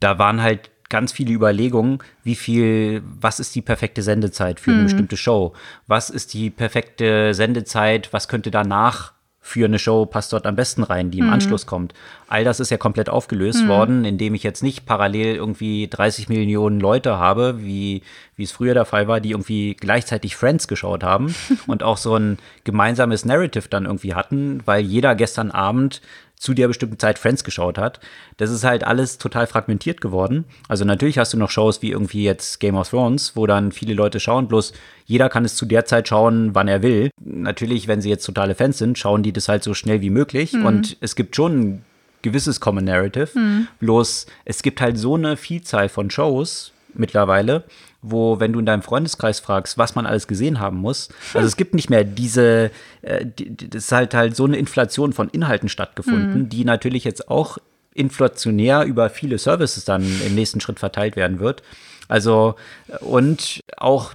da 0.00 0.18
waren 0.18 0.42
halt 0.42 0.70
ganz 0.88 1.12
viele 1.12 1.32
Überlegungen, 1.32 1.98
wie 2.24 2.34
viel, 2.34 3.02
was 3.20 3.40
ist 3.40 3.54
die 3.54 3.62
perfekte 3.62 4.02
Sendezeit 4.02 4.60
für 4.60 4.70
eine 4.70 4.80
mhm. 4.80 4.84
bestimmte 4.84 5.16
Show? 5.16 5.52
Was 5.86 6.10
ist 6.10 6.34
die 6.34 6.50
perfekte 6.50 7.34
Sendezeit? 7.34 8.12
Was 8.12 8.28
könnte 8.28 8.50
danach 8.50 9.12
für 9.48 9.64
eine 9.64 9.78
Show 9.78 10.04
passt 10.04 10.34
dort 10.34 10.46
am 10.46 10.56
besten 10.56 10.82
rein, 10.82 11.10
die 11.10 11.20
im 11.20 11.26
mhm. 11.26 11.32
Anschluss 11.32 11.64
kommt. 11.64 11.94
All 12.28 12.44
das 12.44 12.60
ist 12.60 12.70
ja 12.70 12.76
komplett 12.76 13.08
aufgelöst 13.08 13.64
mhm. 13.64 13.68
worden, 13.68 14.04
indem 14.04 14.34
ich 14.34 14.42
jetzt 14.42 14.62
nicht 14.62 14.84
parallel 14.84 15.36
irgendwie 15.36 15.88
30 15.88 16.28
Millionen 16.28 16.80
Leute 16.80 17.18
habe, 17.18 17.62
wie, 17.62 18.02
wie 18.36 18.42
es 18.42 18.52
früher 18.52 18.74
der 18.74 18.84
Fall 18.84 19.08
war, 19.08 19.20
die 19.20 19.30
irgendwie 19.30 19.74
gleichzeitig 19.74 20.36
Friends 20.36 20.68
geschaut 20.68 21.02
haben 21.02 21.34
und 21.66 21.82
auch 21.82 21.96
so 21.96 22.14
ein 22.14 22.38
gemeinsames 22.64 23.24
Narrative 23.24 23.68
dann 23.70 23.86
irgendwie 23.86 24.14
hatten, 24.14 24.60
weil 24.66 24.84
jeder 24.84 25.14
gestern 25.14 25.50
Abend 25.50 26.02
zu 26.38 26.54
der 26.54 26.68
bestimmten 26.68 26.98
Zeit 26.98 27.18
Friends 27.18 27.44
geschaut 27.44 27.78
hat. 27.78 28.00
Das 28.36 28.50
ist 28.50 28.64
halt 28.64 28.84
alles 28.84 29.18
total 29.18 29.46
fragmentiert 29.46 30.00
geworden. 30.00 30.44
Also 30.68 30.84
natürlich 30.84 31.18
hast 31.18 31.32
du 31.32 31.36
noch 31.36 31.50
Shows 31.50 31.82
wie 31.82 31.90
irgendwie 31.90 32.24
jetzt 32.24 32.60
Game 32.60 32.76
of 32.76 32.90
Thrones, 32.90 33.34
wo 33.34 33.46
dann 33.46 33.72
viele 33.72 33.94
Leute 33.94 34.20
schauen, 34.20 34.48
bloß 34.48 34.72
jeder 35.04 35.28
kann 35.28 35.44
es 35.44 35.56
zu 35.56 35.66
der 35.66 35.84
Zeit 35.84 36.08
schauen, 36.08 36.54
wann 36.54 36.68
er 36.68 36.82
will. 36.82 37.10
Natürlich, 37.20 37.88
wenn 37.88 38.00
sie 38.00 38.10
jetzt 38.10 38.24
totale 38.24 38.54
Fans 38.54 38.78
sind, 38.78 38.98
schauen 38.98 39.22
die 39.22 39.32
das 39.32 39.48
halt 39.48 39.64
so 39.64 39.74
schnell 39.74 40.00
wie 40.00 40.10
möglich. 40.10 40.52
Mhm. 40.52 40.66
Und 40.66 40.96
es 41.00 41.16
gibt 41.16 41.34
schon 41.34 41.60
ein 41.60 41.84
gewisses 42.22 42.60
Common 42.60 42.84
Narrative. 42.84 43.30
Mhm. 43.34 43.68
Bloß 43.80 44.26
es 44.44 44.62
gibt 44.62 44.80
halt 44.80 44.98
so 44.98 45.14
eine 45.14 45.36
Vielzahl 45.36 45.88
von 45.88 46.10
Shows 46.10 46.72
mittlerweile, 46.94 47.64
wo, 48.00 48.38
wenn 48.38 48.52
du 48.52 48.60
in 48.60 48.66
deinem 48.66 48.82
Freundeskreis 48.82 49.40
fragst, 49.40 49.76
was 49.76 49.94
man 49.94 50.06
alles 50.06 50.28
gesehen 50.28 50.60
haben 50.60 50.78
muss, 50.78 51.08
also 51.34 51.46
es 51.46 51.56
gibt 51.56 51.74
nicht 51.74 51.90
mehr 51.90 52.04
diese, 52.04 52.70
äh, 53.02 53.26
die, 53.26 53.56
das 53.56 53.84
ist 53.84 53.92
halt 53.92 54.14
halt 54.14 54.36
so 54.36 54.44
eine 54.44 54.56
Inflation 54.56 55.12
von 55.12 55.28
Inhalten 55.28 55.68
stattgefunden, 55.68 56.42
mhm. 56.42 56.48
die 56.48 56.64
natürlich 56.64 57.04
jetzt 57.04 57.28
auch 57.28 57.58
inflationär 57.94 58.84
über 58.84 59.10
viele 59.10 59.38
Services 59.38 59.84
dann 59.84 60.04
im 60.24 60.34
nächsten 60.34 60.60
Schritt 60.60 60.78
verteilt 60.78 61.16
werden 61.16 61.40
wird. 61.40 61.62
Also, 62.06 62.54
und 63.00 63.60
auch 63.76 64.14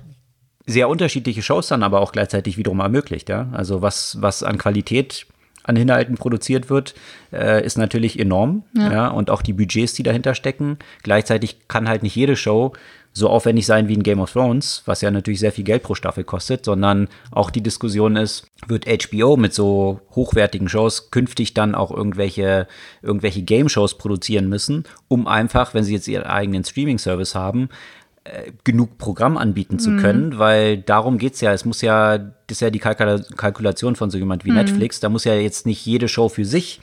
sehr 0.65 0.88
unterschiedliche 0.88 1.41
Shows 1.41 1.67
dann 1.67 1.84
aber 1.84 2.00
auch 2.00 2.13
gleichzeitig 2.13 2.58
wiederum 2.58 2.80
ermöglicht, 2.80 3.28
ja. 3.28 3.50
Also 3.52 3.82
was, 3.82 4.22
was 4.22 4.43
an 4.43 4.58
Qualität 4.58 5.26
an 5.63 5.76
Inhalten 5.78 6.15
produziert 6.15 6.69
wird, 6.69 6.93
äh, 7.32 7.65
ist 7.65 7.78
natürlich 7.78 8.19
enorm. 8.19 8.63
Ja. 8.76 8.91
ja. 8.91 9.08
Und 9.08 9.30
auch 9.30 9.41
die 9.41 9.54
Budgets, 9.54 9.93
die 9.93 10.04
dahinter 10.04 10.36
stecken. 10.36 10.78
Gleichzeitig 11.04 11.67
kann 11.67 11.88
halt 11.88 12.04
nicht 12.04 12.15
jede 12.15 12.36
Show 12.36 12.74
so 13.13 13.30
aufwendig 13.30 13.67
sein 13.67 13.88
wie 13.88 13.95
ein 13.95 14.04
Game 14.04 14.19
of 14.19 14.34
Thrones, 14.34 14.82
was 14.86 15.02
ja 15.02 15.12
natürlich 15.12 15.39
sehr 15.39 15.52
viel 15.52 15.63
Geld 15.63 15.84
pro 15.84 15.93
Staffel 15.93 16.23
kostet, 16.23 16.65
sondern 16.65 17.08
auch 17.32 17.52
die 17.52 17.62
Diskussion 17.62 18.15
ist, 18.15 18.47
wird 18.67 18.86
HBO 18.88 19.38
mit 19.38 19.54
so 19.54 20.02
hochwertigen 20.15 20.67
Shows 20.67 21.12
künftig 21.12 21.54
dann 21.54 21.76
auch 21.76 21.91
irgendwelche, 21.91 22.67
irgendwelche 23.04 23.43
Game-Shows 23.43 23.99
produzieren 23.99 24.49
müssen, 24.49 24.86
um 25.08 25.28
einfach, 25.28 25.76
wenn 25.76 25.84
sie 25.84 25.93
jetzt 25.93 26.08
ihren 26.08 26.23
eigenen 26.23 26.63
Streaming-Service 26.63 27.36
haben, 27.36 27.69
äh, 28.23 28.52
genug 28.63 28.97
Programm 28.97 29.38
anbieten 29.38 29.78
zu 29.78 29.91
mhm. 29.91 29.99
können, 29.99 30.39
weil 30.39 30.78
darum 30.78 31.19
geht 31.19 31.36
es 31.36 31.41
ja. 31.41 31.54
Es 31.54 31.65
muss 31.65 31.82
ja, 31.82 32.17
das 32.17 32.32
ist 32.58 32.62
ja 32.62 32.71
die 32.71 32.80
Kalkulation 32.80 33.95
von 33.95 34.10
so 34.10 34.17
jemand 34.17 34.43
wie 34.43 34.49
mhm. 34.49 34.58
Netflix, 34.58 34.99
da 34.99 35.10
muss 35.10 35.23
ja 35.23 35.36
jetzt 35.36 35.67
nicht 35.67 35.86
jede 35.86 36.08
Show 36.08 36.30
für 36.30 36.45
sich 36.45 36.82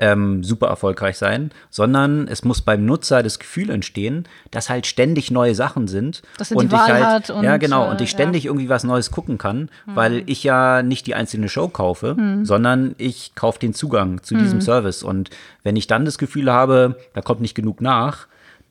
ähm, 0.00 0.42
super 0.42 0.66
erfolgreich 0.66 1.18
sein, 1.18 1.52
sondern 1.68 2.26
es 2.26 2.42
muss 2.42 2.62
beim 2.62 2.86
Nutzer 2.86 3.22
das 3.22 3.38
Gefühl 3.38 3.70
entstehen, 3.70 4.24
dass 4.50 4.70
halt 4.70 4.86
ständig 4.86 5.30
neue 5.30 5.54
Sachen 5.54 5.86
sind 5.86 6.22
und 6.54 6.72
ich 6.72 6.78
halt 6.78 7.30
und, 7.30 7.44
ja 7.44 7.58
genau 7.58 7.88
und 7.88 8.00
ich 8.00 8.08
äh, 8.08 8.12
ständig 8.12 8.44
ja. 8.44 8.50
irgendwie 8.50 8.70
was 8.70 8.82
Neues 8.82 9.10
gucken 9.10 9.36
kann, 9.36 9.70
mhm. 9.86 9.96
weil 9.96 10.22
ich 10.26 10.42
ja 10.42 10.82
nicht 10.82 11.06
die 11.06 11.14
einzelne 11.14 11.50
Show 11.50 11.68
kaufe, 11.68 12.14
mhm. 12.14 12.46
sondern 12.46 12.94
ich 12.96 13.34
kaufe 13.34 13.58
den 13.60 13.74
Zugang 13.74 14.22
zu 14.22 14.34
mhm. 14.34 14.38
diesem 14.38 14.60
Service 14.62 15.02
und 15.02 15.30
wenn 15.62 15.76
ich 15.76 15.86
dann 15.86 16.06
das 16.06 16.16
Gefühl 16.16 16.50
habe, 16.50 16.96
da 17.12 17.20
kommt 17.20 17.42
nicht 17.42 17.54
genug 17.54 17.82
nach, 17.82 18.26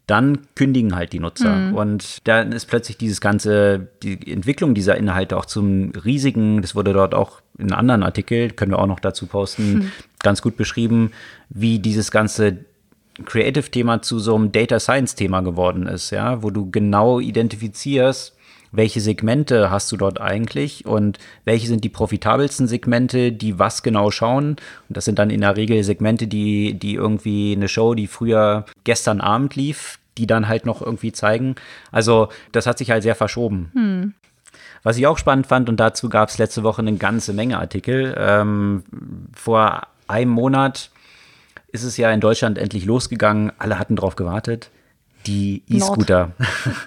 dann 0.08 0.39
kündigen 0.56 0.96
halt 0.96 1.13
die 1.13 1.20
Nutzer. 1.20 1.54
Mhm. 1.54 1.76
Und 1.76 2.28
dann 2.28 2.52
ist 2.52 2.65
plötzlich 2.65 2.98
dieses 2.98 3.22
ganze, 3.22 3.89
die 4.02 4.32
Entwicklung 4.32 4.74
dieser 4.74 4.98
Inhalte 4.98 5.38
auch 5.38 5.46
zum 5.46 5.92
riesigen, 5.92 6.63
das 6.63 6.74
wurde 6.74 6.94
dort 6.94 7.13
auch 7.13 7.42
in 7.60 7.72
einem 7.72 7.80
anderen 7.80 8.04
Artikel, 8.04 8.50
können 8.52 8.72
wir 8.72 8.80
auch 8.80 8.88
noch 8.88 9.00
dazu 9.00 9.28
posten, 9.28 9.74
mhm. 9.74 9.91
ganz 10.19 10.41
gut 10.41 10.58
beschrieben, 10.58 11.12
wie 11.50 11.80
dieses 11.80 12.12
ganze 12.12 12.65
Creative-Thema 13.26 14.02
zu 14.02 14.19
so 14.19 14.36
einem 14.36 14.52
Data 14.52 14.80
Science-Thema 14.80 15.41
geworden 15.41 15.88
ist, 15.88 16.12
ja, 16.12 16.41
wo 16.41 16.50
du 16.50 16.72
genau 16.72 17.19
identifizierst, 17.19 18.36
welche 18.72 19.02
Segmente 19.02 19.72
hast 19.72 19.91
du 19.91 19.98
dort 19.98 20.22
eigentlich 20.22 20.86
und 20.86 21.17
welche 21.43 21.67
sind 21.67 21.84
die 21.84 21.89
profitabelsten 21.89 22.67
Segmente, 22.67 23.32
die 23.32 23.58
was 23.58 23.84
genau 23.84 24.12
schauen. 24.12 24.52
Und 24.88 24.98
das 24.98 25.06
sind 25.06 25.19
dann 25.19 25.32
in 25.32 25.41
der 25.41 25.58
Regel 25.58 25.84
Segmente, 25.84 26.28
die, 26.28 26.76
die 26.76 26.93
irgendwie 26.93 27.54
eine 27.56 27.67
Show, 27.67 27.95
die 27.95 28.08
früher 28.08 28.65
gestern 28.84 29.22
Abend 29.22 29.56
lief, 29.56 30.00
die 30.17 30.28
dann 30.28 30.48
halt 30.48 30.65
noch 30.65 30.82
irgendwie 30.82 31.12
zeigen. 31.12 31.56
Also 31.91 32.30
das 32.52 32.67
hat 32.67 32.78
sich 32.78 32.91
halt 32.91 33.04
sehr 33.04 33.15
verschoben. 33.15 33.72
Hm. 33.74 34.13
Was 34.84 34.98
ich 34.98 35.08
auch 35.08 35.18
spannend 35.18 35.48
fand, 35.48 35.70
und 35.70 35.80
dazu 35.80 36.10
gab 36.10 36.30
es 36.30 36.38
letzte 36.38 36.63
Woche 36.63 36.82
eine 36.82 36.96
ganze 36.96 37.34
Menge 37.34 37.60
Artikel. 37.60 38.15
Ähm, 38.18 38.84
vor 39.34 39.88
einem 40.08 40.32
Monat 40.32 40.92
ist 41.72 41.84
es 41.84 41.98
ja 41.98 42.12
in 42.12 42.22
Deutschland 42.22 42.58
endlich 42.58 42.86
losgegangen. 42.86 43.52
Alle 43.58 43.78
hatten 43.78 43.96
drauf 43.96 44.15
gewartet 44.15 44.72
die 45.26 45.63
E-Scooter. 45.68 46.32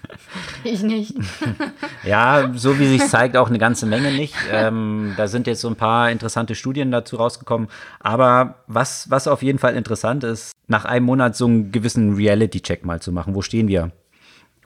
ich 0.64 0.82
nicht. 0.82 1.14
ja, 2.04 2.50
so 2.54 2.78
wie 2.78 2.86
sich 2.86 3.06
zeigt, 3.06 3.36
auch 3.36 3.48
eine 3.48 3.58
ganze 3.58 3.86
Menge 3.86 4.12
nicht. 4.12 4.34
Ähm, 4.50 5.14
da 5.16 5.28
sind 5.28 5.46
jetzt 5.46 5.60
so 5.60 5.68
ein 5.68 5.76
paar 5.76 6.10
interessante 6.10 6.54
Studien 6.54 6.90
dazu 6.90 7.16
rausgekommen. 7.16 7.68
Aber 8.00 8.56
was, 8.66 9.10
was 9.10 9.28
auf 9.28 9.42
jeden 9.42 9.58
Fall 9.58 9.76
interessant 9.76 10.24
ist, 10.24 10.52
nach 10.66 10.84
einem 10.84 11.06
Monat 11.06 11.36
so 11.36 11.46
einen 11.46 11.72
gewissen 11.72 12.14
Reality-Check 12.14 12.84
mal 12.84 13.00
zu 13.00 13.12
machen. 13.12 13.34
Wo 13.34 13.42
stehen 13.42 13.68
wir? 13.68 13.92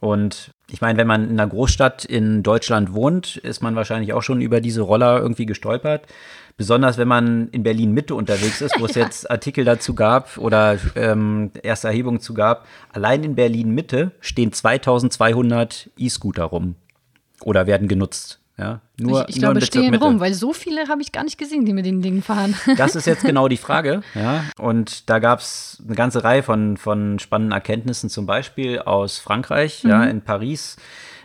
Und 0.00 0.50
ich 0.70 0.80
meine, 0.80 0.98
wenn 0.98 1.06
man 1.06 1.24
in 1.24 1.38
einer 1.38 1.48
Großstadt 1.48 2.04
in 2.04 2.42
Deutschland 2.42 2.92
wohnt, 2.92 3.36
ist 3.36 3.62
man 3.62 3.76
wahrscheinlich 3.76 4.12
auch 4.12 4.22
schon 4.22 4.40
über 4.40 4.60
diese 4.60 4.82
Roller 4.82 5.18
irgendwie 5.20 5.46
gestolpert. 5.46 6.06
Besonders 6.56 6.98
wenn 6.98 7.06
man 7.06 7.48
in 7.50 7.62
Berlin 7.62 7.92
Mitte 7.92 8.14
unterwegs 8.14 8.60
ist, 8.60 8.80
wo 8.80 8.86
es 8.86 8.94
jetzt 8.96 9.30
Artikel 9.30 9.64
dazu 9.64 9.94
gab 9.94 10.38
oder 10.38 10.78
ähm, 10.96 11.52
erste 11.62 11.88
Erhebungen 11.88 12.18
zu 12.18 12.34
gab. 12.34 12.66
Allein 12.92 13.22
in 13.22 13.34
Berlin 13.36 13.70
Mitte 13.70 14.12
stehen 14.20 14.52
2200 14.52 15.90
E-Scooter 15.96 16.44
rum 16.44 16.74
oder 17.42 17.66
werden 17.66 17.86
genutzt. 17.86 18.40
Ja, 18.58 18.80
nur, 18.98 19.28
ich, 19.28 19.36
ich 19.36 19.42
nur 19.42 19.52
glaube, 19.52 19.66
stehen 19.66 19.94
rum, 19.96 20.18
weil 20.18 20.32
so 20.32 20.54
viele 20.54 20.88
habe 20.88 21.02
ich 21.02 21.12
gar 21.12 21.24
nicht 21.24 21.36
gesehen, 21.36 21.66
die 21.66 21.74
mit 21.74 21.84
den 21.84 22.00
Dingen 22.00 22.22
fahren. 22.22 22.54
Das 22.76 22.96
ist 22.96 23.06
jetzt 23.06 23.22
genau 23.22 23.48
die 23.48 23.58
Frage. 23.58 24.00
Ja, 24.14 24.44
und 24.58 25.10
da 25.10 25.18
gab 25.18 25.40
es 25.40 25.82
eine 25.84 25.94
ganze 25.94 26.24
Reihe 26.24 26.42
von, 26.42 26.78
von 26.78 27.18
spannenden 27.18 27.52
Erkenntnissen, 27.52 28.08
zum 28.08 28.24
Beispiel 28.24 28.78
aus 28.78 29.18
Frankreich, 29.18 29.84
mhm. 29.84 29.90
ja, 29.90 30.04
in 30.04 30.22
Paris. 30.22 30.76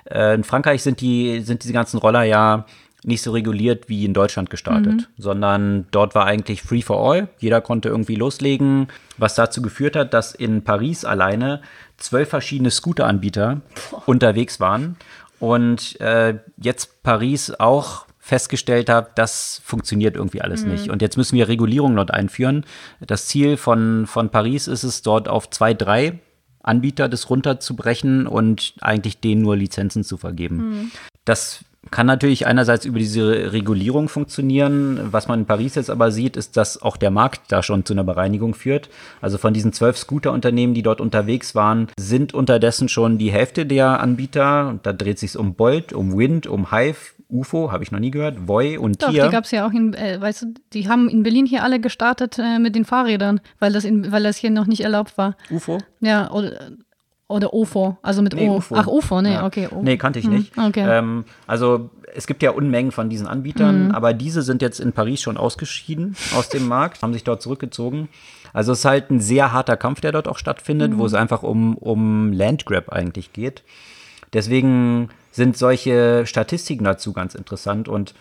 Äh, 0.09 0.35
in 0.35 0.43
Frankreich 0.43 0.83
sind 0.83 0.99
die, 0.99 1.39
sind 1.41 1.63
diese 1.63 1.73
ganzen 1.73 1.99
Roller 1.99 2.23
ja 2.23 2.65
nicht 3.03 3.21
so 3.21 3.31
reguliert 3.31 3.89
wie 3.89 4.05
in 4.05 4.13
Deutschland 4.13 4.49
gestartet, 4.49 4.93
mhm. 4.93 5.05
sondern 5.17 5.85
dort 5.91 6.13
war 6.13 6.25
eigentlich 6.25 6.61
Free 6.61 6.81
for 6.81 6.99
All. 6.99 7.29
Jeder 7.39 7.61
konnte 7.61 7.89
irgendwie 7.89 8.15
loslegen, 8.15 8.89
was 9.17 9.35
dazu 9.35 9.61
geführt 9.61 9.95
hat, 9.95 10.13
dass 10.13 10.35
in 10.35 10.63
Paris 10.63 11.05
alleine 11.05 11.61
zwölf 11.97 12.29
verschiedene 12.29 12.71
Scooteranbieter 12.71 13.61
unterwegs 14.05 14.59
waren 14.59 14.97
und 15.41 15.99
äh, 15.99 16.37
jetzt 16.57 17.01
Paris 17.01 17.51
auch 17.57 18.05
festgestellt 18.19 18.89
habe, 18.89 19.09
das 19.15 19.59
funktioniert 19.65 20.15
irgendwie 20.15 20.41
alles 20.41 20.63
mhm. 20.63 20.71
nicht. 20.71 20.89
Und 20.91 21.01
jetzt 21.01 21.17
müssen 21.17 21.35
wir 21.35 21.47
Regulierungen 21.47 21.95
dort 21.95 22.11
einführen. 22.11 22.63
Das 22.99 23.25
Ziel 23.25 23.57
von, 23.57 24.05
von 24.05 24.29
Paris 24.29 24.67
ist 24.67 24.83
es, 24.83 25.01
dort 25.01 25.27
auf 25.27 25.49
zwei, 25.49 25.73
drei 25.73 26.19
Anbieter 26.61 27.09
das 27.09 27.31
runterzubrechen 27.31 28.27
und 28.27 28.75
eigentlich 28.81 29.19
denen 29.19 29.41
nur 29.41 29.57
Lizenzen 29.57 30.03
zu 30.03 30.17
vergeben. 30.17 30.57
Mhm. 30.57 30.91
Das 31.25 31.65
kann 31.89 32.05
natürlich 32.05 32.45
einerseits 32.45 32.85
über 32.85 32.99
diese 32.99 33.53
Regulierung 33.53 34.07
funktionieren. 34.07 34.99
Was 35.11 35.27
man 35.27 35.39
in 35.39 35.45
Paris 35.47 35.75
jetzt 35.75 35.89
aber 35.89 36.11
sieht, 36.11 36.37
ist, 36.37 36.55
dass 36.55 36.79
auch 36.79 36.95
der 36.95 37.09
Markt 37.09 37.51
da 37.51 37.63
schon 37.63 37.85
zu 37.85 37.93
einer 37.93 38.03
Bereinigung 38.03 38.53
führt. 38.53 38.89
Also 39.19 39.39
von 39.39 39.53
diesen 39.53 39.73
zwölf 39.73 39.97
Scooterunternehmen, 39.97 40.75
die 40.75 40.83
dort 40.83 41.01
unterwegs 41.01 41.55
waren, 41.55 41.87
sind 41.97 42.35
unterdessen 42.35 42.87
schon 42.87 43.17
die 43.17 43.31
Hälfte 43.31 43.65
der 43.65 43.99
Anbieter. 43.99 44.79
Da 44.83 44.93
dreht 44.93 45.17
sich 45.17 45.35
um 45.37 45.55
Bolt, 45.55 45.91
um 45.91 46.15
Wind, 46.15 46.45
um 46.45 46.71
Hive, 46.71 47.13
UFO, 47.31 47.71
habe 47.71 47.83
ich 47.83 47.91
noch 47.91 47.99
nie 47.99 48.11
gehört, 48.11 48.47
Voy 48.47 48.77
und 48.77 49.01
Doch, 49.01 49.09
Tier. 49.09 49.25
die 49.25 49.31
gab 49.31 49.45
es 49.45 49.51
ja 49.51 49.65
auch 49.65 49.71
in, 49.71 49.93
äh, 49.93 50.19
weißt 50.19 50.41
du, 50.43 50.53
die 50.73 50.87
haben 50.89 51.09
in 51.09 51.23
Berlin 51.23 51.45
hier 51.45 51.63
alle 51.63 51.79
gestartet 51.79 52.37
äh, 52.37 52.59
mit 52.59 52.75
den 52.75 52.85
Fahrrädern, 52.85 53.39
weil 53.59 53.71
das, 53.71 53.85
in, 53.85 54.11
weil 54.11 54.23
das 54.23 54.37
hier 54.37 54.51
noch 54.51 54.67
nicht 54.67 54.81
erlaubt 54.81 55.17
war. 55.17 55.35
UFO? 55.49 55.79
Ja, 56.01 56.29
oder, 56.31 56.71
oder 57.31 57.53
OFO, 57.53 57.97
also 58.01 58.21
mit 58.21 58.33
nee, 58.33 58.47
O. 58.47 58.57
UFO. 58.57 58.75
Ach, 58.75 58.87
UFO, 58.87 59.21
nee, 59.21 59.33
ja. 59.33 59.45
okay. 59.45 59.67
O. 59.71 59.81
Nee, 59.81 59.97
kannte 59.97 60.19
ich 60.19 60.25
hm, 60.25 60.33
nicht. 60.33 60.57
Okay. 60.57 60.85
Ähm, 60.87 61.25
also 61.47 61.89
es 62.13 62.27
gibt 62.27 62.43
ja 62.43 62.51
Unmengen 62.51 62.91
von 62.91 63.09
diesen 63.09 63.27
Anbietern, 63.27 63.87
Mhm. 63.87 63.91
aber 63.91 64.13
diese 64.13 64.41
sind 64.41 64.61
jetzt 64.61 64.79
in 64.79 64.91
Paris 64.93 65.21
schon 65.21 65.37
ausgeschieden 65.37 66.15
aus 66.35 66.49
dem 66.49 66.67
Markt, 66.67 67.01
haben 67.01 67.13
sich 67.13 67.23
dort 67.23 67.41
zurückgezogen. 67.41 68.09
Also 68.53 68.73
es 68.73 68.79
ist 68.79 68.85
halt 68.85 69.09
ein 69.11 69.21
sehr 69.21 69.53
harter 69.53 69.77
Kampf, 69.77 70.01
der 70.01 70.11
dort 70.11 70.27
auch 70.27 70.37
stattfindet, 70.37 70.97
wo 70.97 71.05
es 71.05 71.13
einfach 71.13 71.41
um, 71.41 71.77
um 71.77 72.33
Landgrab 72.33 72.89
eigentlich 72.89 73.31
geht. 73.31 73.63
Deswegen 74.33 75.09
sind 75.31 75.57
solche 75.57 76.25
Statistiken 76.25 76.83
dazu 76.83 77.13
ganz 77.13 77.35
interessant 77.35 77.87
und 77.87 78.13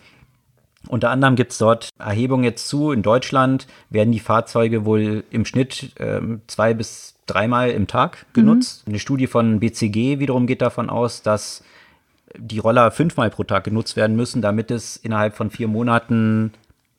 unter 0.88 1.11
anderem 1.11 1.37
gibt 1.37 1.53
es 1.53 1.59
dort 1.59 1.90
Erhebungen 1.99 2.45
jetzt 2.45 2.69
zu. 2.69 2.90
In 2.93 3.03
Deutschland 3.03 3.66
werden 3.90 4.12
die 4.12 4.21
Fahrzeuge 4.21 4.85
wohl 4.85 5.25
im 5.31 5.45
Schnitt 5.45 5.93
ähm, 5.99 6.40
zwei 6.47 6.75
bis 6.75 7.14
dreimal 7.27 7.71
im 7.71 7.87
Tag 7.87 8.27
genutzt. 8.33 8.85
Eine 8.87 8.99
Studie 8.99 9.27
von 9.27 9.61
BCG 9.61 10.19
wiederum 10.19 10.47
geht 10.47 10.62
davon 10.62 10.90
aus, 10.90 11.23
dass 11.23 11.62
die 12.37 12.59
Roller 12.59 12.90
fünfmal 12.90 13.31
pro 13.31 13.45
Tag 13.45 13.64
genutzt 13.64 13.97
werden 13.97 14.16
müssen, 14.16 14.40
damit 14.40 14.71
es 14.71 14.97
innerhalb 14.97 15.37
von 15.37 15.51
vier 15.51 15.69
Monaten 15.69 16.53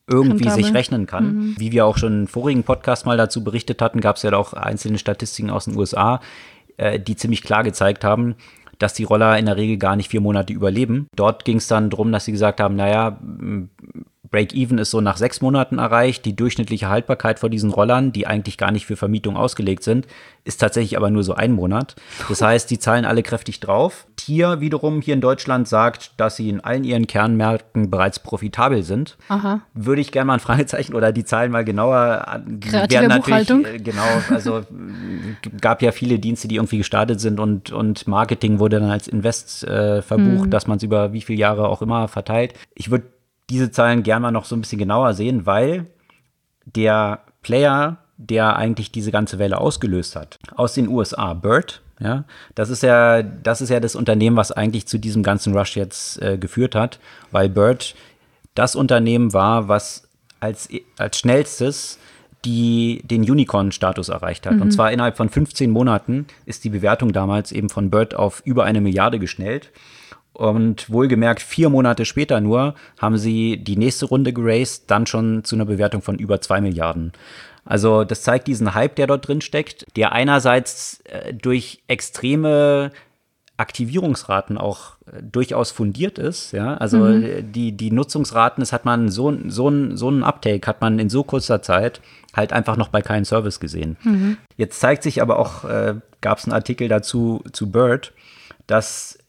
irgendwie 0.07 0.43
Rentabel. 0.43 0.63
sich 0.63 0.73
rechnen 0.73 1.07
kann. 1.07 1.55
Wie 1.57 1.71
wir 1.71 1.85
auch 1.85 1.97
schon 1.97 2.21
im 2.21 2.27
vorigen 2.27 2.63
Podcast 2.63 3.05
mal 3.05 3.17
dazu 3.17 3.43
berichtet 3.43 3.81
hatten, 3.81 4.01
gab 4.01 4.17
es 4.17 4.23
ja 4.23 4.33
auch 4.33 4.53
einzelne 4.53 4.97
Statistiken 4.97 5.49
aus 5.49 5.65
den 5.65 5.77
USA, 5.77 6.21
äh, 6.77 6.99
die 6.99 7.15
ziemlich 7.15 7.43
klar 7.43 7.63
gezeigt 7.63 8.03
haben, 8.03 8.35
dass 8.81 8.93
die 8.93 9.03
Roller 9.03 9.37
in 9.37 9.45
der 9.45 9.57
Regel 9.57 9.77
gar 9.77 9.95
nicht 9.95 10.09
vier 10.09 10.21
Monate 10.21 10.53
überleben. 10.53 11.07
Dort 11.15 11.45
ging 11.45 11.57
es 11.57 11.67
dann 11.67 11.89
darum, 11.89 12.11
dass 12.11 12.25
sie 12.25 12.31
gesagt 12.31 12.59
haben, 12.59 12.75
naja, 12.75 13.19
Break-Even 14.31 14.77
ist 14.77 14.91
so 14.91 15.01
nach 15.01 15.17
sechs 15.17 15.41
Monaten 15.41 15.77
erreicht. 15.77 16.25
Die 16.25 16.35
durchschnittliche 16.35 16.89
Haltbarkeit 16.89 17.37
von 17.37 17.51
diesen 17.51 17.69
Rollern, 17.69 18.13
die 18.13 18.25
eigentlich 18.27 18.57
gar 18.57 18.71
nicht 18.71 18.85
für 18.85 18.95
Vermietung 18.95 19.35
ausgelegt 19.35 19.83
sind, 19.83 20.07
ist 20.45 20.57
tatsächlich 20.57 20.97
aber 20.97 21.11
nur 21.11 21.23
so 21.23 21.33
ein 21.33 21.51
Monat. 21.51 21.95
Das 22.29 22.41
heißt, 22.41 22.71
die 22.71 22.79
zahlen 22.79 23.05
alle 23.05 23.23
kräftig 23.23 23.59
drauf. 23.59 24.07
Tier 24.15 24.61
wiederum 24.61 25.01
hier 25.01 25.13
in 25.13 25.21
Deutschland 25.21 25.67
sagt, 25.67 26.13
dass 26.17 26.37
sie 26.37 26.49
in 26.49 26.61
allen 26.61 26.83
ihren 26.85 27.07
Kernmärkten 27.07 27.91
bereits 27.91 28.19
profitabel 28.19 28.83
sind. 28.83 29.17
Aha. 29.27 29.61
Würde 29.73 30.01
ich 30.01 30.11
gerne 30.11 30.27
mal 30.27 30.33
ein 30.35 30.39
Fragezeichen 30.39 30.93
oder 30.93 31.11
die 31.11 31.25
Zahlen 31.25 31.51
mal 31.51 31.65
genauer 31.65 32.27
an. 32.27 32.59
Kreative 32.61 33.09
Buchhaltung. 33.09 33.65
äh, 33.65 33.79
Genau, 33.79 34.07
also 34.29 34.59
äh, 34.59 34.63
gab 35.59 35.81
ja 35.81 35.91
viele 35.91 36.19
Dienste, 36.19 36.47
die 36.47 36.55
irgendwie 36.55 36.77
gestartet 36.77 37.19
sind 37.19 37.39
und, 37.39 37.71
und 37.71 38.07
Marketing 38.07 38.59
wurde 38.59 38.79
dann 38.79 38.89
als 38.89 39.07
Invest 39.07 39.65
äh, 39.65 40.01
verbucht, 40.01 40.53
dass 40.53 40.67
man 40.67 40.77
es 40.77 40.83
über 40.83 41.11
wie 41.13 41.21
viele 41.21 41.39
Jahre 41.39 41.67
auch 41.67 41.81
immer 41.81 42.07
verteilt. 42.07 42.53
Ich 42.73 42.89
würde 42.89 43.05
diese 43.51 43.71
Zahlen 43.71 44.03
gerne 44.03 44.21
mal 44.21 44.31
noch 44.31 44.45
so 44.45 44.55
ein 44.55 44.61
bisschen 44.61 44.79
genauer 44.79 45.13
sehen, 45.13 45.45
weil 45.45 45.87
der 46.65 47.19
Player, 47.41 47.97
der 48.17 48.55
eigentlich 48.55 48.91
diese 48.91 49.11
ganze 49.11 49.39
Welle 49.39 49.59
ausgelöst 49.59 50.15
hat, 50.15 50.39
aus 50.55 50.73
den 50.73 50.87
USA, 50.87 51.33
Bird, 51.33 51.81
ja, 51.99 52.23
das 52.55 52.69
ist 52.69 52.81
ja, 52.81 53.21
das 53.21 53.61
ist 53.61 53.69
ja 53.69 53.79
das 53.79 53.95
Unternehmen, 53.95 54.37
was 54.37 54.51
eigentlich 54.51 54.87
zu 54.87 54.97
diesem 54.97 55.21
ganzen 55.21 55.55
Rush 55.55 55.75
jetzt 55.75 56.21
äh, 56.21 56.37
geführt 56.37 56.73
hat, 56.73 56.99
weil 57.31 57.49
Bird 57.49 57.93
das 58.55 58.75
Unternehmen 58.75 59.33
war, 59.33 59.67
was 59.67 60.07
als, 60.39 60.69
als 60.97 61.19
schnellstes 61.19 61.99
die 62.43 63.01
den 63.03 63.21
Unicorn-Status 63.21 64.09
erreicht 64.09 64.47
hat. 64.47 64.59
Und 64.59 64.71
zwar 64.71 64.91
innerhalb 64.91 65.15
von 65.15 65.29
15 65.29 65.69
Monaten 65.69 66.25
ist 66.47 66.63
die 66.63 66.69
Bewertung 66.69 67.13
damals 67.13 67.51
eben 67.51 67.69
von 67.69 67.91
Bird 67.91 68.15
auf 68.15 68.41
über 68.45 68.63
eine 68.63 68.81
Milliarde 68.81 69.19
geschnellt. 69.19 69.69
Und 70.33 70.89
wohlgemerkt, 70.89 71.41
vier 71.41 71.69
Monate 71.69 72.05
später 72.05 72.39
nur 72.41 72.75
haben 72.99 73.17
sie 73.17 73.57
die 73.57 73.75
nächste 73.77 74.05
Runde 74.05 74.31
geraced, 74.33 74.89
dann 74.89 75.05
schon 75.05 75.43
zu 75.43 75.55
einer 75.55 75.65
Bewertung 75.65 76.01
von 76.01 76.17
über 76.17 76.39
zwei 76.41 76.61
Milliarden. 76.61 77.11
Also 77.65 78.03
das 78.05 78.23
zeigt 78.23 78.47
diesen 78.47 78.73
Hype, 78.73 78.95
der 78.95 79.07
dort 79.07 79.27
drin 79.27 79.41
steckt, 79.41 79.85
der 79.95 80.13
einerseits 80.13 81.01
äh, 81.05 81.33
durch 81.33 81.83
extreme 81.87 82.91
Aktivierungsraten 83.57 84.57
auch 84.57 84.95
äh, 85.05 85.21
durchaus 85.21 85.69
fundiert 85.69 86.17
ist. 86.17 86.51
Ja? 86.53 86.75
Also 86.77 87.05
äh, 87.07 87.43
die, 87.43 87.73
die 87.73 87.91
Nutzungsraten, 87.91 88.61
das 88.61 88.73
hat 88.73 88.85
man 88.85 89.09
so, 89.09 89.31
so, 89.47 89.69
ein- 89.69 89.95
so 89.97 90.07
einen 90.07 90.23
Uptake 90.23 90.65
hat 90.65 90.81
man 90.81 90.97
in 90.97 91.09
so 91.09 91.23
kurzer 91.23 91.61
Zeit 91.61 92.01
halt 92.35 92.53
einfach 92.53 92.77
noch 92.77 92.87
bei 92.87 93.01
keinem 93.01 93.25
Service 93.25 93.59
gesehen. 93.59 94.37
Jetzt 94.57 94.79
zeigt 94.79 95.03
sich 95.03 95.21
aber 95.21 95.37
auch, 95.37 95.65
äh, 95.65 95.95
gab 96.21 96.39
es 96.39 96.45
einen 96.45 96.53
Artikel 96.53 96.87
dazu 96.87 97.43
zu 97.51 97.69
Bird, 97.69 98.13
dass 98.65 99.19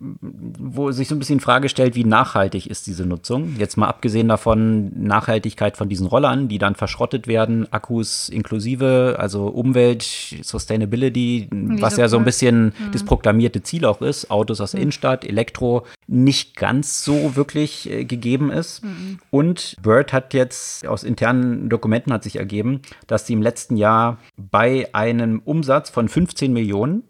wo 0.00 0.92
sich 0.92 1.08
so 1.08 1.14
ein 1.14 1.18
bisschen 1.18 1.36
in 1.36 1.40
Frage 1.40 1.68
stellt, 1.68 1.94
wie 1.94 2.04
nachhaltig 2.04 2.66
ist 2.66 2.86
diese 2.86 3.04
Nutzung. 3.04 3.56
Jetzt 3.58 3.76
mal 3.76 3.88
abgesehen 3.88 4.28
davon 4.28 4.90
Nachhaltigkeit 5.02 5.76
von 5.76 5.88
diesen 5.88 6.06
Rollern, 6.06 6.48
die 6.48 6.58
dann 6.58 6.74
verschrottet 6.74 7.26
werden, 7.26 7.70
Akkus 7.72 8.28
inklusive, 8.28 9.16
also 9.18 9.46
Umwelt, 9.46 10.02
Sustainability, 10.42 11.48
was 11.50 11.96
ja 11.96 12.08
so 12.08 12.16
ein 12.16 12.24
bisschen 12.24 12.72
das 12.92 13.04
proklamierte 13.04 13.62
Ziel 13.62 13.84
auch 13.84 14.00
ist, 14.00 14.30
Autos 14.30 14.60
aus 14.60 14.72
der 14.72 14.80
Innenstadt, 14.80 15.24
Elektro, 15.24 15.86
nicht 16.06 16.56
ganz 16.56 17.04
so 17.04 17.36
wirklich 17.36 17.90
äh, 17.90 18.04
gegeben 18.04 18.50
ist. 18.50 18.82
Und 19.30 19.76
Bird 19.82 20.12
hat 20.12 20.34
jetzt 20.34 20.86
aus 20.86 21.04
internen 21.04 21.68
Dokumenten 21.68 22.12
hat 22.12 22.24
sich 22.24 22.36
ergeben, 22.36 22.80
dass 23.06 23.26
sie 23.26 23.34
im 23.34 23.42
letzten 23.42 23.76
Jahr 23.76 24.18
bei 24.36 24.88
einem 24.92 25.40
Umsatz 25.44 25.90
von 25.90 26.08
15 26.08 26.52
Millionen 26.52 27.04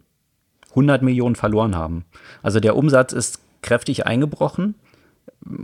100 0.71 1.03
Millionen 1.03 1.37
verloren 1.37 1.77
haben. 1.77 2.05
Also 2.43 2.61
der 2.61 2.77
Umsatz 2.77 3.13
ist 3.13 3.41
kräftig 3.63 4.07
eingebrochen 4.07 4.75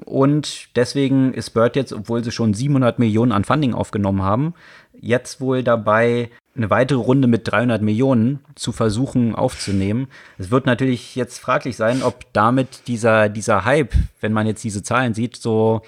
und 0.05 0.69
deswegen 0.77 1.35
ist 1.35 1.51
Bird 1.51 1.77
jetzt, 1.77 1.93
obwohl 1.93 2.25
sie 2.25 2.33
schon 2.33 2.55
700 2.55 2.99
Millionen 2.99 3.33
an 3.33 3.45
Funding 3.45 3.75
aufgenommen 3.75 4.23
haben, 4.23 4.55
jetzt 5.01 5.41
wohl 5.41 5.63
dabei, 5.63 6.31
eine 6.57 6.71
weitere 6.71 6.99
Runde 6.99 7.29
mit 7.29 7.51
300 7.51 7.83
Millionen 7.83 8.41
zu 8.55 8.73
versuchen 8.73 9.35
aufzunehmen. 9.35 10.09
Es 10.39 10.51
wird 10.51 10.65
natürlich 10.65 11.15
jetzt 11.15 11.39
fraglich 11.39 11.77
sein, 11.77 12.03
ob 12.03 12.33
damit 12.33 12.89
dieser, 12.89 13.29
dieser 13.29 13.67
Hype, 13.67 13.93
wenn 14.21 14.33
man 14.33 14.47
jetzt 14.47 14.65
diese 14.65 14.83
Zahlen 14.83 15.13
sieht, 15.13 15.37
so, 15.37 15.83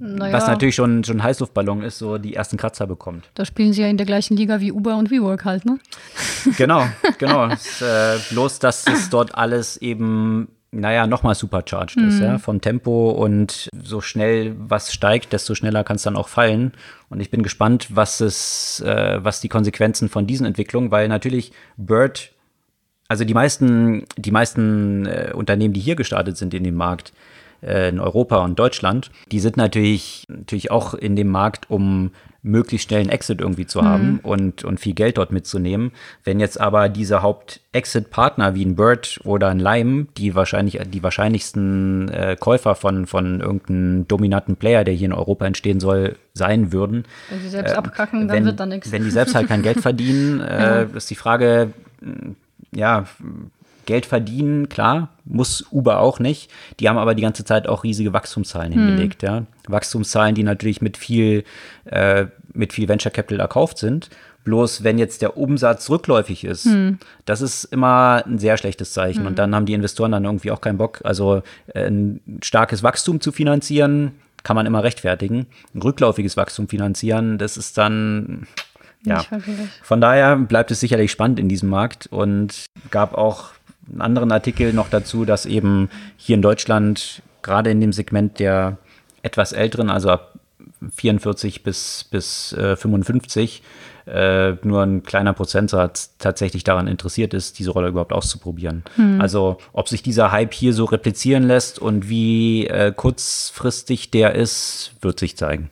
Naja, 0.00 0.32
was 0.32 0.48
natürlich 0.48 0.74
schon, 0.74 1.04
schon 1.04 1.18
ein 1.18 1.22
Heißluftballon 1.22 1.82
ist, 1.82 1.98
so 1.98 2.18
die 2.18 2.34
ersten 2.34 2.56
Kratzer 2.56 2.88
bekommt. 2.88 3.30
da 3.34 3.44
spielen 3.44 3.72
sie 3.72 3.82
ja 3.82 3.88
in 3.88 3.96
der 3.96 4.06
gleichen 4.06 4.36
Liga 4.36 4.60
wie 4.60 4.72
Uber 4.72 4.96
und 4.96 5.10
WeWork 5.10 5.44
halt, 5.44 5.64
ne? 5.64 5.78
Genau, 6.56 6.86
genau. 7.18 7.46
Es, 7.52 7.80
äh, 7.80 8.18
bloß, 8.30 8.58
dass 8.58 8.86
es 8.88 9.10
dort 9.10 9.36
alles 9.36 9.76
eben, 9.76 10.48
naja, 10.72 11.06
nochmal 11.06 11.36
supercharged 11.36 11.96
ist, 11.98 12.18
ja, 12.18 12.38
vom 12.38 12.60
Tempo 12.60 13.10
und 13.10 13.68
so 13.80 14.00
schnell 14.00 14.56
was 14.58 14.92
steigt, 14.92 15.32
desto 15.32 15.54
schneller 15.54 15.84
kann 15.84 15.96
es 15.96 16.02
dann 16.02 16.16
auch 16.16 16.28
fallen. 16.28 16.72
Und 17.08 17.20
ich 17.20 17.30
bin 17.30 17.42
gespannt, 17.44 17.88
was 17.90 18.20
es, 18.20 18.80
äh, 18.80 19.18
was 19.22 19.40
die 19.40 19.48
Konsequenzen 19.48 20.08
von 20.08 20.26
diesen 20.26 20.46
Entwicklungen, 20.46 20.90
weil 20.90 21.06
natürlich 21.06 21.52
Bird, 21.76 22.32
also 23.06 23.24
die 23.24 23.34
meisten, 23.34 24.04
die 24.16 24.32
meisten 24.32 25.06
äh, 25.06 25.32
Unternehmen, 25.32 25.74
die 25.74 25.80
hier 25.80 25.96
gestartet 25.96 26.36
sind 26.36 26.54
in 26.54 26.64
dem 26.64 26.74
Markt, 26.74 27.12
in 27.62 28.00
Europa 28.00 28.38
und 28.44 28.58
Deutschland, 28.58 29.10
die 29.30 29.40
sind 29.40 29.56
natürlich, 29.56 30.26
natürlich 30.28 30.70
auch 30.70 30.94
in 30.94 31.16
dem 31.16 31.28
Markt, 31.28 31.70
um 31.70 32.10
möglichst 32.42 32.88
schnell 32.88 33.00
einen 33.00 33.10
Exit 33.10 33.40
irgendwie 33.40 33.66
zu 33.66 33.82
haben 33.82 34.20
und, 34.22 34.64
und 34.64 34.80
viel 34.80 34.94
Geld 34.94 35.18
dort 35.18 35.30
mitzunehmen. 35.30 35.92
Wenn 36.24 36.40
jetzt 36.40 36.58
aber 36.60 36.88
diese 36.88 37.22
Haupt-Exit-Partner 37.22 38.54
wie 38.54 38.64
ein 38.64 38.76
Bird 38.76 39.20
oder 39.24 39.48
ein 39.48 39.58
Lime, 39.58 40.06
die 40.16 40.34
wahrscheinlich 40.34 40.80
die 40.86 41.02
wahrscheinlichsten 41.02 42.08
äh, 42.08 42.36
Käufer 42.40 42.74
von, 42.74 43.06
von 43.06 43.40
irgendeinem 43.40 44.08
dominanten 44.08 44.56
Player, 44.56 44.84
der 44.84 44.94
hier 44.94 45.06
in 45.06 45.12
Europa 45.12 45.46
entstehen 45.46 45.80
soll, 45.80 46.16
sein 46.32 46.72
würden, 46.72 47.04
Wenn 47.28 47.40
sie 47.40 47.50
selbst 47.50 47.74
äh, 47.74 47.76
abkacken, 47.76 48.28
dann 48.28 48.36
wenn, 48.36 48.44
wird 48.46 48.60
da 48.60 48.66
nichts. 48.66 48.90
Wenn 48.90 49.04
die 49.04 49.10
selbst 49.10 49.34
halt 49.34 49.48
kein 49.48 49.62
Geld 49.62 49.80
verdienen, 49.82 50.40
äh, 50.40 50.86
ist 50.94 51.10
die 51.10 51.16
Frage, 51.16 51.72
ja, 52.74 53.04
Geld 53.86 54.06
verdienen, 54.06 54.68
klar, 54.68 55.08
muss 55.24 55.66
Uber 55.70 56.00
auch 56.00 56.18
nicht. 56.18 56.50
Die 56.78 56.88
haben 56.88 56.98
aber 56.98 57.14
die 57.14 57.22
ganze 57.22 57.44
Zeit 57.44 57.66
auch 57.68 57.84
riesige 57.84 58.12
Wachstumszahlen 58.12 58.72
hm. 58.72 58.86
hingelegt, 58.86 59.22
ja. 59.22 59.44
Wachstumszahlen, 59.68 60.34
die 60.34 60.42
natürlich 60.42 60.80
mit 60.80 60.96
viel, 60.96 61.44
äh, 61.84 62.26
mit 62.52 62.72
viel 62.72 62.88
Venture 62.88 63.12
Capital 63.12 63.40
erkauft 63.40 63.78
sind. 63.78 64.10
Bloß 64.44 64.84
wenn 64.84 64.98
jetzt 64.98 65.20
der 65.20 65.36
Umsatz 65.36 65.90
rückläufig 65.90 66.44
ist, 66.44 66.64
hm. 66.64 66.98
das 67.26 67.42
ist 67.42 67.64
immer 67.64 68.22
ein 68.26 68.38
sehr 68.38 68.56
schlechtes 68.56 68.92
Zeichen. 68.92 69.20
Hm. 69.20 69.26
Und 69.26 69.38
dann 69.38 69.54
haben 69.54 69.66
die 69.66 69.74
Investoren 69.74 70.12
dann 70.12 70.24
irgendwie 70.24 70.50
auch 70.50 70.60
keinen 70.60 70.78
Bock. 70.78 71.00
Also 71.04 71.42
äh, 71.74 71.86
ein 71.86 72.20
starkes 72.42 72.82
Wachstum 72.82 73.20
zu 73.20 73.32
finanzieren, 73.32 74.12
kann 74.42 74.56
man 74.56 74.66
immer 74.66 74.82
rechtfertigen. 74.82 75.46
Ein 75.74 75.82
rückläufiges 75.82 76.36
Wachstum 76.36 76.68
finanzieren, 76.68 77.36
das 77.36 77.56
ist 77.56 77.76
dann 77.76 78.46
ja. 79.04 79.24
Von 79.82 80.00
daher 80.00 80.36
bleibt 80.36 80.70
es 80.70 80.80
sicherlich 80.80 81.10
spannend 81.10 81.40
in 81.40 81.48
diesem 81.48 81.68
Markt 81.68 82.06
und 82.08 82.66
gab 82.90 83.14
auch 83.14 83.50
einen 83.90 84.00
anderen 84.00 84.32
Artikel 84.32 84.72
noch 84.72 84.88
dazu, 84.88 85.24
dass 85.24 85.46
eben 85.46 85.88
hier 86.16 86.36
in 86.36 86.42
Deutschland 86.42 87.22
gerade 87.42 87.70
in 87.70 87.80
dem 87.80 87.92
Segment 87.92 88.38
der 88.38 88.78
etwas 89.22 89.52
älteren, 89.52 89.90
also 89.90 90.10
ab 90.10 90.34
44 90.94 91.62
bis, 91.62 92.04
bis 92.10 92.52
äh, 92.54 92.76
55, 92.76 93.62
äh, 94.06 94.52
nur 94.62 94.82
ein 94.82 95.02
kleiner 95.02 95.32
Prozentsatz 95.32 96.16
tatsächlich 96.18 96.64
daran 96.64 96.86
interessiert 96.86 97.34
ist, 97.34 97.58
diese 97.58 97.70
Rolle 97.70 97.88
überhaupt 97.88 98.12
auszuprobieren. 98.12 98.82
Hm. 98.96 99.20
Also 99.20 99.58
ob 99.72 99.88
sich 99.88 100.02
dieser 100.02 100.32
Hype 100.32 100.54
hier 100.54 100.72
so 100.72 100.84
replizieren 100.84 101.44
lässt 101.44 101.78
und 101.78 102.08
wie 102.08 102.66
äh, 102.66 102.92
kurzfristig 102.94 104.10
der 104.10 104.34
ist, 104.34 104.92
wird 105.00 105.20
sich 105.20 105.36
zeigen. 105.36 105.70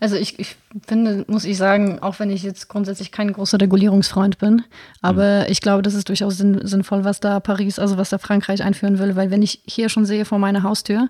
Also 0.00 0.16
ich, 0.16 0.38
ich 0.38 0.56
finde, 0.86 1.24
muss 1.28 1.44
ich 1.44 1.56
sagen, 1.56 2.00
auch 2.00 2.18
wenn 2.18 2.30
ich 2.30 2.42
jetzt 2.42 2.68
grundsätzlich 2.68 3.12
kein 3.12 3.32
großer 3.32 3.60
Regulierungsfreund 3.60 4.38
bin, 4.38 4.62
aber 5.00 5.40
mhm. 5.40 5.46
ich 5.48 5.60
glaube, 5.60 5.82
das 5.82 5.94
ist 5.94 6.08
durchaus 6.08 6.36
sinn, 6.36 6.60
sinnvoll, 6.66 7.04
was 7.04 7.20
da 7.20 7.40
Paris, 7.40 7.78
also 7.78 7.96
was 7.96 8.10
da 8.10 8.18
Frankreich 8.18 8.62
einführen 8.62 8.98
will, 8.98 9.16
weil 9.16 9.30
wenn 9.30 9.42
ich 9.42 9.62
hier 9.66 9.88
schon 9.88 10.04
sehe 10.04 10.24
vor 10.24 10.38
meiner 10.38 10.62
Haustür, 10.62 11.08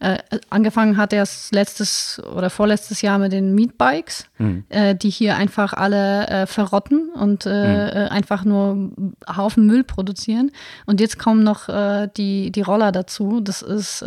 äh, 0.00 0.18
angefangen 0.50 0.96
hat 0.96 1.12
er 1.12 1.26
letztes 1.50 2.22
oder 2.34 2.50
vorletztes 2.50 3.02
Jahr 3.02 3.18
mit 3.18 3.32
den 3.32 3.54
Mietbikes, 3.54 4.26
mhm. 4.38 4.64
äh, 4.68 4.94
die 4.94 5.10
hier 5.10 5.36
einfach 5.36 5.72
alle 5.72 6.28
äh, 6.28 6.46
verrotten 6.46 7.10
und 7.14 7.46
äh, 7.46 7.48
mhm. 7.48 7.78
Äh, 7.78 8.08
einfach 8.08 8.44
nur 8.44 8.92
Haufen 9.34 9.66
Müll 9.66 9.84
produzieren 9.84 10.50
und 10.86 11.00
jetzt 11.00 11.18
kommen 11.18 11.42
noch 11.42 11.68
äh, 11.68 12.08
die, 12.16 12.50
die 12.52 12.62
Roller 12.62 12.92
dazu, 12.92 13.40
das 13.40 13.62
ist 13.62 14.04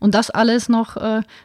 und 0.00 0.14
das 0.14 0.30
alles 0.30 0.68
noch 0.68 0.96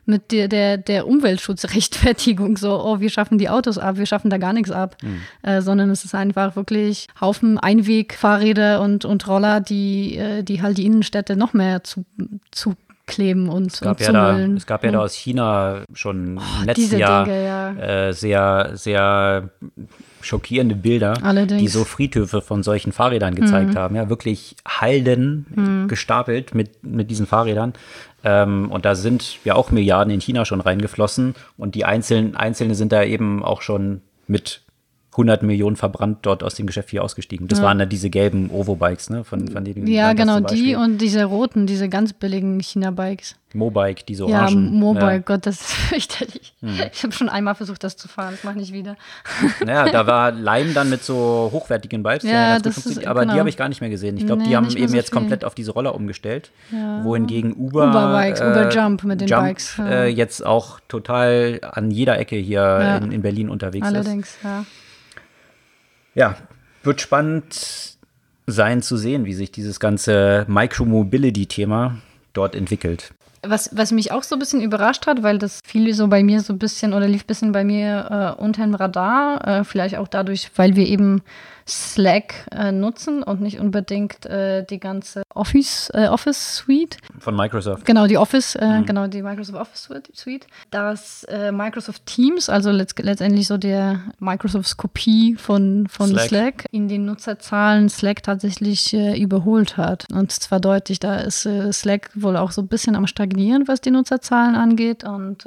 mit 0.06 0.32
der, 0.32 0.47
der, 0.47 0.78
der 0.78 1.08
Umweltschutzrechtfertigung, 1.08 2.58
so, 2.58 2.82
oh, 2.84 3.01
wir 3.02 3.10
schaffen 3.10 3.38
die 3.38 3.50
Autos 3.50 3.78
ab, 3.78 3.98
wir 3.98 4.06
schaffen 4.06 4.30
da 4.30 4.38
gar 4.38 4.54
nichts 4.54 4.72
ab, 4.72 4.96
mhm. 5.02 5.22
äh, 5.42 5.62
sondern 5.62 5.90
es 5.90 6.06
ist 6.06 6.16
einfach 6.16 6.56
wirklich 6.56 7.08
Haufen 7.20 7.58
Einwegfahrräder 7.58 8.82
und, 8.82 9.06
und 9.06 9.28
Roller, 9.28 9.60
die, 9.60 10.18
äh, 10.18 10.44
die 10.44 10.62
halt 10.62 10.78
die 10.78 10.86
Innenstädte 10.86 11.36
noch 11.36 11.54
mehr 11.54 11.84
zu, 11.84 12.06
zu 12.52 12.76
kleben 13.08 13.50
und, 13.50 13.74
es 13.74 13.82
gab 13.82 14.00
und 14.00 14.06
ja 14.06 14.12
da, 14.12 14.40
Es 14.40 14.66
gab 14.66 14.84
ja 14.84 14.92
da 14.92 15.00
aus 15.00 15.14
China 15.14 15.84
schon 15.94 16.38
oh, 16.38 16.42
im 16.62 16.66
letzten 16.66 16.98
Jahr 16.98 17.26
Dinge, 17.26 17.46
ja. 17.46 17.74
äh, 18.08 18.14
sehr, 18.14 18.72
sehr 18.76 19.50
schockierende 20.22 20.76
Bilder, 20.76 21.16
Allerdings. 21.24 21.62
die 21.62 21.68
so 21.68 21.84
Friedhöfe 21.84 22.42
von 22.42 22.64
solchen 22.64 22.92
Fahrrädern 22.92 23.36
gezeigt 23.36 23.74
mhm. 23.74 23.78
haben. 23.78 23.96
Ja, 23.96 24.10
wirklich 24.10 24.56
Halden 24.68 25.46
mhm. 25.56 25.88
gestapelt 25.88 26.56
mit, 26.56 26.84
mit 26.84 27.10
diesen 27.10 27.26
Fahrrädern. 27.26 27.74
Ähm, 28.23 28.71
und 28.71 28.86
da 28.86 28.95
sind 28.95 29.39
ja 29.43 29.55
auch 29.55 29.71
Milliarden 29.71 30.13
in 30.13 30.21
China 30.21 30.45
schon 30.45 30.62
reingeflossen. 30.62 31.36
Und 31.57 31.75
die 31.75 31.86
einzelnen 31.86 32.36
Einzelne 32.36 32.75
sind 32.75 32.91
da 32.91 33.03
eben 33.03 33.43
auch 33.43 33.62
schon 33.62 34.01
mit 34.27 34.62
100 35.12 35.43
Millionen 35.43 35.76
verbrannt 35.76 36.19
dort 36.21 36.41
aus 36.41 36.56
dem 36.56 36.67
Geschäft 36.67 36.89
hier 36.89 37.04
ausgestiegen. 37.04 37.47
Das 37.50 37.60
ja. 37.60 37.65
waren 37.65 37.80
ja 37.80 37.86
diese 37.86 38.10
gelben 38.10 38.50
Ovo-Bikes, 38.50 39.10
ne? 39.10 39.26
Von, 39.26 39.47
von 39.50 39.65
denen 39.65 39.86
ja, 39.88 40.13
genau, 40.13 40.39
die 40.39 40.76
und 40.76 41.00
diese 41.00 41.26
roten, 41.26 41.67
diese 41.67 41.89
ganz 41.89 42.13
billigen 42.13 42.60
China-Bikes. 42.62 43.36
Mobike, 43.54 44.04
diese 44.08 44.26
Orangen. 44.26 44.74
Ja, 44.74 44.80
Mobike, 44.80 45.06
ja. 45.06 45.17
Gott, 45.19 45.45
das 45.45 45.60
ist 45.62 45.71
fürchterlich. 45.89 46.54
Hm. 46.62 46.76
Ich 46.93 47.04
habe 47.04 47.13
schon 47.13 47.28
einmal 47.28 47.56
versucht, 47.56 47.84
das 47.84 47.97
zu 47.97 48.08
fahren, 48.08 48.32
das 48.32 48.45
mache 48.45 48.56
ich 48.56 48.62
nicht 48.62 48.74
wieder. 48.74 48.95
Naja, 49.65 49.91
da 49.91 50.08
war 50.08 50.32
Leim 50.32 50.74
dann 50.74 50.89
mit 50.89 51.04
so 51.04 51.50
hochwertigen 51.52 52.04
Bikes, 52.04 52.24
ja, 52.24 52.60
das 52.60 52.78
ist, 52.86 53.06
aber 53.06 53.21
genau. 53.21 53.34
die 53.34 53.39
habe 53.39 53.50
ich 53.50 53.58
gar 53.58 53.69
nicht 53.69 53.82
mehr 53.82 53.89
gesehen. 53.89 54.17
Ich 54.17 54.26
glaube, 54.26 54.41
nee, 54.41 54.50
die 54.50 54.56
haben 54.56 54.69
eben 54.69 54.88
so 54.88 54.95
jetzt 54.95 55.10
viel. 55.10 55.19
komplett 55.19 55.43
auf 55.43 55.56
diese 55.56 55.71
Roller 55.71 55.93
umgestellt, 55.93 56.52
ja. 56.71 57.04
wohingegen 57.04 57.54
Uber, 57.54 57.89
Uber-Bikes, 57.89 58.39
äh, 58.39 58.45
Uber 58.45 58.69
Jump 58.69 59.04
mit 59.04 59.21
den 59.21 59.28
Jump, 59.28 59.43
Bikes. 59.43 59.78
Äh, 59.80 60.08
jetzt 60.08 60.45
auch 60.45 60.80
total 60.88 61.60
an 61.62 61.91
jeder 61.91 62.17
Ecke 62.17 62.38
hier 62.38 63.02
in, 63.04 63.12
in, 63.12 63.21
Berlin 63.21 63.50
unterwegs 63.50 63.86
Allerdings, 63.86 64.30
ist. 64.30 64.45
Allerdings, 64.45 64.65
ja 64.67 64.90
ja, 66.13 66.36
wird 66.84 67.02
spannend 67.02 67.97
sein 68.47 68.82
zu 68.82 68.97
sehen, 68.97 69.26
wie 69.26 69.34
sich 69.34 69.52
dieses 69.52 69.80
ganze 69.80 70.45
Micromobility-Thema 70.47 71.97
dort 72.34 72.56
entwickelt. 72.56 73.13
Was, 73.43 73.76
was 73.76 73.91
mich 73.91 74.12
auch 74.12 74.21
so 74.21 74.36
ein 74.36 74.39
bisschen 74.39 74.62
überrascht 74.62 75.08
hat, 75.08 75.24
weil 75.24 75.39
das 75.39 75.62
fiel 75.65 75.93
so 75.93 76.08
bei 76.08 76.21
mir 76.21 76.41
so 76.41 76.54
ein 76.54 76.60
bisschen 76.60 76.93
oder 76.93 77.08
lief 77.08 77.24
ein 77.24 77.28
bisschen 77.28 77.52
bei 77.52 77.63
mir 77.63 78.36
äh, 78.38 78.41
unter 78.41 78.63
dem 78.63 78.76
Radar, 78.76 79.47
äh, 79.47 79.63
vielleicht 79.63 79.97
auch 79.97 80.08
dadurch, 80.08 80.52
weil 80.58 80.76
wir 80.76 80.86
eben 80.86 81.24
Slack 81.67 82.47
äh, 82.52 82.71
nutzen 82.71 83.24
und 83.24 83.41
nicht 83.41 83.60
unbedingt 83.60 84.26
äh, 84.26 84.65
die 84.65 84.80
ganze 84.80 85.24
Office, 85.34 85.89
äh, 85.93 86.08
Office 86.08 86.56
Suite. 86.56 86.97
Von 87.19 87.36
Microsoft. 87.36 87.86
Genau, 87.86 88.08
die 88.08 88.17
Office, 88.17 88.56
äh, 88.56 88.80
mhm. 88.80 88.86
genau, 88.86 89.08
die 89.08 89.21
Microsoft 89.21 89.60
Office 89.60 89.89
Suite. 90.13 90.47
Dass 90.69 91.24
äh, 91.26 91.52
Microsoft 91.52 92.06
Teams, 92.06 92.50
also 92.50 92.71
letzt 92.71 93.00
letztendlich 93.00 93.47
so 93.47 93.58
der 93.58 94.02
Microsofts 94.19 94.78
Kopie 94.78 95.36
von, 95.36 95.88
von 95.88 96.10
Slack. 96.10 96.28
Slack. 96.28 96.65
in 96.71 96.88
den 96.88 97.06
Nutzerzahlen 97.06 97.89
Slack 97.89 98.24
tatsächlich 98.24 98.93
äh, 98.93 99.19
überholt 99.19 99.78
hat. 99.78 100.06
Und 100.12 100.32
zwar 100.32 100.60
deutlich, 100.60 101.00
da 101.00 101.17
ist 101.17 101.47
Slack 101.71 102.12
wohl 102.15 102.38
auch 102.38 102.52
so 102.52 102.62
ein 102.62 102.67
bisschen 102.67 102.95
am 102.95 103.08
Stagnieren, 103.08 103.67
was 103.67 103.82
die 103.82 103.91
Nutzerzahlen 103.91 104.56
angeht. 104.56 105.04
Und 105.04 105.45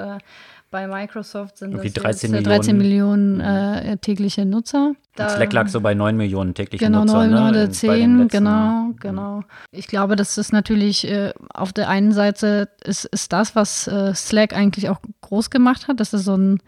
bei 0.74 0.88
Microsoft 0.88 1.58
sind 1.58 1.70
Irgendwie 1.70 1.90
das 1.90 2.02
13 2.02 2.32
Millionen, 2.32 2.56
13 2.56 2.76
Millionen 2.76 3.40
äh, 3.40 3.96
tägliche 3.98 4.44
Nutzer. 4.44 4.94
Da, 5.14 5.28
Slack 5.28 5.52
lag 5.52 5.68
so 5.68 5.80
bei 5.80 5.94
9 5.94 6.16
Millionen 6.16 6.52
tägliche 6.52 6.86
genau, 6.86 7.04
Nutzer. 7.04 7.28
Genau, 7.28 7.42
9 7.42 7.50
oder 7.50 7.70
10, 7.70 8.26
genau, 8.26 8.90
genau. 8.98 9.42
Ich 9.70 9.86
glaube, 9.86 10.16
das 10.16 10.36
ist 10.36 10.52
natürlich 10.52 11.08
äh, 11.08 11.32
auf 11.54 11.72
der 11.72 11.88
einen 11.88 12.10
Seite 12.10 12.70
ist, 12.82 13.04
ist 13.04 13.32
das, 13.32 13.54
was 13.54 13.86
äh, 13.86 14.16
Slack 14.16 14.52
eigentlich 14.52 14.88
auch 14.88 14.98
groß 15.20 15.50
gemacht 15.50 15.86
hat, 15.86 16.00
dass 16.00 16.12
es 16.12 16.24
so 16.24 16.36
ein 16.36 16.58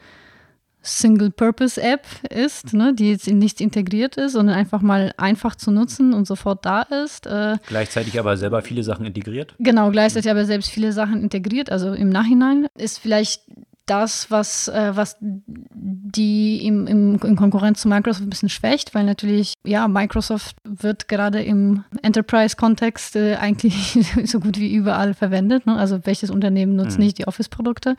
Single-Purpose-App 0.82 2.06
ist, 2.30 2.74
ne, 2.74 2.94
die 2.94 3.10
jetzt 3.10 3.26
in 3.26 3.38
nichts 3.38 3.60
integriert 3.60 4.16
ist, 4.16 4.32
sondern 4.32 4.54
einfach 4.54 4.82
mal 4.82 5.12
einfach 5.16 5.56
zu 5.56 5.72
nutzen 5.72 6.14
und 6.14 6.28
sofort 6.28 6.64
da 6.64 6.82
ist. 6.82 7.26
Äh, 7.26 7.56
gleichzeitig 7.66 8.20
aber 8.20 8.36
selber 8.36 8.62
viele 8.62 8.84
Sachen 8.84 9.04
integriert. 9.04 9.54
Genau, 9.58 9.90
gleichzeitig 9.90 10.30
aber 10.30 10.44
selbst 10.44 10.70
viele 10.70 10.92
Sachen 10.92 11.22
integriert, 11.22 11.70
also 11.70 11.92
im 11.92 12.08
Nachhinein 12.08 12.68
ist 12.78 12.98
vielleicht 12.98 13.42
das, 13.86 14.30
was, 14.30 14.68
äh, 14.68 14.92
was 14.94 15.16
die 15.20 16.66
im, 16.66 16.86
im, 16.86 17.20
in 17.22 17.36
Konkurrenz 17.36 17.80
zu 17.80 17.88
Microsoft 17.88 18.26
ein 18.26 18.30
bisschen 18.30 18.48
schwächt, 18.48 18.94
weil 18.94 19.04
natürlich, 19.04 19.54
ja, 19.64 19.86
Microsoft 19.88 20.56
wird 20.68 21.08
gerade 21.08 21.42
im 21.42 21.84
Enterprise-Kontext 22.02 23.16
äh, 23.16 23.36
eigentlich 23.36 23.98
so 24.24 24.40
gut 24.40 24.58
wie 24.58 24.74
überall 24.74 25.14
verwendet. 25.14 25.66
Ne? 25.66 25.76
Also 25.76 26.00
welches 26.04 26.30
Unternehmen 26.30 26.76
nutzt 26.76 26.98
mhm. 26.98 27.04
nicht 27.04 27.18
die 27.18 27.26
Office-Produkte? 27.26 27.96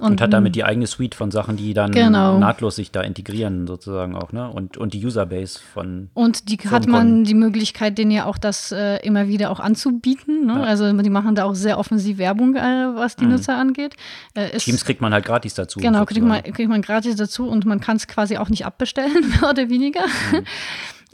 Und, 0.00 0.12
und, 0.12 0.20
hat 0.20 0.32
damit 0.32 0.54
die 0.54 0.64
eigene 0.64 0.86
Suite 0.86 1.14
von 1.14 1.30
Sachen, 1.30 1.56
die 1.56 1.74
dann 1.74 1.92
genau. 1.92 2.38
nahtlos 2.38 2.76
sich 2.76 2.90
da 2.90 3.02
integrieren, 3.02 3.66
sozusagen 3.66 4.16
auch, 4.16 4.32
ne? 4.32 4.50
Und, 4.50 4.76
und 4.76 4.94
die 4.94 5.04
Userbase 5.04 5.60
von. 5.72 6.10
Und 6.14 6.48
die 6.48 6.58
hat 6.58 6.86
man 6.86 7.24
die 7.24 7.34
Möglichkeit, 7.34 7.98
denen 7.98 8.10
ja 8.10 8.26
auch 8.26 8.38
das 8.38 8.72
äh, 8.72 8.96
immer 9.06 9.28
wieder 9.28 9.50
auch 9.50 9.60
anzubieten. 9.60 10.46
Ne? 10.46 10.54
Ja. 10.54 10.62
Also 10.62 10.92
die 10.92 11.10
machen 11.10 11.34
da 11.34 11.44
auch 11.44 11.54
sehr 11.54 11.78
offensiv 11.78 12.18
Werbung, 12.18 12.56
äh, 12.56 12.60
was 12.94 13.16
die 13.16 13.24
mhm. 13.24 13.32
Nutzer 13.32 13.56
angeht. 13.56 13.94
Äh, 14.34 14.56
Teams 14.58 14.84
kriegt 14.84 15.00
man 15.00 15.12
halt 15.12 15.24
gratis 15.24 15.54
dazu. 15.54 15.80
Genau, 15.80 16.04
kriegt 16.04 16.24
man, 16.24 16.42
kriegt 16.42 16.68
man 16.68 16.82
gratis 16.82 17.16
dazu 17.16 17.48
und 17.48 17.64
man 17.66 17.80
kann 17.80 17.96
es 17.96 18.06
quasi 18.06 18.36
auch 18.36 18.48
nicht 18.48 18.66
abbestellen, 18.66 19.28
mehr 19.40 19.50
oder 19.50 19.68
weniger. 19.68 20.06
Mhm. 20.32 20.44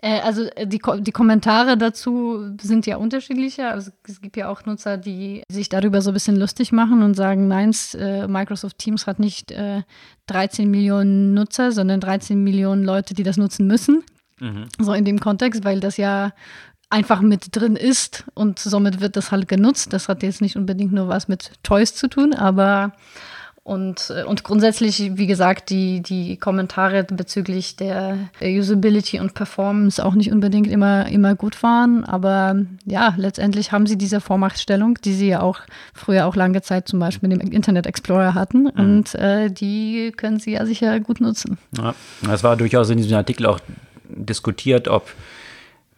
Äh, 0.03 0.21
also 0.21 0.45
äh, 0.57 0.67
die, 0.67 0.81
die 1.01 1.13
Kommentare 1.13 1.77
dazu 1.77 2.57
sind 2.61 2.87
ja 2.87 2.97
unterschiedlicher. 2.97 3.71
Also 3.71 3.91
es 4.07 4.21
gibt 4.21 4.37
ja 4.37 4.49
auch 4.49 4.65
Nutzer, 4.65 4.97
die 4.97 5.43
sich 5.51 5.69
darüber 5.69 6.01
so 6.03 6.11
ein 6.11 6.15
bisschen 6.15 6.37
lustig 6.37 6.73
machen 6.73 7.03
und 7.03 7.15
sagen, 7.15 7.49
nein, 7.49 7.75
äh, 7.95 8.27
Microsoft 8.27 8.79
Teams 8.79 9.07
hat 9.07 9.19
nicht 9.19 9.51
äh, 9.51 9.83
13 10.27 10.71
Millionen 10.71 11.35
Nutzer, 11.35 11.73
sondern 11.73 12.01
13 12.01 12.43
Millionen 12.43 12.85
Leute, 12.85 13.15
die 13.15 13.23
das 13.23 13.37
nutzen 13.37 13.67
müssen. 13.67 14.03
Mhm. 14.39 14.67
So 14.79 14.93
in 14.95 15.05
dem 15.05 15.21
Kontext, 15.21 15.65
weil 15.65 15.81
das 15.81 15.97
ja 15.97 16.33
einfach 16.89 17.21
mit 17.21 17.55
drin 17.55 17.77
ist 17.77 18.25
und 18.35 18.59
somit 18.59 19.01
wird 19.01 19.17
das 19.17 19.31
halt 19.31 19.49
genutzt. 19.49 19.93
Das 19.93 20.09
hat 20.09 20.23
jetzt 20.23 20.41
nicht 20.41 20.57
unbedingt 20.57 20.93
nur 20.93 21.09
was 21.09 21.29
mit 21.29 21.53
Toys 21.63 21.95
zu 21.95 22.09
tun, 22.09 22.35
aber 22.35 22.93
und, 23.71 24.11
äh, 24.11 24.25
und 24.25 24.43
grundsätzlich, 24.43 25.13
wie 25.15 25.29
gesagt, 25.29 25.71
die, 25.71 26.03
die 26.03 26.37
Kommentare 26.39 27.05
bezüglich 27.05 27.77
der 27.77 28.19
Usability 28.43 29.21
und 29.21 29.35
Performance 29.35 30.05
auch 30.05 30.15
nicht 30.17 30.33
unbedingt 30.33 30.67
immer, 30.67 31.07
immer 31.07 31.37
gut 31.37 31.63
waren. 31.63 32.05
Aber 32.05 32.57
ja, 32.85 33.15
letztendlich 33.17 33.71
haben 33.71 33.87
sie 33.87 33.97
diese 33.97 34.21
Vormachtstellung, 34.21 34.99
die 35.05 35.13
sie 35.13 35.29
ja 35.29 35.41
auch 35.43 35.61
früher 35.95 36.27
auch 36.27 36.35
lange 36.35 36.63
Zeit 36.63 36.89
zum 36.89 36.99
Beispiel 36.99 37.29
mit 37.29 37.43
dem 37.43 37.53
Internet 37.53 37.87
Explorer 37.87 38.35
hatten. 38.35 38.63
Mhm. 38.63 38.71
Und 38.75 39.15
äh, 39.15 39.53
die 39.53 40.13
können 40.17 40.41
sie 40.41 40.51
ja 40.51 40.67
sicher 40.67 40.99
gut 40.99 41.21
nutzen. 41.21 41.57
Ja, 41.79 41.95
das 42.23 42.43
war 42.43 42.57
durchaus 42.57 42.91
in 42.91 42.97
diesem 42.97 43.17
Artikel 43.17 43.47
auch 43.47 43.61
diskutiert, 44.09 44.89
ob 44.89 45.15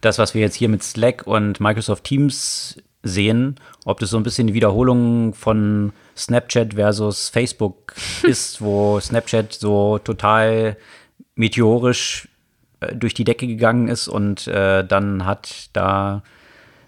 das, 0.03 0.19
was 0.19 0.35
wir 0.35 0.43
jetzt 0.43 0.57
hier 0.57 0.69
mit 0.69 0.83
Slack 0.83 1.27
und 1.27 1.59
Microsoft 1.59 2.05
Teams 2.05 2.77
sehen, 3.03 3.57
ob 3.87 3.99
das 3.99 4.11
so 4.11 4.19
ein 4.19 4.25
bisschen 4.25 4.49
die 4.49 4.55
Wiederholung 4.55 5.33
von 5.33 5.95
Snapchat 6.17 6.75
versus 6.75 7.29
Facebook 7.29 7.95
ist, 8.23 8.61
wo 8.61 9.01
Snapchat 9.01 9.53
so 9.53 9.99
total 9.99 10.77
meteorisch 11.35 12.29
äh, 12.81 12.95
durch 12.95 13.15
die 13.15 13.25
Decke 13.25 13.47
gegangen 13.47 13.89
ist 13.89 14.09
und 14.09 14.47
äh, 14.47 14.85
dann 14.85 15.25
hat 15.25 15.71
da 15.73 16.23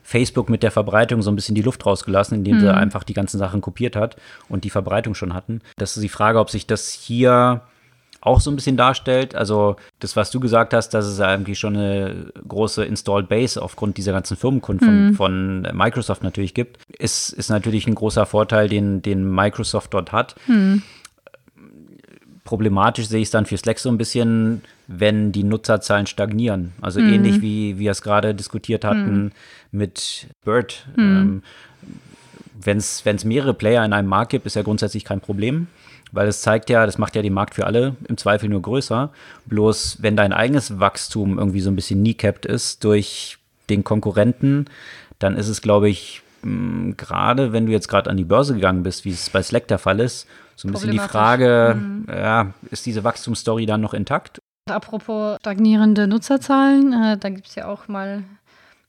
Facebook 0.02 0.50
mit 0.50 0.62
der 0.62 0.70
Verbreitung 0.70 1.22
so 1.22 1.30
ein 1.30 1.36
bisschen 1.36 1.54
die 1.54 1.62
Luft 1.62 1.86
rausgelassen, 1.86 2.38
indem 2.38 2.56
mhm. 2.56 2.60
sie 2.60 2.74
einfach 2.74 3.04
die 3.04 3.14
ganzen 3.14 3.38
Sachen 3.38 3.62
kopiert 3.62 3.96
hat 3.96 4.16
und 4.48 4.64
die 4.64 4.70
Verbreitung 4.70 5.14
schon 5.14 5.32
hatten. 5.32 5.62
Das 5.76 5.96
ist 5.96 6.02
die 6.02 6.10
Frage, 6.10 6.38
ob 6.38 6.50
sich 6.50 6.66
das 6.66 6.92
hier 6.92 7.62
auch 8.24 8.40
so 8.40 8.50
ein 8.50 8.56
bisschen 8.56 8.76
darstellt. 8.76 9.34
Also 9.34 9.76
das, 10.00 10.16
was 10.16 10.30
du 10.30 10.40
gesagt 10.40 10.72
hast, 10.72 10.88
dass 10.90 11.04
es 11.04 11.20
eigentlich 11.20 11.58
schon 11.58 11.76
eine 11.76 12.32
große 12.48 12.84
Installed 12.84 13.28
Base 13.28 13.60
aufgrund 13.60 13.98
dieser 13.98 14.12
ganzen 14.12 14.36
Firmenkunden 14.36 15.08
mhm. 15.08 15.14
von, 15.14 15.64
von, 15.64 15.76
Microsoft 15.76 16.22
natürlich 16.22 16.54
gibt, 16.54 16.78
ist, 16.98 17.30
ist 17.30 17.50
natürlich 17.50 17.86
ein 17.86 17.94
großer 17.94 18.24
Vorteil, 18.24 18.68
den, 18.68 19.02
den 19.02 19.30
Microsoft 19.30 19.92
dort 19.92 20.12
hat. 20.12 20.34
Mhm. 20.46 20.82
Problematisch 22.44 23.08
sehe 23.08 23.20
ich 23.20 23.28
es 23.28 23.30
dann 23.30 23.44
für 23.44 23.58
Slack 23.58 23.78
so 23.78 23.90
ein 23.90 23.98
bisschen, 23.98 24.62
wenn 24.86 25.30
die 25.30 25.44
Nutzerzahlen 25.44 26.06
stagnieren. 26.06 26.72
Also 26.80 27.00
mhm. 27.00 27.12
ähnlich 27.12 27.42
wie 27.42 27.78
wir 27.78 27.90
es 27.90 28.00
gerade 28.00 28.34
diskutiert 28.34 28.86
hatten 28.86 29.24
mhm. 29.24 29.32
mit 29.70 30.28
Bird. 30.44 30.86
Mhm. 30.96 31.02
Ähm, 31.02 31.42
wenn 32.58 32.78
es 32.78 33.24
mehrere 33.24 33.52
Player 33.52 33.84
in 33.84 33.92
einem 33.92 34.08
Markt 34.08 34.30
gibt, 34.30 34.46
ist 34.46 34.56
ja 34.56 34.62
grundsätzlich 34.62 35.04
kein 35.04 35.20
Problem 35.20 35.66
weil 36.14 36.28
es 36.28 36.42
zeigt 36.42 36.70
ja, 36.70 36.86
das 36.86 36.98
macht 36.98 37.16
ja 37.16 37.22
den 37.22 37.32
Markt 37.32 37.54
für 37.54 37.66
alle 37.66 37.96
im 38.08 38.16
Zweifel 38.16 38.48
nur 38.48 38.62
größer. 38.62 39.10
Bloß 39.46 39.98
wenn 40.00 40.16
dein 40.16 40.32
eigenes 40.32 40.78
Wachstum 40.78 41.38
irgendwie 41.38 41.60
so 41.60 41.70
ein 41.70 41.76
bisschen 41.76 42.00
kneecapped 42.00 42.46
ist 42.46 42.84
durch 42.84 43.38
den 43.68 43.84
Konkurrenten, 43.84 44.66
dann 45.18 45.36
ist 45.36 45.48
es, 45.48 45.60
glaube 45.62 45.88
ich, 45.88 46.22
gerade 46.96 47.52
wenn 47.52 47.66
du 47.66 47.72
jetzt 47.72 47.88
gerade 47.88 48.10
an 48.10 48.16
die 48.16 48.24
Börse 48.24 48.54
gegangen 48.54 48.82
bist, 48.82 49.04
wie 49.04 49.10
es 49.10 49.30
bei 49.30 49.42
Slack 49.42 49.68
der 49.68 49.78
Fall 49.78 50.00
ist, 50.00 50.26
so 50.56 50.68
ein 50.68 50.72
bisschen 50.72 50.92
die 50.92 50.98
Frage, 50.98 51.76
mhm. 51.76 52.06
ja, 52.08 52.52
ist 52.70 52.86
diese 52.86 53.02
Wachstumsstory 53.02 53.66
dann 53.66 53.80
noch 53.80 53.94
intakt? 53.94 54.40
Apropos 54.70 55.36
stagnierende 55.40 56.06
Nutzerzahlen, 56.06 56.92
äh, 56.92 57.18
da 57.18 57.28
gibt 57.28 57.48
es 57.48 57.54
ja 57.54 57.66
auch 57.66 57.88
mal 57.88 58.22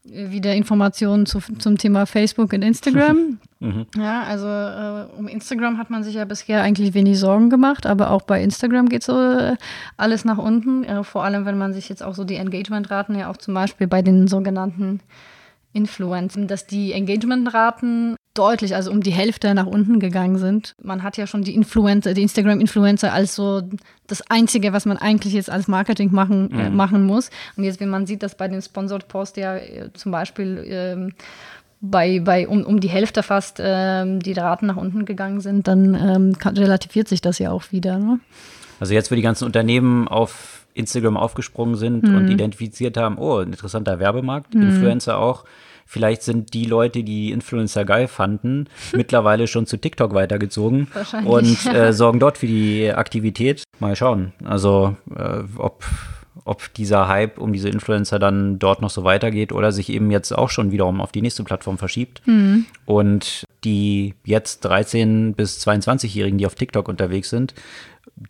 wieder 0.03 0.53
Informationen 0.53 1.25
zu, 1.25 1.39
zum 1.39 1.77
Thema 1.77 2.05
Facebook 2.05 2.53
und 2.53 2.61
Instagram. 2.61 3.39
mhm. 3.67 3.85
Ja, 3.97 4.23
also 4.23 4.47
äh, 4.47 5.17
um 5.17 5.27
Instagram 5.27 5.77
hat 5.77 5.89
man 5.89 6.03
sich 6.03 6.15
ja 6.15 6.25
bisher 6.25 6.61
eigentlich 6.61 6.93
wenig 6.93 7.19
Sorgen 7.19 7.49
gemacht, 7.49 7.85
aber 7.85 8.11
auch 8.11 8.21
bei 8.21 8.41
Instagram 8.41 8.89
geht 8.89 9.03
so 9.03 9.19
äh, 9.19 9.55
alles 9.97 10.25
nach 10.25 10.37
unten. 10.37 10.83
Äh, 10.83 11.03
vor 11.03 11.23
allem, 11.23 11.45
wenn 11.45 11.57
man 11.57 11.73
sich 11.73 11.89
jetzt 11.89 12.03
auch 12.03 12.15
so 12.15 12.23
die 12.23 12.35
Engagementraten 12.35 13.17
ja 13.17 13.29
auch 13.29 13.37
zum 13.37 13.53
Beispiel 13.53 13.87
bei 13.87 14.01
den 14.01 14.27
sogenannten 14.27 14.99
Influencern, 15.73 16.47
dass 16.47 16.65
die 16.67 16.93
Engagementraten 16.93 18.15
deutlich, 18.33 18.75
also 18.75 18.91
um 18.91 19.01
die 19.01 19.11
Hälfte 19.11 19.53
nach 19.53 19.65
unten 19.65 19.99
gegangen 19.99 20.37
sind. 20.37 20.75
Man 20.81 21.03
hat 21.03 21.17
ja 21.17 21.25
schon 21.25 21.43
die 21.43 21.55
Influencer, 21.55 22.13
die 22.13 22.21
Instagram-Influencer 22.21 23.11
als 23.11 23.35
so 23.35 23.61
das 24.07 24.29
Einzige, 24.29 24.73
was 24.73 24.85
man 24.85 24.97
eigentlich 24.97 25.33
jetzt 25.33 25.49
als 25.49 25.67
Marketing 25.67 26.13
machen, 26.13 26.51
äh, 26.51 26.53
mhm. 26.53 26.59
äh, 26.59 26.69
machen 26.69 27.05
muss. 27.05 27.29
Und 27.55 27.63
jetzt, 27.63 27.79
wenn 27.79 27.89
man 27.89 28.05
sieht, 28.05 28.23
dass 28.23 28.35
bei 28.35 28.47
den 28.47 28.61
Sponsored 28.61 29.07
Posts 29.07 29.37
ja 29.37 29.55
äh, 29.57 29.91
zum 29.93 30.11
Beispiel 30.11 30.63
ähm, 30.67 31.13
bei, 31.81 32.19
bei 32.19 32.47
um, 32.47 32.63
um 32.63 32.79
die 32.79 32.89
Hälfte 32.89 33.23
fast 33.23 33.59
ähm, 33.61 34.19
die 34.19 34.33
Raten 34.33 34.67
nach 34.67 34.77
unten 34.77 35.05
gegangen 35.05 35.41
sind, 35.41 35.67
dann 35.67 35.93
ähm, 35.95 36.37
kann, 36.37 36.57
relativiert 36.57 37.07
sich 37.07 37.21
das 37.21 37.39
ja 37.39 37.51
auch 37.51 37.71
wieder. 37.71 37.97
Ne? 37.99 38.19
Also 38.79 38.93
jetzt, 38.93 39.11
wo 39.11 39.15
die 39.15 39.21
ganzen 39.21 39.45
Unternehmen 39.45 40.07
auf 40.07 40.65
Instagram 40.73 41.17
aufgesprungen 41.17 41.75
sind 41.75 42.03
mhm. 42.03 42.15
und 42.15 42.27
identifiziert 42.29 42.97
haben, 42.97 43.17
oh, 43.17 43.37
ein 43.37 43.47
interessanter 43.47 43.99
Werbemarkt, 43.99 44.53
mhm. 44.53 44.63
Influencer 44.63 45.17
auch, 45.17 45.45
Vielleicht 45.87 46.23
sind 46.23 46.55
die 46.55 46.65
Leute, 46.65 47.03
die 47.03 47.31
Influencer 47.31 47.85
geil 47.85 48.07
fanden, 48.07 48.67
mittlerweile 48.93 49.47
schon 49.47 49.67
zu 49.67 49.77
TikTok 49.77 50.13
weitergezogen 50.13 50.87
und 51.25 51.65
äh, 51.67 51.93
sorgen 51.93 52.19
dort 52.19 52.39
für 52.39 52.47
die 52.47 52.91
Aktivität. 52.91 53.63
Mal 53.79 53.95
schauen. 53.95 54.33
Also, 54.43 54.95
äh, 55.15 55.43
ob, 55.57 55.83
ob 56.43 56.73
dieser 56.73 57.07
Hype 57.07 57.37
um 57.39 57.53
diese 57.53 57.69
Influencer 57.69 58.19
dann 58.19 58.59
dort 58.59 58.81
noch 58.81 58.89
so 58.89 59.03
weitergeht 59.03 59.51
oder 59.51 59.71
sich 59.71 59.89
eben 59.89 60.11
jetzt 60.11 60.31
auch 60.31 60.49
schon 60.49 60.71
wiederum 60.71 61.01
auf 61.01 61.11
die 61.11 61.21
nächste 61.21 61.43
Plattform 61.43 61.77
verschiebt. 61.77 62.21
Mhm. 62.25 62.65
Und 62.85 63.45
die 63.63 64.13
jetzt 64.25 64.65
13- 64.65 65.33
bis 65.33 65.65
22-Jährigen, 65.65 66.37
die 66.37 66.45
auf 66.45 66.55
TikTok 66.55 66.87
unterwegs 66.87 67.29
sind, 67.29 67.53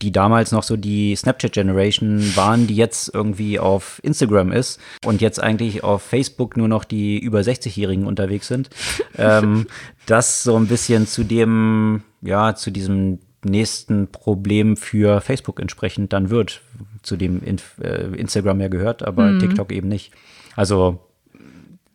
die 0.02 0.12
damals 0.12 0.52
noch 0.52 0.64
so 0.64 0.78
die 0.78 1.16
Snapchat-Generation 1.16 2.36
waren, 2.36 2.68
die 2.68 2.76
jetzt 2.76 3.14
irgendwie 3.14 3.60
auf 3.60 4.00
Instagram 4.04 4.52
ist 4.52 4.80
und 5.06 5.22
jetzt 5.22 5.42
eigentlich 5.42 5.84
auf 5.84 6.02
Facebook 6.02 6.58
nur 6.58 6.68
noch 6.68 6.86
die 6.86 7.20
über 7.20 7.42
60-Jährigen 7.42 8.08
unterwegs 8.08 8.48
sind. 8.48 8.70
ähm, 9.18 9.68
das 10.06 10.44
so 10.44 10.56
ein 10.56 10.68
bisschen 10.68 11.08
zu 11.08 11.24
dem, 11.24 12.04
ja, 12.22 12.56
zu 12.56 12.72
diesem 12.72 13.20
nächsten 13.44 14.08
Problem 14.08 14.76
für 14.76 15.22
Facebook 15.22 15.60
entsprechend 15.60 16.14
dann 16.14 16.32
wird, 16.32 16.62
zu 17.06 17.16
dem 17.16 17.42
in, 17.44 17.58
äh, 17.82 18.08
Instagram 18.16 18.60
ja 18.62 18.68
gehört, 18.68 19.04
aber 19.04 19.24
mhm. 19.24 19.40
TikTok 19.40 19.72
eben 19.72 19.88
nicht. 19.88 20.12
Also 20.56 21.00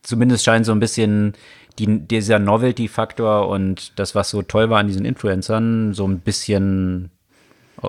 zumindest 0.03 0.45
scheint 0.45 0.67
so 0.67 0.73
ein 0.73 0.81
bisschen 0.81 1.35
die, 1.79 2.01
dieser 2.01 2.39
Novelty-Faktor 2.39 3.49
und 3.49 3.99
das, 3.99 4.15
was 4.15 4.31
so 4.31 4.43
toll 4.43 4.71
war 4.71 4.81
an 4.81 4.87
diesen 4.87 5.05
Influencern, 5.05 5.95
so 5.95 6.07
ein 6.07 6.21
bisschen 6.21 7.11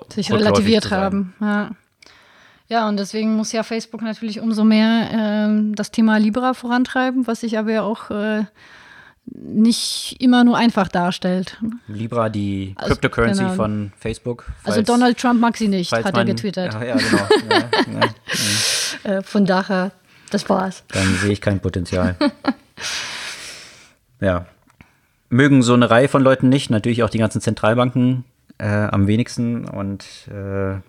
sich 0.10 0.32
relativiert 0.32 0.92
haben. 0.92 1.34
Ja. 1.42 1.72
ja, 2.70 2.88
und 2.88 2.98
deswegen 2.98 3.36
muss 3.36 3.52
ja 3.52 3.64
Facebook 3.64 4.02
natürlich 4.02 4.40
umso 4.40 4.64
mehr 4.64 5.50
äh, 5.50 5.74
das 5.76 5.92
Thema 5.92 6.18
Libra 6.18 6.54
vorantreiben, 6.54 7.28
was 7.28 7.42
sich 7.42 7.58
aber 7.58 7.72
ja 7.72 7.82
auch 7.84 8.10
äh, 8.10 8.46
nicht 9.26 10.18
immer 10.20 10.44
nur 10.44 10.58
einfach 10.58 10.88
darstellt. 10.88 11.58
Libra, 11.88 12.30
die 12.30 12.74
also, 12.76 12.94
Cryptocurrency 12.94 13.44
genau. 13.44 13.56
von 13.56 13.92
Facebook. 13.98 14.46
Also 14.48 14.56
falls, 14.64 14.78
also 14.78 14.94
Donald 14.94 15.18
Trump 15.18 15.40
mag 15.40 15.58
sie 15.58 15.68
nicht, 15.68 15.92
hat 15.92 16.04
man, 16.06 16.16
er 16.16 16.26
getwittert. 16.26 16.74
Ja, 16.74 16.84
ja 16.84 16.96
genau. 16.96 17.28
ja, 17.50 18.10
ja, 19.06 19.12
äh, 19.18 19.22
von 19.22 19.46
daher, 19.46 19.92
das 20.30 20.50
war's. 20.50 20.84
Dann 20.90 21.16
sehe 21.16 21.32
ich 21.32 21.42
kein 21.42 21.60
Potenzial. 21.60 22.16
ja. 24.20 24.46
Mögen 25.30 25.64
so 25.64 25.74
eine 25.74 25.90
Reihe 25.90 26.10
von 26.10 26.22
Leuten 26.22 26.50
nicht, 26.50 26.70
natürlich 26.70 27.04
auch 27.04 27.10
die 27.10 27.20
ganzen 27.20 27.40
Zentralbanken 27.40 28.26
äh, 28.58 28.68
am 28.68 29.08
wenigsten 29.08 29.66
und 29.66 30.04
äh, 30.28 30.82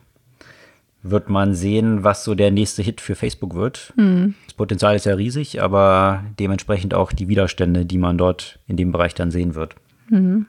wird 1.03 1.28
man 1.28 1.55
sehen, 1.55 2.05
was 2.05 2.24
so 2.24 2.34
der 2.34 2.50
nächste 2.50 2.82
Hit 2.82 3.00
für 3.00 3.14
Facebook 3.14 3.55
wird. 3.55 3.92
Mhm. 3.96 4.34
Das 4.46 4.55
Potenzial 4.55 4.94
ist 4.94 5.07
ja 5.07 5.14
riesig, 5.14 5.61
aber 5.61 6.24
dementsprechend 6.38 6.94
auch 6.94 7.12
die 7.12 7.28
Widerstände, 7.28 7.84
die 7.84 7.98
man 7.98 8.18
dort 8.18 8.61
in 8.66 8.76
dem 8.76 8.92
Bereich 8.92 9.14
dann 9.14 9.30
sehen 9.30 9.55
wird. 9.55 9.74
Mhm. 10.09 10.46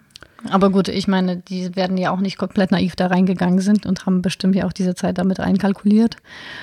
Aber 0.49 0.69
gut, 0.69 0.89
ich 0.89 1.07
meine, 1.07 1.37
die 1.37 1.75
werden 1.75 1.97
ja 1.97 2.11
auch 2.11 2.19
nicht 2.19 2.37
komplett 2.37 2.71
naiv 2.71 2.95
da 2.95 3.07
reingegangen 3.07 3.59
sind 3.59 3.85
und 3.85 4.05
haben 4.05 4.21
bestimmt 4.21 4.55
ja 4.55 4.65
auch 4.65 4.73
diese 4.73 4.93
Zeit 4.93 5.17
damit 5.17 5.39
einkalkuliert. 5.39 6.17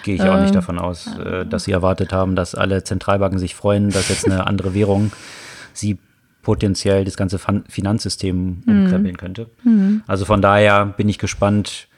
Gehe 0.05 0.16
ich 0.16 0.22
auch 0.22 0.36
äh, 0.36 0.43
nicht 0.43 0.55
davon 0.55 0.78
aus, 0.78 1.16
äh, 1.16 1.47
dass 1.47 1.64
sie 1.64 1.72
erwartet 1.72 2.12
haben, 2.12 2.36
dass 2.36 2.55
alle 2.55 2.84
Zentralbanken 2.84 3.38
sich 3.38 3.55
freuen, 3.55 3.91
dass 3.91 4.11
jetzt 4.11 4.26
eine 4.26 4.47
andere 4.47 4.74
Währung 4.74 5.12
sie 5.72 5.99
potenziell 6.43 7.05
das 7.05 7.16
ganze 7.16 7.38
Finanzsystem 7.38 8.62
mhm. 8.64 8.82
umkrempeln 8.82 9.16
könnte. 9.16 9.51
Mhm. 9.64 10.03
Also 10.07 10.24
von 10.24 10.43
daher 10.43 10.86
bin 10.86 11.09
ich 11.09 11.18
gespannt, 11.18 11.88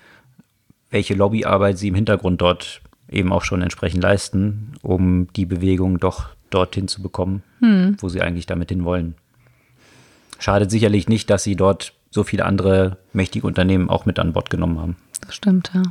welche 0.92 1.14
Lobbyarbeit 1.14 1.78
sie 1.78 1.88
im 1.88 1.96
Hintergrund 1.96 2.40
dort 2.40 2.80
eben 3.10 3.32
auch 3.32 3.42
schon 3.42 3.62
entsprechend 3.62 4.02
leisten, 4.02 4.74
um 4.82 5.26
die 5.34 5.46
Bewegung 5.46 5.98
doch 5.98 6.28
dorthin 6.50 6.86
zu 6.86 7.02
bekommen, 7.02 7.42
mhm. 7.60 7.96
wo 7.98 8.08
sie 8.08 8.20
eigentlich 8.20 8.46
damit 8.46 8.68
hin 8.68 8.84
wollen. 8.84 9.14
Schadet 10.38 10.70
sicherlich 10.70 11.08
nicht, 11.08 11.30
dass 11.30 11.42
sie 11.42 11.56
dort 11.56 11.94
so 12.10 12.24
viele 12.24 12.44
andere 12.44 12.98
mächtige 13.12 13.46
Unternehmen 13.46 13.88
auch 13.88 14.06
mit 14.06 14.18
an 14.18 14.32
Bord 14.32 14.50
genommen 14.50 14.78
haben. 14.78 14.96
Das 15.22 15.34
stimmt, 15.34 15.72
ja. 15.74 15.82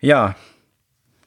Ja, 0.00 0.36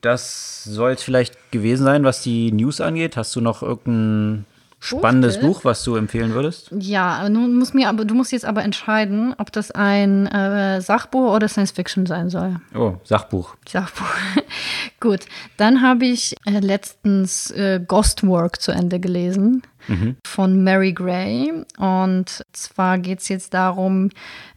das 0.02 0.64
soll 0.64 0.92
es 0.92 1.04
vielleicht 1.04 1.52
gewesen 1.52 1.84
sein, 1.84 2.04
was 2.04 2.22
die 2.22 2.52
News 2.52 2.82
angeht. 2.82 3.18
Hast 3.18 3.36
du 3.36 3.42
noch 3.42 3.62
irgendein 3.62 4.46
Spannendes 4.80 5.36
Buchtipp. 5.36 5.50
Buch, 5.50 5.66
was 5.66 5.84
du 5.84 5.96
empfehlen 5.96 6.34
würdest? 6.34 6.72
Ja, 6.72 7.28
du 7.28 7.40
musst, 7.40 7.76
mir 7.76 7.90
aber, 7.90 8.06
du 8.06 8.16
musst 8.16 8.32
jetzt 8.32 8.46
aber 8.46 8.64
entscheiden, 8.64 9.36
ob 9.38 9.52
das 9.52 9.72
ein 9.72 10.28
äh, 10.28 10.80
Sachbuch 10.82 11.34
oder 11.34 11.50
Science 11.50 11.72
Fiction 11.72 12.06
sein 12.06 12.30
soll. 12.30 12.56
Oh, 12.74 12.94
Sachbuch. 13.04 13.56
Sachbuch. 13.68 14.08
Gut, 15.02 15.22
dann 15.58 15.82
habe 15.82 16.06
ich 16.06 16.36
äh, 16.46 16.60
letztens 16.60 17.52
äh, 17.52 17.82
Ghostwork 17.86 18.62
zu 18.62 18.72
Ende 18.72 19.00
gelesen 19.00 19.64
mhm. 19.90 20.16
von 20.26 20.64
Mary 20.64 20.94
Gray. 20.94 21.52
Und 21.78 22.46
zwar 22.54 22.98
geht 22.98 23.20
es 23.20 23.28
jetzt 23.28 23.54
darum, 23.54 24.10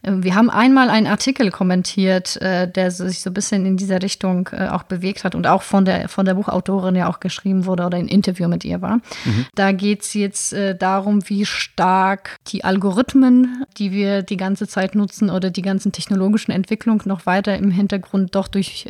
äh, 0.03 0.11
wir 0.15 0.35
haben 0.35 0.49
einmal 0.49 0.89
einen 0.89 1.07
Artikel 1.07 1.51
kommentiert, 1.51 2.41
äh, 2.41 2.71
der 2.71 2.91
sich 2.91 3.21
so 3.21 3.29
ein 3.29 3.33
bisschen 3.33 3.65
in 3.65 3.77
dieser 3.77 4.01
Richtung 4.01 4.49
äh, 4.53 4.67
auch 4.67 4.83
bewegt 4.83 5.23
hat 5.23 5.35
und 5.35 5.47
auch 5.47 5.63
von 5.63 5.85
der, 5.85 6.07
von 6.07 6.25
der 6.25 6.35
Buchautorin 6.35 6.95
ja 6.95 7.09
auch 7.09 7.19
geschrieben 7.19 7.65
wurde 7.65 7.85
oder 7.85 7.97
ein 7.97 8.07
Interview 8.07 8.47
mit 8.47 8.63
ihr 8.63 8.81
war. 8.81 8.97
Mhm. 9.25 9.45
Da 9.55 9.71
geht 9.71 10.03
es 10.03 10.13
jetzt 10.13 10.55
darum, 10.79 11.27
wie 11.27 11.45
stark 11.45 12.37
die 12.47 12.63
Algorithmen, 12.63 13.65
die 13.77 13.91
wir 13.91 14.21
die 14.21 14.37
ganze 14.37 14.67
Zeit 14.67 14.95
nutzen 14.95 15.29
oder 15.29 15.49
die 15.49 15.61
ganzen 15.61 15.91
technologischen 15.91 16.51
Entwicklungen 16.51 17.01
noch 17.05 17.25
weiter 17.25 17.57
im 17.57 17.71
Hintergrund 17.71 18.35
doch 18.35 18.47
durch 18.47 18.87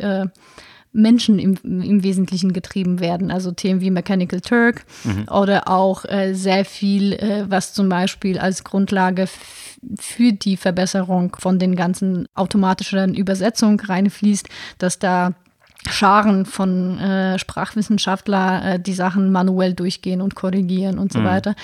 Menschen 0.94 1.38
im, 1.38 1.58
im 1.62 2.02
Wesentlichen 2.02 2.52
getrieben 2.52 3.00
werden. 3.00 3.30
Also 3.30 3.50
Themen 3.50 3.80
wie 3.80 3.90
Mechanical 3.90 4.40
Turk 4.40 4.86
mhm. 5.02 5.28
oder 5.28 5.68
auch 5.68 6.04
äh, 6.04 6.34
sehr 6.34 6.64
viel, 6.64 7.12
äh, 7.14 7.44
was 7.48 7.74
zum 7.74 7.88
Beispiel 7.88 8.38
als 8.38 8.64
Grundlage 8.64 9.28
für 9.98 10.32
die 10.32 10.56
Verbesserung 10.56 11.36
von 11.38 11.58
den 11.58 11.76
ganzen 11.76 12.26
automatischen 12.34 13.14
Übersetzungen 13.14 13.78
reinfließt, 13.80 14.48
dass 14.78 14.98
da 14.98 15.34
Scharen 15.90 16.46
von 16.46 16.98
äh, 16.98 17.38
Sprachwissenschaftler 17.38 18.74
äh, 18.74 18.80
die 18.80 18.94
Sachen 18.94 19.30
manuell 19.32 19.74
durchgehen 19.74 20.22
und 20.22 20.34
korrigieren 20.34 20.98
und 20.98 21.12
so 21.12 21.18
mhm. 21.18 21.24
weiter. 21.24 21.54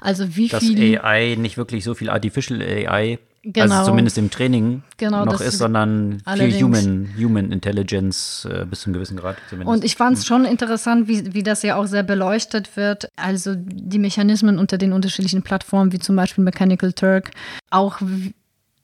Also 0.00 0.36
wie 0.36 0.48
Dass 0.48 0.64
viel 0.64 0.98
AI 0.98 1.36
nicht 1.36 1.58
wirklich 1.58 1.84
so 1.84 1.94
viel 1.94 2.08
Artificial 2.08 2.62
AI 2.62 3.18
Genau. 3.48 3.76
Also 3.76 3.90
zumindest 3.90 4.18
im 4.18 4.28
Training 4.28 4.82
genau, 4.96 5.24
noch 5.24 5.40
ist, 5.40 5.58
sondern 5.58 6.20
viel 6.34 6.60
Human, 6.60 7.08
Human 7.16 7.52
Intelligence 7.52 8.44
äh, 8.50 8.64
bis 8.64 8.80
zu 8.80 8.86
einem 8.86 8.94
gewissen 8.94 9.16
Grad 9.16 9.36
zumindest. 9.48 9.72
Und 9.72 9.84
ich 9.84 9.94
fand 9.94 10.18
es 10.18 10.24
mhm. 10.24 10.26
schon 10.26 10.44
interessant, 10.46 11.06
wie, 11.06 11.32
wie 11.32 11.44
das 11.44 11.62
ja 11.62 11.76
auch 11.76 11.86
sehr 11.86 12.02
beleuchtet 12.02 12.76
wird. 12.76 13.08
Also 13.14 13.54
die 13.56 14.00
Mechanismen 14.00 14.58
unter 14.58 14.78
den 14.78 14.92
unterschiedlichen 14.92 15.42
Plattformen, 15.42 15.92
wie 15.92 16.00
zum 16.00 16.16
Beispiel 16.16 16.42
Mechanical 16.42 16.92
Turk, 16.92 17.30
auch 17.70 18.00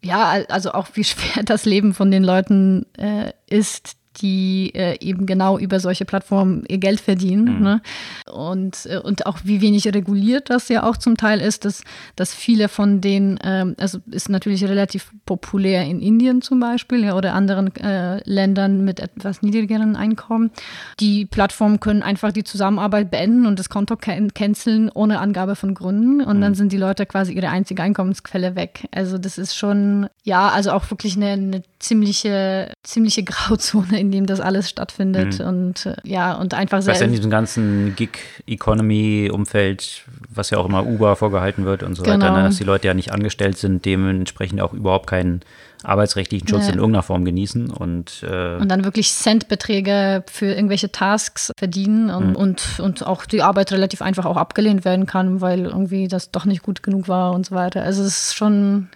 ja, 0.01 0.45
also 0.49 0.73
auch 0.73 0.87
wie 0.95 1.05
schwer 1.05 1.43
das 1.43 1.65
Leben 1.65 1.93
von 1.93 2.13
den 2.13 2.23
Leuten 2.23 2.87
äh, 2.97 3.33
ist, 3.51 3.97
die 4.21 4.73
äh, 4.75 4.99
eben 5.01 5.27
genau 5.27 5.59
über 5.59 5.81
solche 5.81 6.05
Plattformen 6.05 6.65
ihr 6.69 6.79
Geld 6.79 7.01
verdienen. 7.01 7.57
Mhm. 7.57 7.63
Ne? 7.63 7.83
Und, 8.31 8.87
äh, 8.87 8.99
und 8.99 9.27
auch 9.27 9.39
wie 9.45 9.61
wenig 9.61 9.87
reguliert 9.87 10.51
das 10.51 10.69
ja 10.69 10.83
auch 10.83 10.97
zum 10.97 11.17
Teil 11.17 11.41
ist, 11.41 11.65
dass, 11.65 11.83
dass 12.17 12.35
viele 12.35 12.69
von 12.69 13.01
denen, 13.01 13.39
ähm, 13.43 13.75
also 13.79 13.99
ist 14.11 14.29
natürlich 14.29 14.65
relativ 14.65 15.11
populär 15.25 15.85
in 15.85 16.01
Indien 16.01 16.43
zum 16.43 16.61
Beispiel 16.61 17.05
ja, 17.05 17.17
oder 17.17 17.35
anderen 17.35 17.75
äh, 17.77 18.21
Ländern 18.29 18.85
mit 18.85 19.01
etwas 19.01 19.43
niedrigeren 19.43 19.97
Einkommen. 19.97 20.51
Die 21.01 21.25
Plattformen 21.25 21.81
können 21.81 22.03
einfach 22.03 22.33
die 22.33 22.45
Zusammenarbeit 22.45 23.11
beenden 23.11 23.47
und 23.47 23.59
das 23.59 23.69
Konto 23.69 23.97
can 23.97 24.35
canceln 24.35 24.91
ohne 24.91 25.21
Angabe 25.21 25.57
von 25.57 25.75
Gründen 25.75 26.21
und 26.23 26.37
mhm. 26.37 26.41
dann 26.43 26.55
sind 26.55 26.73
die 26.73 26.77
Leute 26.77 27.07
quasi 27.07 27.33
ihre 27.33 27.49
einzige 27.49 27.83
Einkommensquelle 27.83 28.57
weg. 28.57 28.87
Also 28.93 29.19
das 29.19 29.39
ist 29.39 29.57
schon, 29.57 30.09
ja, 30.25 30.49
also 30.49 30.73
auch 30.73 30.91
wirklich 30.91 31.17
eine, 31.17 31.31
eine 31.31 31.63
ziemliche, 31.79 32.73
ziemliche 32.83 33.23
Grauzone 33.25 34.01
in 34.03 34.11
dem 34.11 34.26
das 34.26 34.40
alles 34.40 34.68
stattfindet 34.68 35.38
mhm. 35.38 35.46
und 35.46 35.86
äh, 35.86 35.94
ja, 36.03 36.34
und 36.34 36.55
einfach 36.55 36.82
sehr. 36.82 36.94
Was 36.94 37.00
in 37.00 37.12
diesem 37.12 37.30
ganzen 37.30 37.94
Gig-Economy-Umfeld, 37.94 40.03
was 40.28 40.50
ja 40.50 40.59
auch 40.59 40.66
immer 40.66 40.84
Uber 40.84 41.14
vorgehalten 41.14 41.64
wird 41.64 41.84
und 41.84 41.94
so 41.94 42.03
genau. 42.03 42.16
weiter, 42.16 42.36
ne, 42.36 42.42
dass 42.42 42.57
die 42.57 42.64
Leute 42.64 42.88
ja 42.88 42.94
nicht 42.94 43.12
angestellt 43.12 43.57
sind, 43.57 43.84
dementsprechend 43.84 44.61
auch 44.61 44.72
überhaupt 44.72 45.07
keinen 45.07 45.42
arbeitsrechtlichen 45.84 46.48
Schutz 46.48 46.66
nee. 46.66 46.72
in 46.72 46.78
irgendeiner 46.78 47.03
Form 47.03 47.24
genießen 47.24 47.70
und 47.70 48.24
äh 48.28 48.57
und 48.57 48.68
dann 48.68 48.84
wirklich 48.84 49.12
Centbeträge 49.12 50.24
für 50.30 50.46
irgendwelche 50.46 50.92
Tasks 50.92 51.50
verdienen 51.57 52.11
und, 52.11 52.30
mhm. 52.30 52.36
und, 52.36 52.80
und 52.80 53.07
auch 53.07 53.24
die 53.24 53.42
Arbeit 53.42 53.72
relativ 53.72 54.03
einfach 54.03 54.26
auch 54.26 54.36
abgelehnt 54.36 54.84
werden 54.84 55.07
kann, 55.07 55.40
weil 55.40 55.66
irgendwie 55.66 56.09
das 56.09 56.30
doch 56.30 56.44
nicht 56.44 56.62
gut 56.62 56.82
genug 56.82 57.09
war 57.09 57.32
und 57.32 57.46
so 57.46 57.55
weiter. 57.55 57.82
Also 57.82 58.03
es 58.03 58.28
ist 58.28 58.36
schon 58.36 58.88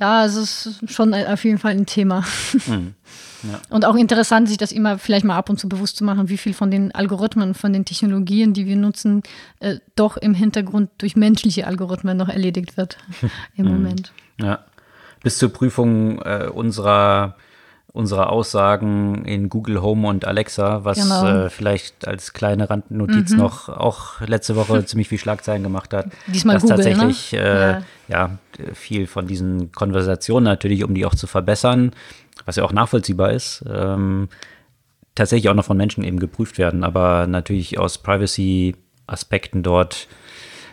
ja, 0.00 0.24
es 0.24 0.34
ist 0.34 0.90
schon 0.90 1.12
auf 1.12 1.44
jeden 1.44 1.58
Fall 1.58 1.72
ein 1.72 1.86
Thema. 1.86 2.24
Mhm. 2.66 2.94
Ja. 3.42 3.60
Und 3.70 3.84
auch 3.84 3.96
interessant, 3.96 4.48
sich 4.48 4.58
das 4.58 4.72
immer 4.72 4.98
vielleicht 4.98 5.24
mal 5.24 5.36
ab 5.36 5.50
und 5.50 5.58
zu 5.58 5.68
bewusst 5.68 5.96
zu 5.96 6.04
machen, 6.04 6.28
wie 6.28 6.36
viel 6.36 6.54
von 6.54 6.70
den 6.70 6.94
Algorithmen, 6.94 7.54
von 7.54 7.72
den 7.72 7.84
Technologien, 7.84 8.52
die 8.52 8.66
wir 8.66 8.76
nutzen, 8.76 9.22
äh, 9.60 9.76
doch 9.96 10.16
im 10.16 10.34
Hintergrund 10.34 10.90
durch 10.98 11.16
menschliche 11.16 11.66
Algorithmen 11.66 12.16
noch 12.16 12.28
erledigt 12.28 12.76
wird 12.76 12.98
im 13.56 13.66
mhm. 13.66 13.72
Moment. 13.72 14.12
Ja. 14.38 14.60
Bis 15.22 15.38
zur 15.38 15.52
Prüfung 15.52 16.20
äh, 16.22 16.48
unserer 16.52 17.36
unsere 17.92 18.28
Aussagen 18.28 19.24
in 19.24 19.48
Google 19.48 19.82
Home 19.82 20.08
und 20.08 20.24
Alexa, 20.24 20.84
was 20.84 21.02
genau. 21.02 21.26
äh, 21.26 21.50
vielleicht 21.50 22.06
als 22.06 22.32
kleine 22.32 22.70
Randnotiz 22.70 23.30
mhm. 23.32 23.38
noch 23.38 23.68
auch 23.68 24.20
letzte 24.20 24.54
Woche 24.56 24.84
ziemlich 24.86 25.08
viel 25.08 25.18
Schlagzeilen 25.18 25.62
gemacht 25.62 25.92
hat. 25.92 26.06
Diesmal 26.28 26.54
dass 26.54 26.62
Google, 26.62 26.76
tatsächlich 26.76 27.32
ne? 27.32 27.38
äh, 27.38 28.12
ja. 28.12 28.30
ja. 28.58 28.74
viel 28.74 29.06
von 29.06 29.26
diesen 29.26 29.72
Konversationen 29.72 30.44
natürlich, 30.44 30.84
um 30.84 30.94
die 30.94 31.04
auch 31.04 31.14
zu 31.14 31.26
verbessern, 31.26 31.92
was 32.50 32.56
ja 32.56 32.64
auch 32.64 32.72
nachvollziehbar 32.72 33.30
ist, 33.30 33.64
ähm, 33.72 34.28
tatsächlich 35.14 35.48
auch 35.48 35.54
noch 35.54 35.64
von 35.64 35.76
Menschen 35.76 36.02
eben 36.02 36.18
geprüft 36.18 36.58
werden, 36.58 36.82
aber 36.82 37.28
natürlich 37.28 37.78
aus 37.78 37.98
Privacy-Aspekten 37.98 39.62
dort 39.62 40.08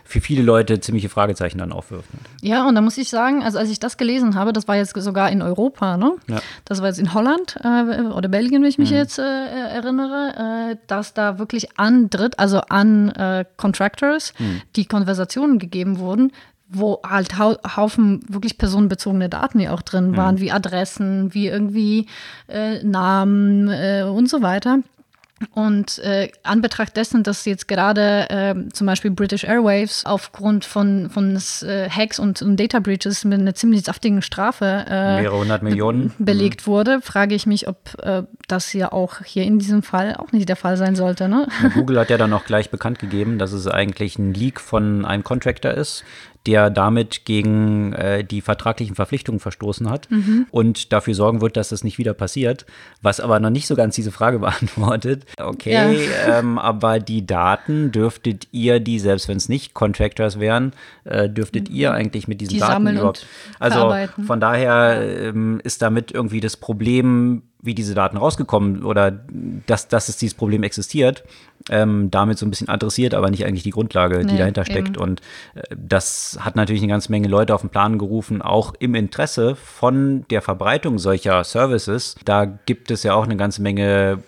für 0.03 0.19
viele 0.19 0.41
Leute 0.41 0.79
ziemliche 0.79 1.09
Fragezeichen 1.09 1.59
dann 1.59 1.71
aufwirft. 1.71 2.09
Ja, 2.41 2.67
und 2.67 2.73
da 2.73 2.81
muss 2.81 2.97
ich 2.97 3.09
sagen, 3.09 3.43
also 3.43 3.59
als 3.59 3.69
ich 3.69 3.77
das 3.77 3.97
gelesen 3.97 4.33
habe, 4.33 4.53
das 4.53 4.67
war 4.67 4.75
jetzt 4.75 4.99
sogar 4.99 5.29
in 5.29 5.43
Europa, 5.43 5.97
ne? 5.97 6.13
Ja. 6.27 6.39
Das 6.65 6.81
war 6.81 6.87
jetzt 6.87 6.97
in 6.97 7.13
Holland 7.13 7.59
äh, 7.63 8.01
oder 8.01 8.29
Belgien, 8.29 8.63
wenn 8.63 8.69
ich 8.69 8.79
mich 8.79 8.89
mhm. 8.89 8.97
jetzt 8.97 9.19
äh, 9.19 9.21
erinnere, 9.21 10.71
äh, 10.71 10.77
dass 10.87 11.13
da 11.13 11.37
wirklich 11.37 11.77
an 11.77 12.09
Dritt, 12.09 12.39
also 12.39 12.61
an 12.61 13.09
äh, 13.09 13.45
Contractors, 13.57 14.33
mhm. 14.39 14.61
die 14.75 14.85
Konversationen 14.85 15.59
gegeben 15.59 15.99
wurden, 15.99 16.31
wo 16.69 16.99
halt 17.07 17.37
Haufen 17.37 18.21
wirklich 18.27 18.57
personenbezogene 18.57 19.29
Daten 19.29 19.59
ja 19.59 19.73
auch 19.73 19.81
drin 19.81 20.17
waren, 20.17 20.35
mhm. 20.35 20.39
wie 20.39 20.51
Adressen, 20.51 21.33
wie 21.33 21.47
irgendwie 21.47 22.07
äh, 22.47 22.83
Namen 22.83 23.69
äh, 23.69 24.03
und 24.03 24.29
so 24.29 24.41
weiter. 24.41 24.79
Und 25.51 25.99
äh, 25.99 26.31
Anbetracht 26.41 26.97
dessen, 26.97 27.21
dass 27.21 27.45
jetzt 27.45 27.67
gerade 27.67 28.27
äh, 28.29 28.55
zum 28.73 28.87
Beispiel 28.87 29.11
British 29.11 29.43
Airwaves 29.43 30.03
aufgrund 30.03 30.65
von, 30.65 31.11
von 31.11 31.39
äh, 31.61 31.89
Hacks 31.89 32.17
und, 32.17 32.41
und, 32.41 32.59
Data 32.59 32.79
Breaches 32.79 33.23
mit 33.23 33.39
einer 33.39 33.53
ziemlich 33.53 33.83
saftigen 33.83 34.23
Strafe 34.23 34.85
äh, 34.89 35.21
mehrere 35.21 35.37
hundert 35.37 35.61
Millionen 35.61 36.09
be 36.17 36.25
belegt 36.25 36.65
mhm. 36.65 36.71
wurde, 36.71 37.01
frage 37.01 37.35
ich 37.35 37.45
mich, 37.45 37.67
ob 37.67 37.77
äh, 38.01 38.23
das 38.47 38.71
ja 38.73 38.91
auch 38.93 39.23
hier 39.23 39.43
in 39.43 39.59
diesem 39.59 39.83
Fall 39.83 40.15
auch 40.15 40.31
nicht 40.31 40.47
der 40.47 40.55
Fall 40.55 40.77
sein 40.77 40.95
sollte. 40.95 41.27
Ne? 41.27 41.47
Google 41.73 41.99
hat 41.99 42.09
ja 42.09 42.17
dann 42.17 42.31
auch 42.33 42.45
gleich 42.45 42.69
bekannt 42.69 42.97
gegeben, 42.99 43.37
dass 43.39 43.51
es 43.51 43.67
eigentlich 43.67 44.17
ein 44.17 44.33
Leak 44.33 44.61
von 44.61 45.05
einem 45.05 45.23
Contractor 45.23 45.71
ist, 45.71 46.05
der 46.47 46.69
damit 46.69 47.25
gegen 47.25 47.91
äh, 47.91 48.23
die 48.23 48.39
vertraglichen 48.39 48.95
Verpflichtungen 48.95 49.41
verstoßen 49.41 49.89
hat 49.89 50.09
mhm. 50.09 50.47
und 50.49 50.93
dafür 50.93 51.13
sorgen 51.13 51.41
wird, 51.41 51.57
dass 51.57 51.69
das 51.69 51.83
nicht 51.83 51.97
wieder 51.97 52.13
passiert. 52.13 52.65
Was 53.01 53.19
aber 53.19 53.41
noch 53.41 53.49
nicht 53.49 53.67
so 53.67 53.75
ganz 53.75 53.95
diese 53.95 54.11
Frage 54.11 54.39
beantwortet. 54.39 55.25
Okay, 55.37 55.73
ja. 55.73 56.39
ähm, 56.39 56.57
aber 56.57 56.99
die 56.99 57.25
Daten 57.25 57.91
dürftet 57.91 58.47
ihr, 58.53 58.79
die 58.79 58.99
selbst 58.99 59.27
wenn 59.27 59.37
es 59.37 59.49
nicht 59.49 59.73
Contractors 59.73 60.39
wären, 60.39 60.71
äh, 61.03 61.29
dürftet 61.29 61.67
ihr 61.67 61.91
eigentlich 61.91 62.29
mit 62.29 62.39
diesen 62.39 62.53
die 62.53 62.59
Daten 62.61 62.87
überhaupt. 62.87 63.25
Also 63.59 63.93
von 64.25 64.39
daher 64.39 65.01
ähm, 65.01 65.59
ist 65.65 65.81
damit 65.81 66.13
irgendwie 66.13 66.39
das 66.39 66.55
Problem 66.55 67.41
wie 67.67 67.75
diese 67.75 67.93
Daten 67.93 68.17
rausgekommen 68.17 68.83
oder 68.83 69.11
dass, 69.67 69.87
dass 69.87 70.09
es 70.09 70.17
dieses 70.17 70.33
Problem 70.33 70.63
existiert, 70.63 71.23
ähm, 71.69 72.09
damit 72.09 72.39
so 72.39 72.47
ein 72.47 72.49
bisschen 72.49 72.69
adressiert, 72.69 73.13
aber 73.13 73.29
nicht 73.29 73.45
eigentlich 73.45 73.61
die 73.61 73.69
Grundlage, 73.69 74.25
die 74.25 74.33
nee, 74.33 74.39
dahinter 74.39 74.65
steckt. 74.65 74.95
Eben. 74.95 74.97
Und 74.97 75.21
äh, 75.53 75.61
das 75.75 76.39
hat 76.41 76.55
natürlich 76.55 76.81
eine 76.81 76.91
ganze 76.91 77.11
Menge 77.11 77.27
Leute 77.27 77.53
auf 77.53 77.61
den 77.61 77.69
Plan 77.69 77.99
gerufen, 77.99 78.41
auch 78.41 78.73
im 78.79 78.95
Interesse 78.95 79.55
von 79.55 80.25
der 80.31 80.41
Verbreitung 80.41 80.97
solcher 80.97 81.43
Services. 81.43 82.15
Da 82.25 82.45
gibt 82.45 82.89
es 82.89 83.03
ja 83.03 83.13
auch 83.13 83.25
eine 83.25 83.37
ganze 83.37 83.61
Menge 83.61 84.23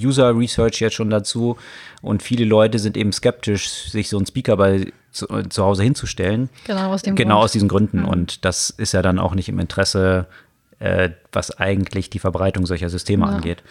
User 0.00 0.36
Research 0.36 0.80
jetzt 0.80 0.94
schon 0.94 1.10
dazu. 1.10 1.56
Und 2.02 2.22
viele 2.22 2.44
Leute 2.44 2.78
sind 2.78 2.96
eben 2.96 3.12
skeptisch, 3.12 3.90
sich 3.90 4.08
so 4.08 4.16
einen 4.16 4.26
Speaker 4.26 4.56
bei 4.56 4.92
zu, 5.10 5.26
zu 5.48 5.64
Hause 5.64 5.82
hinzustellen. 5.82 6.48
Genau 6.66 6.92
aus, 6.92 7.02
dem 7.02 7.16
genau 7.16 7.36
Grund. 7.36 7.44
aus 7.44 7.52
diesen 7.52 7.68
Gründen. 7.68 8.00
Mhm. 8.00 8.08
Und 8.08 8.44
das 8.44 8.70
ist 8.70 8.92
ja 8.92 9.02
dann 9.02 9.18
auch 9.18 9.34
nicht 9.34 9.48
im 9.48 9.58
Interesse 9.58 10.26
äh, 10.78 11.10
was 11.32 11.50
eigentlich 11.58 12.10
die 12.10 12.18
Verbreitung 12.18 12.66
solcher 12.66 12.88
Systeme 12.88 13.26
ja. 13.26 13.32
angeht. 13.32 13.62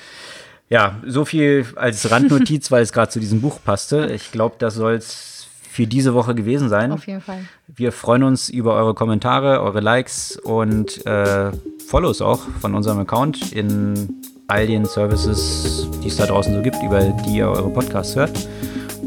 Ja, 0.69 0.97
so 1.05 1.23
viel 1.25 1.65
als 1.75 2.11
Randnotiz, 2.11 2.71
weil 2.71 2.83
es 2.83 2.91
gerade 2.91 3.09
zu 3.11 3.19
diesem 3.19 3.41
Buch 3.41 3.59
passte. 3.63 4.07
Ich 4.13 4.31
glaube, 4.31 4.55
das 4.59 4.75
soll 4.75 4.95
es 4.95 5.47
für 5.69 5.87
diese 5.87 6.13
Woche 6.13 6.33
gewesen 6.33 6.69
sein. 6.69 6.91
Auf 6.91 7.07
jeden 7.07 7.21
Fall. 7.21 7.45
Wir 7.67 7.91
freuen 7.91 8.23
uns 8.23 8.49
über 8.49 8.73
eure 8.73 8.93
Kommentare, 8.93 9.61
eure 9.61 9.79
Likes 9.79 10.35
und 10.37 11.05
äh, 11.05 11.51
Follows 11.87 12.21
auch 12.21 12.41
von 12.59 12.73
unserem 12.73 12.99
Account 12.99 13.53
in 13.53 14.09
all 14.47 14.65
den 14.65 14.85
Services, 14.85 15.87
die 16.03 16.07
es 16.07 16.17
da 16.17 16.25
draußen 16.25 16.53
so 16.53 16.61
gibt, 16.61 16.77
über 16.83 17.01
die 17.01 17.37
ihr 17.37 17.47
eure 17.47 17.69
Podcasts 17.69 18.15
hört. 18.15 18.47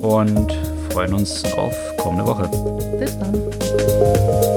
Und 0.01 0.57
freuen 0.90 1.14
uns 1.14 1.44
auf 1.55 1.74
kommende 1.98 2.26
Woche. 2.26 2.48
Bis 2.98 3.18
dann. 3.18 4.49